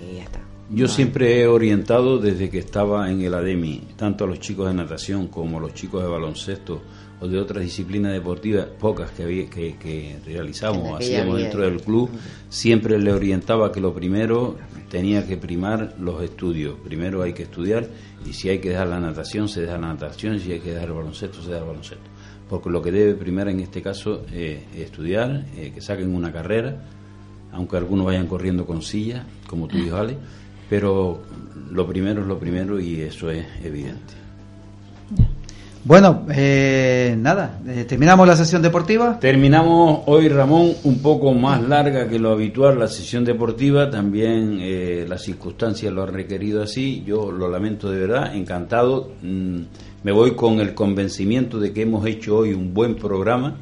[0.00, 0.38] y ya está.
[0.70, 4.74] Yo siempre he orientado desde que estaba en el ADEMI, tanto a los chicos de
[4.74, 6.80] natación como a los chicos de baloncesto
[7.22, 11.62] o de otras disciplinas deportivas, pocas que, había, que, que realizábamos, En aquella hacíamos dentro
[11.62, 12.10] del club,
[12.48, 14.56] siempre le orientaba que lo primero
[14.90, 16.74] tenía que primar los estudios.
[16.84, 17.86] Primero hay que estudiar
[18.28, 20.88] y si hay que dejar la natación, se deja la natación, si hay que dejar
[20.88, 22.10] el baloncesto, se deja el baloncesto.
[22.48, 26.32] Porque lo que debe primar en este caso eh, es estudiar, eh, que saquen una
[26.32, 26.82] carrera,
[27.52, 30.16] aunque algunos vayan corriendo con silla, como tú dijo Ale,
[30.68, 31.22] pero
[31.70, 34.21] lo primero es lo primero y eso es evidente.
[35.84, 39.18] Bueno, eh, nada, eh, terminamos la sesión deportiva.
[39.18, 43.90] Terminamos hoy, Ramón, un poco más larga que lo habitual la sesión deportiva.
[43.90, 47.02] También eh, las circunstancias lo han requerido así.
[47.04, 49.10] Yo lo lamento de verdad, encantado.
[49.22, 49.62] Mm,
[50.04, 53.56] me voy con el convencimiento de que hemos hecho hoy un buen programa.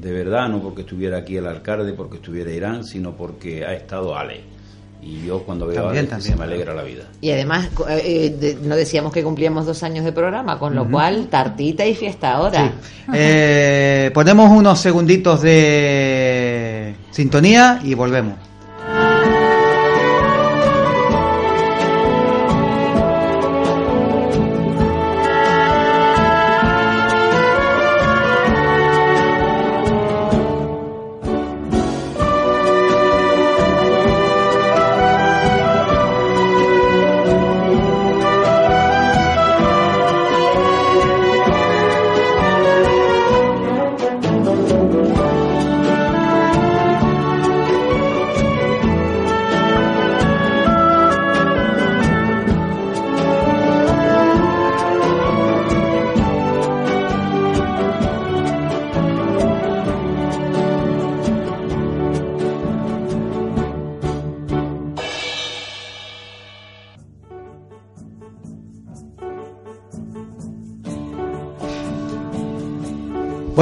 [0.00, 4.16] De verdad, no porque estuviera aquí el alcalde, porque estuviera Irán, sino porque ha estado
[4.16, 4.59] Ale.
[5.02, 6.32] Y yo cuando veo También, a también.
[6.32, 7.04] se me alegra la vida.
[7.22, 10.88] Y además, eh, eh, de- no decíamos que cumplíamos dos años de programa, con lo
[10.90, 12.72] cual, tartita y fiesta ahora.
[13.14, 18.34] Eh, ponemos unos segunditos de sintonía y volvemos.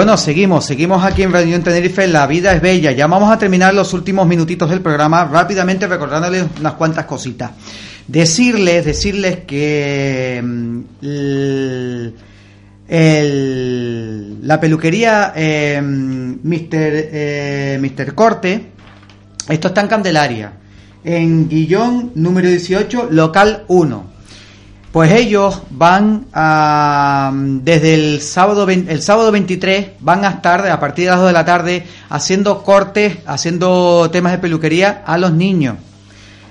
[0.08, 2.92] Bueno, seguimos, seguimos aquí en Radio Tenerife, La Vida es Bella.
[2.92, 7.50] Ya vamos a terminar los últimos minutitos del programa, rápidamente recordándoles unas cuantas cositas.
[8.06, 10.80] Decirles, decirles que mm,
[12.88, 16.70] el- la peluquería eh, Mr.
[16.72, 18.14] eh, Mr.
[18.14, 18.70] Corte,
[19.46, 20.52] esto está en Candelaria,
[21.04, 24.17] en Guillón número 18, local 1.
[24.92, 31.04] Pues ellos van a, desde el sábado, el sábado 23, van a estar a partir
[31.04, 35.76] de las 2 de la tarde haciendo cortes, haciendo temas de peluquería a los niños.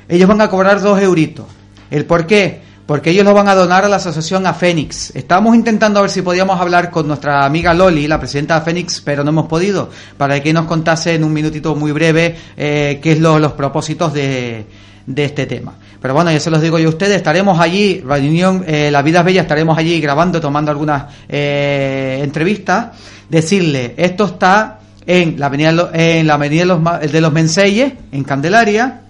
[0.07, 1.45] Ellos van a cobrar dos euritos.
[1.89, 2.61] ¿El por qué?
[2.85, 5.13] Porque ellos lo van a donar a la asociación a Fénix.
[5.15, 9.01] Estábamos intentando a ver si podíamos hablar con nuestra amiga Loli, la presidenta de Fénix,
[9.01, 13.13] pero no hemos podido, para que nos contase en un minutito muy breve eh, qué
[13.13, 14.65] es lo- los propósitos de,
[15.05, 15.73] de este tema.
[16.01, 19.01] Pero bueno, ya se los digo yo a ustedes, estaremos allí, Radio Unión, eh, La
[19.01, 22.89] Vida es Bella, estaremos allí grabando, tomando algunas eh, entrevistas.
[23.29, 28.23] Decirle, esto está en la avenida, en la avenida de los, de los Menseyes, en
[28.23, 29.01] Candelaria,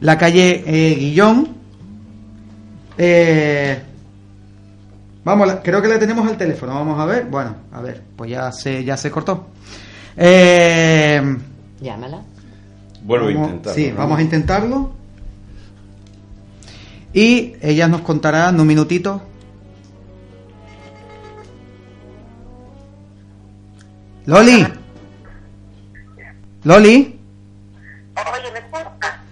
[0.00, 1.48] la calle eh, Guillón.
[2.98, 3.78] Eh,
[5.24, 7.26] vamos, creo que la tenemos al teléfono, vamos a ver.
[7.26, 9.48] Bueno, a ver, pues ya se, ya se cortó.
[10.16, 11.22] Eh,
[11.80, 12.22] Llámala.
[13.02, 13.96] Vuelvo a intentarlo, Sí, ¿no?
[13.98, 14.92] vamos a intentarlo.
[17.14, 19.22] Y ella nos contará en un minutito.
[24.26, 24.66] Loli.
[26.64, 27.20] Loli.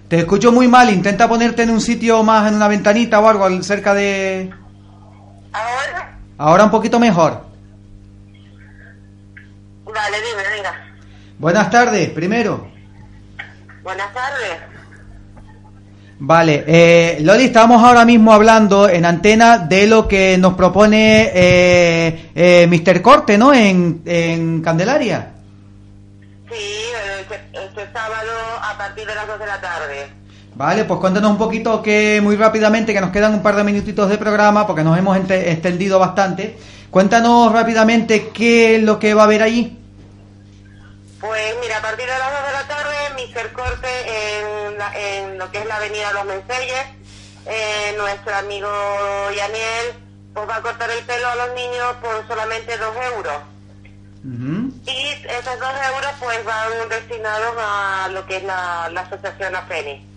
[0.08, 3.46] Te escucho muy mal, intenta ponerte en un sitio más, en una ventanita o algo,
[3.46, 4.50] al- cerca de...
[5.52, 6.18] ¿Ahora?
[6.36, 7.46] Ahora un poquito mejor.
[9.86, 10.84] Vale, dime, venga.
[11.38, 12.68] Buenas tardes, primero.
[13.82, 14.58] Buenas tardes.
[16.24, 22.30] Vale, eh, Loli, estamos ahora mismo hablando en antena de lo que nos propone eh,
[22.32, 23.02] eh, Mr.
[23.02, 23.52] Corte, ¿no?
[23.52, 25.32] En, en Candelaria.
[26.48, 26.84] Sí,
[27.20, 28.30] este, este sábado
[28.62, 30.12] a partir de las 2 de la tarde.
[30.54, 34.08] Vale, pues cuéntanos un poquito que muy rápidamente, que nos quedan un par de minutitos
[34.08, 36.56] de programa porque nos hemos extendido bastante.
[36.88, 39.76] Cuéntanos rápidamente qué es lo que va a haber allí.
[41.20, 43.52] Pues mira, a partir de las 2 de la tarde, Mr.
[43.52, 44.51] Corte en,
[44.94, 46.86] en lo que es la avenida Los Menseyes,
[47.46, 48.68] eh, nuestro amigo
[49.34, 49.94] Yaniel
[50.34, 53.36] pues va a cortar el pelo a los niños por solamente 2 euros.
[54.86, 60.11] Y esos 2 euros pues van destinados a lo que es la, la asociación AFENI.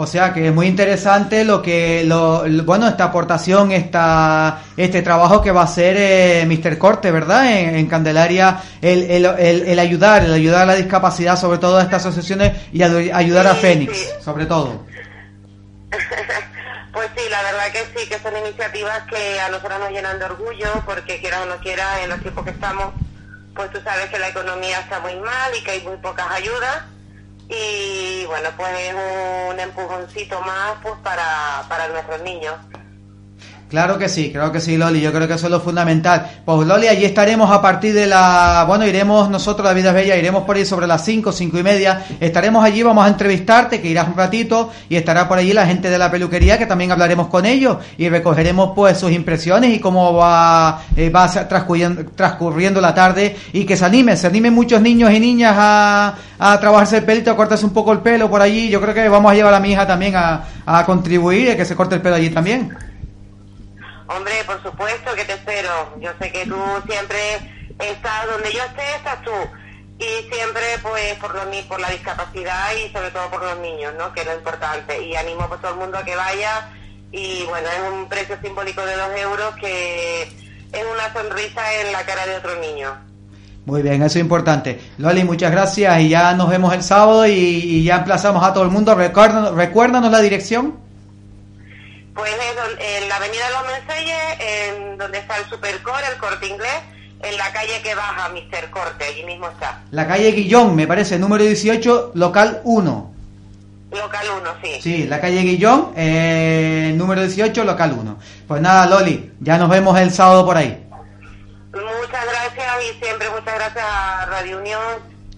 [0.00, 5.02] O sea que es muy interesante lo que, lo, lo- bueno, esta aportación, esta, este
[5.02, 6.78] trabajo que va a hacer eh, Mr.
[6.78, 7.50] Corte, ¿verdad?
[7.50, 11.78] En, en Candelaria, el, el, el, el ayudar, el ayudar a la discapacidad, sobre todo
[11.78, 14.84] a estas asociaciones y a- ayudar a Fénix, sobre todo.
[16.92, 20.24] Pues sí, la verdad que sí, que son iniciativas que a nosotros nos llenan de
[20.24, 22.86] orgullo, porque quiera o no quiera, en los tiempos que estamos,
[23.54, 26.82] pues tú sabes que la economía está muy mal y que hay muy pocas ayudas.
[27.48, 32.54] Y bueno, pues es un empujoncito más pues para, para nuestros niños.
[33.68, 35.02] Claro que sí, creo que sí, Loli.
[35.02, 36.26] Yo creo que eso es lo fundamental.
[36.42, 38.64] Pues Loli, allí estaremos a partir de la...
[38.66, 41.62] Bueno, iremos nosotros, La Vida es Bella, iremos por ahí sobre las 5, 5 y
[41.62, 42.02] media.
[42.18, 45.90] Estaremos allí, vamos a entrevistarte, que irás un ratito, y estará por allí la gente
[45.90, 50.14] de la peluquería, que también hablaremos con ellos, y recogeremos pues sus impresiones y cómo
[50.14, 55.12] va, eh, va transcurriendo, transcurriendo la tarde, y que se anime, se animen muchos niños
[55.12, 58.70] y niñas a, a trabajarse el pelito, a cortarse un poco el pelo por allí.
[58.70, 61.66] Yo creo que vamos a llevar a mi hija también a, a contribuir, a que
[61.66, 62.87] se corte el pelo allí también.
[64.08, 65.94] Hombre, por supuesto que te espero.
[66.00, 66.56] Yo sé que tú
[66.86, 67.18] siempre
[67.78, 69.32] estás donde yo esté, estás tú.
[69.98, 74.12] Y siempre, pues, por, los, por la discapacidad y sobre todo por los niños, ¿no?
[74.12, 75.02] Que es lo importante.
[75.02, 76.70] Y animo a todo el mundo a que vaya.
[77.12, 82.04] Y bueno, es un precio simbólico de dos euros que es una sonrisa en la
[82.04, 82.96] cara de otro niño.
[83.66, 84.80] Muy bien, eso es importante.
[84.96, 88.64] Loli, muchas gracias y ya nos vemos el sábado y, y ya emplazamos a todo
[88.64, 88.94] el mundo.
[88.94, 90.87] Recuérdanos, recuérdanos la dirección.
[92.18, 96.18] Pues es don- en la avenida de los Menseyes, en donde está el Supercore, el
[96.18, 96.80] Corte Inglés,
[97.22, 98.70] en la calle que baja Mr.
[98.70, 99.82] Corte, allí mismo está.
[99.92, 103.14] La calle Guillón, me parece, número 18, local 1.
[103.92, 104.80] Local 1, sí.
[104.82, 108.18] Sí, la calle Guillón, eh, número 18, local 1.
[108.48, 110.84] Pues nada, Loli, ya nos vemos el sábado por ahí.
[111.72, 114.82] Muchas gracias y siempre muchas gracias a Radio Unión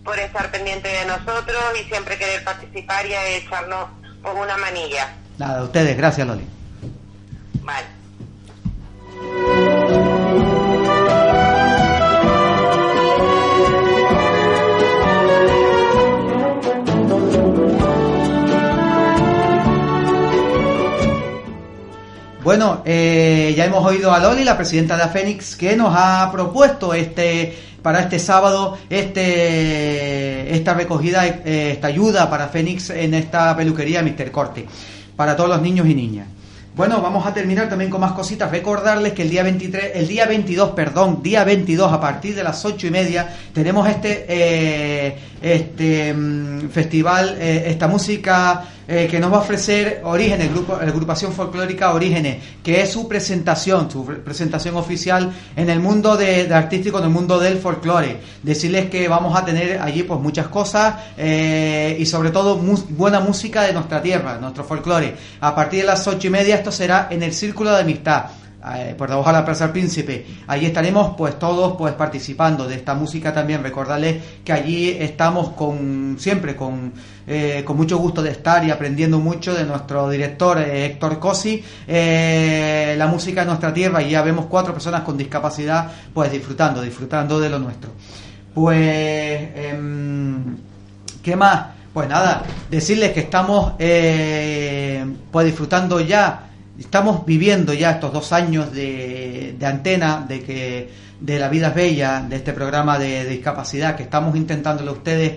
[0.02, 3.86] por estar pendiente de nosotros y siempre querer participar y echarnos
[4.22, 5.14] con una manilla.
[5.36, 6.46] Nada, a ustedes, gracias, Loli.
[22.42, 26.94] Bueno, eh, ya hemos oído a Loli, la presidenta de Fénix, que nos ha propuesto
[26.94, 34.02] este para este sábado este esta recogida, eh, esta ayuda para Fénix en esta peluquería
[34.02, 34.32] Mr.
[34.32, 34.66] Corte,
[35.14, 36.26] para todos los niños y niñas.
[36.80, 38.50] Bueno, vamos a terminar también con más cositas.
[38.50, 42.64] Recordarles que el día 23, el día 22, perdón, día 22 a partir de las
[42.64, 49.30] ocho y media tenemos este eh, este mm, festival, eh, esta música eh, que nos
[49.30, 54.76] va a ofrecer Orígenes, grupo, la agrupación folclórica Orígenes, que es su presentación, su presentación
[54.76, 58.20] oficial en el mundo de, de artístico, en el mundo del folclore.
[58.42, 63.72] Decirles que vamos a tener allí pues muchas cosas y sobre todo buena música de
[63.72, 65.14] nuestra tierra, nuestro folclore.
[65.40, 68.30] A partir de las ocho y media esto será en el Círculo de Amistad
[68.96, 70.26] por debajo de la Plaza del Príncipe.
[70.46, 73.62] Allí estaremos pues todos pues participando de esta música también.
[73.62, 76.92] Recordarles que allí estamos con siempre con,
[77.26, 81.62] eh, con mucho gusto de estar y aprendiendo mucho de nuestro director eh, Héctor Cosi,
[81.86, 86.82] eh, la música de nuestra tierra y ya vemos cuatro personas con discapacidad pues disfrutando,
[86.82, 87.90] disfrutando de lo nuestro.
[88.52, 90.56] Pues, em,
[91.22, 91.66] ¿qué más?
[91.94, 93.72] Pues nada, decirles que estamos
[95.30, 96.49] pues disfrutando ya
[96.80, 100.88] estamos viviendo ya estos dos años de, de antena, de que
[101.20, 105.32] de la vida es bella, de este programa de, discapacidad que estamos intentándole a ustedes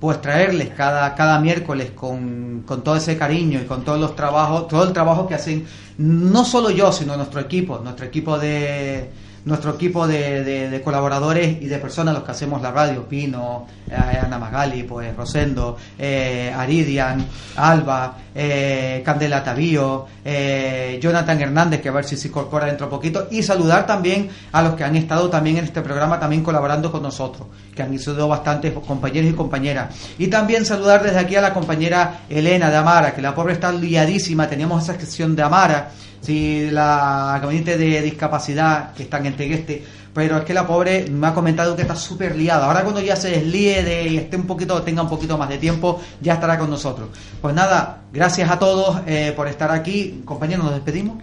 [0.00, 4.68] pues traerles cada, cada miércoles con, con todo ese cariño y con todos los trabajos,
[4.68, 5.66] todo el trabajo que hacen
[5.98, 9.10] no solo yo, sino nuestro equipo, nuestro equipo de
[9.44, 13.94] nuestro equipo de, de- colaboradores y de personas los que hacemos la radio, Pino, eh,
[13.94, 17.24] Ana Magali, pues Rosendo, eh, Aridian,
[17.56, 22.90] Alba, eh, Candela Tavío, eh, Jonathan Hernández, que a ver si se incorpora dentro de
[22.90, 26.90] poquito, y saludar también a los que han estado también en este programa, también colaborando
[26.90, 29.94] con nosotros, que han sido bastantes compañeros y compañeras.
[30.18, 33.72] Y también saludar desde aquí a la compañera Elena de Amara, que la pobre está
[33.72, 35.90] liadísima, teníamos esa sección de Amara,
[36.24, 39.84] si la gabinete de discapacidad que están en Tegueste,
[40.14, 42.66] pero es que la pobre me ha comentado que está súper liada.
[42.66, 45.58] Ahora cuando ya se deslíe de, y esté un poquito, tenga un poquito más de
[45.58, 47.08] tiempo, ya estará con nosotros.
[47.42, 50.22] Pues nada, gracias a todos eh, por estar aquí.
[50.24, 51.18] Compañeros, nos despedimos.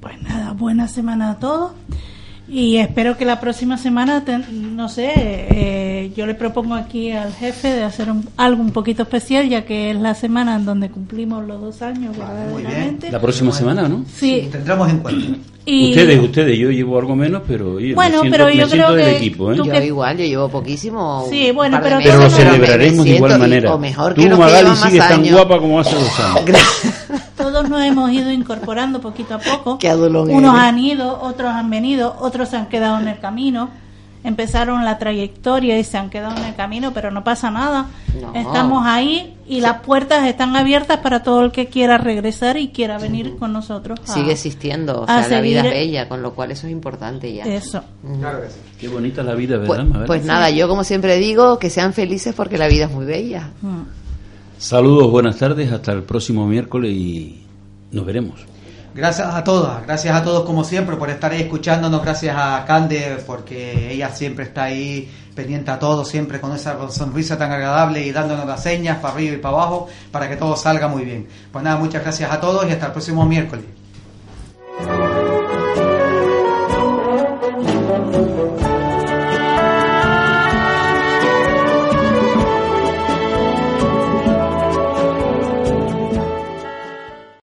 [0.00, 1.72] Pues nada, buena semana a todos.
[2.54, 7.32] Y espero que la próxima semana, te- no sé, eh, yo le propongo aquí al
[7.32, 10.90] jefe de hacer un- algo un poquito especial, ya que es la semana en donde
[10.90, 13.10] cumplimos los dos años, verdaderamente.
[13.10, 14.04] La próxima semana, ¿no?
[14.14, 14.50] Sí.
[14.52, 15.38] Tendremos en cuenta.
[15.64, 18.66] Y- Ustedes, ustedes, yo llevo algo menos, pero oye, Bueno, me siento, pero me yo
[18.68, 19.56] siento creo del que equipo, ¿eh?
[19.56, 21.26] Yo que- igual, yo llevo poquísimo.
[21.30, 23.72] Sí, bueno, pero meses, Pero lo me celebraremos de igual manera.
[23.74, 25.32] O mejor Tú, que Magali, sigues tan años.
[25.32, 26.44] guapa como hace dos años.
[27.36, 29.78] Todos nos hemos ido incorporando poquito a poco.
[29.78, 29.88] Qué
[30.34, 30.64] Unos eres.
[30.68, 33.70] han ido, otros han venido, otros se han quedado en el camino.
[34.24, 37.86] Empezaron la trayectoria y se han quedado en el camino, pero no pasa nada.
[38.20, 38.32] No.
[38.36, 42.98] Estamos ahí y las puertas están abiertas para todo el que quiera regresar y quiera
[42.98, 43.98] venir con nosotros.
[44.00, 47.32] a- Sigue existiendo, o sea, la vida es bella, con lo cual eso es importante
[47.34, 47.42] ya.
[47.42, 47.82] Eso.
[48.78, 49.86] Qué bonita la vida, ¿verdad?
[49.92, 53.04] Pues, pues nada, yo como siempre digo, que sean felices porque la vida es muy
[53.06, 53.50] bella.
[54.62, 57.44] Saludos, buenas tardes, hasta el próximo miércoles y
[57.90, 58.46] nos veremos.
[58.94, 63.16] Gracias a todas, gracias a todos como siempre por estar ahí escuchándonos, gracias a Cande
[63.26, 68.12] porque ella siempre está ahí pendiente a todo, siempre con esa sonrisa tan agradable y
[68.12, 71.26] dándonos las señas para arriba y para abajo para que todo salga muy bien.
[71.50, 73.64] Pues nada, muchas gracias a todos y hasta el próximo miércoles.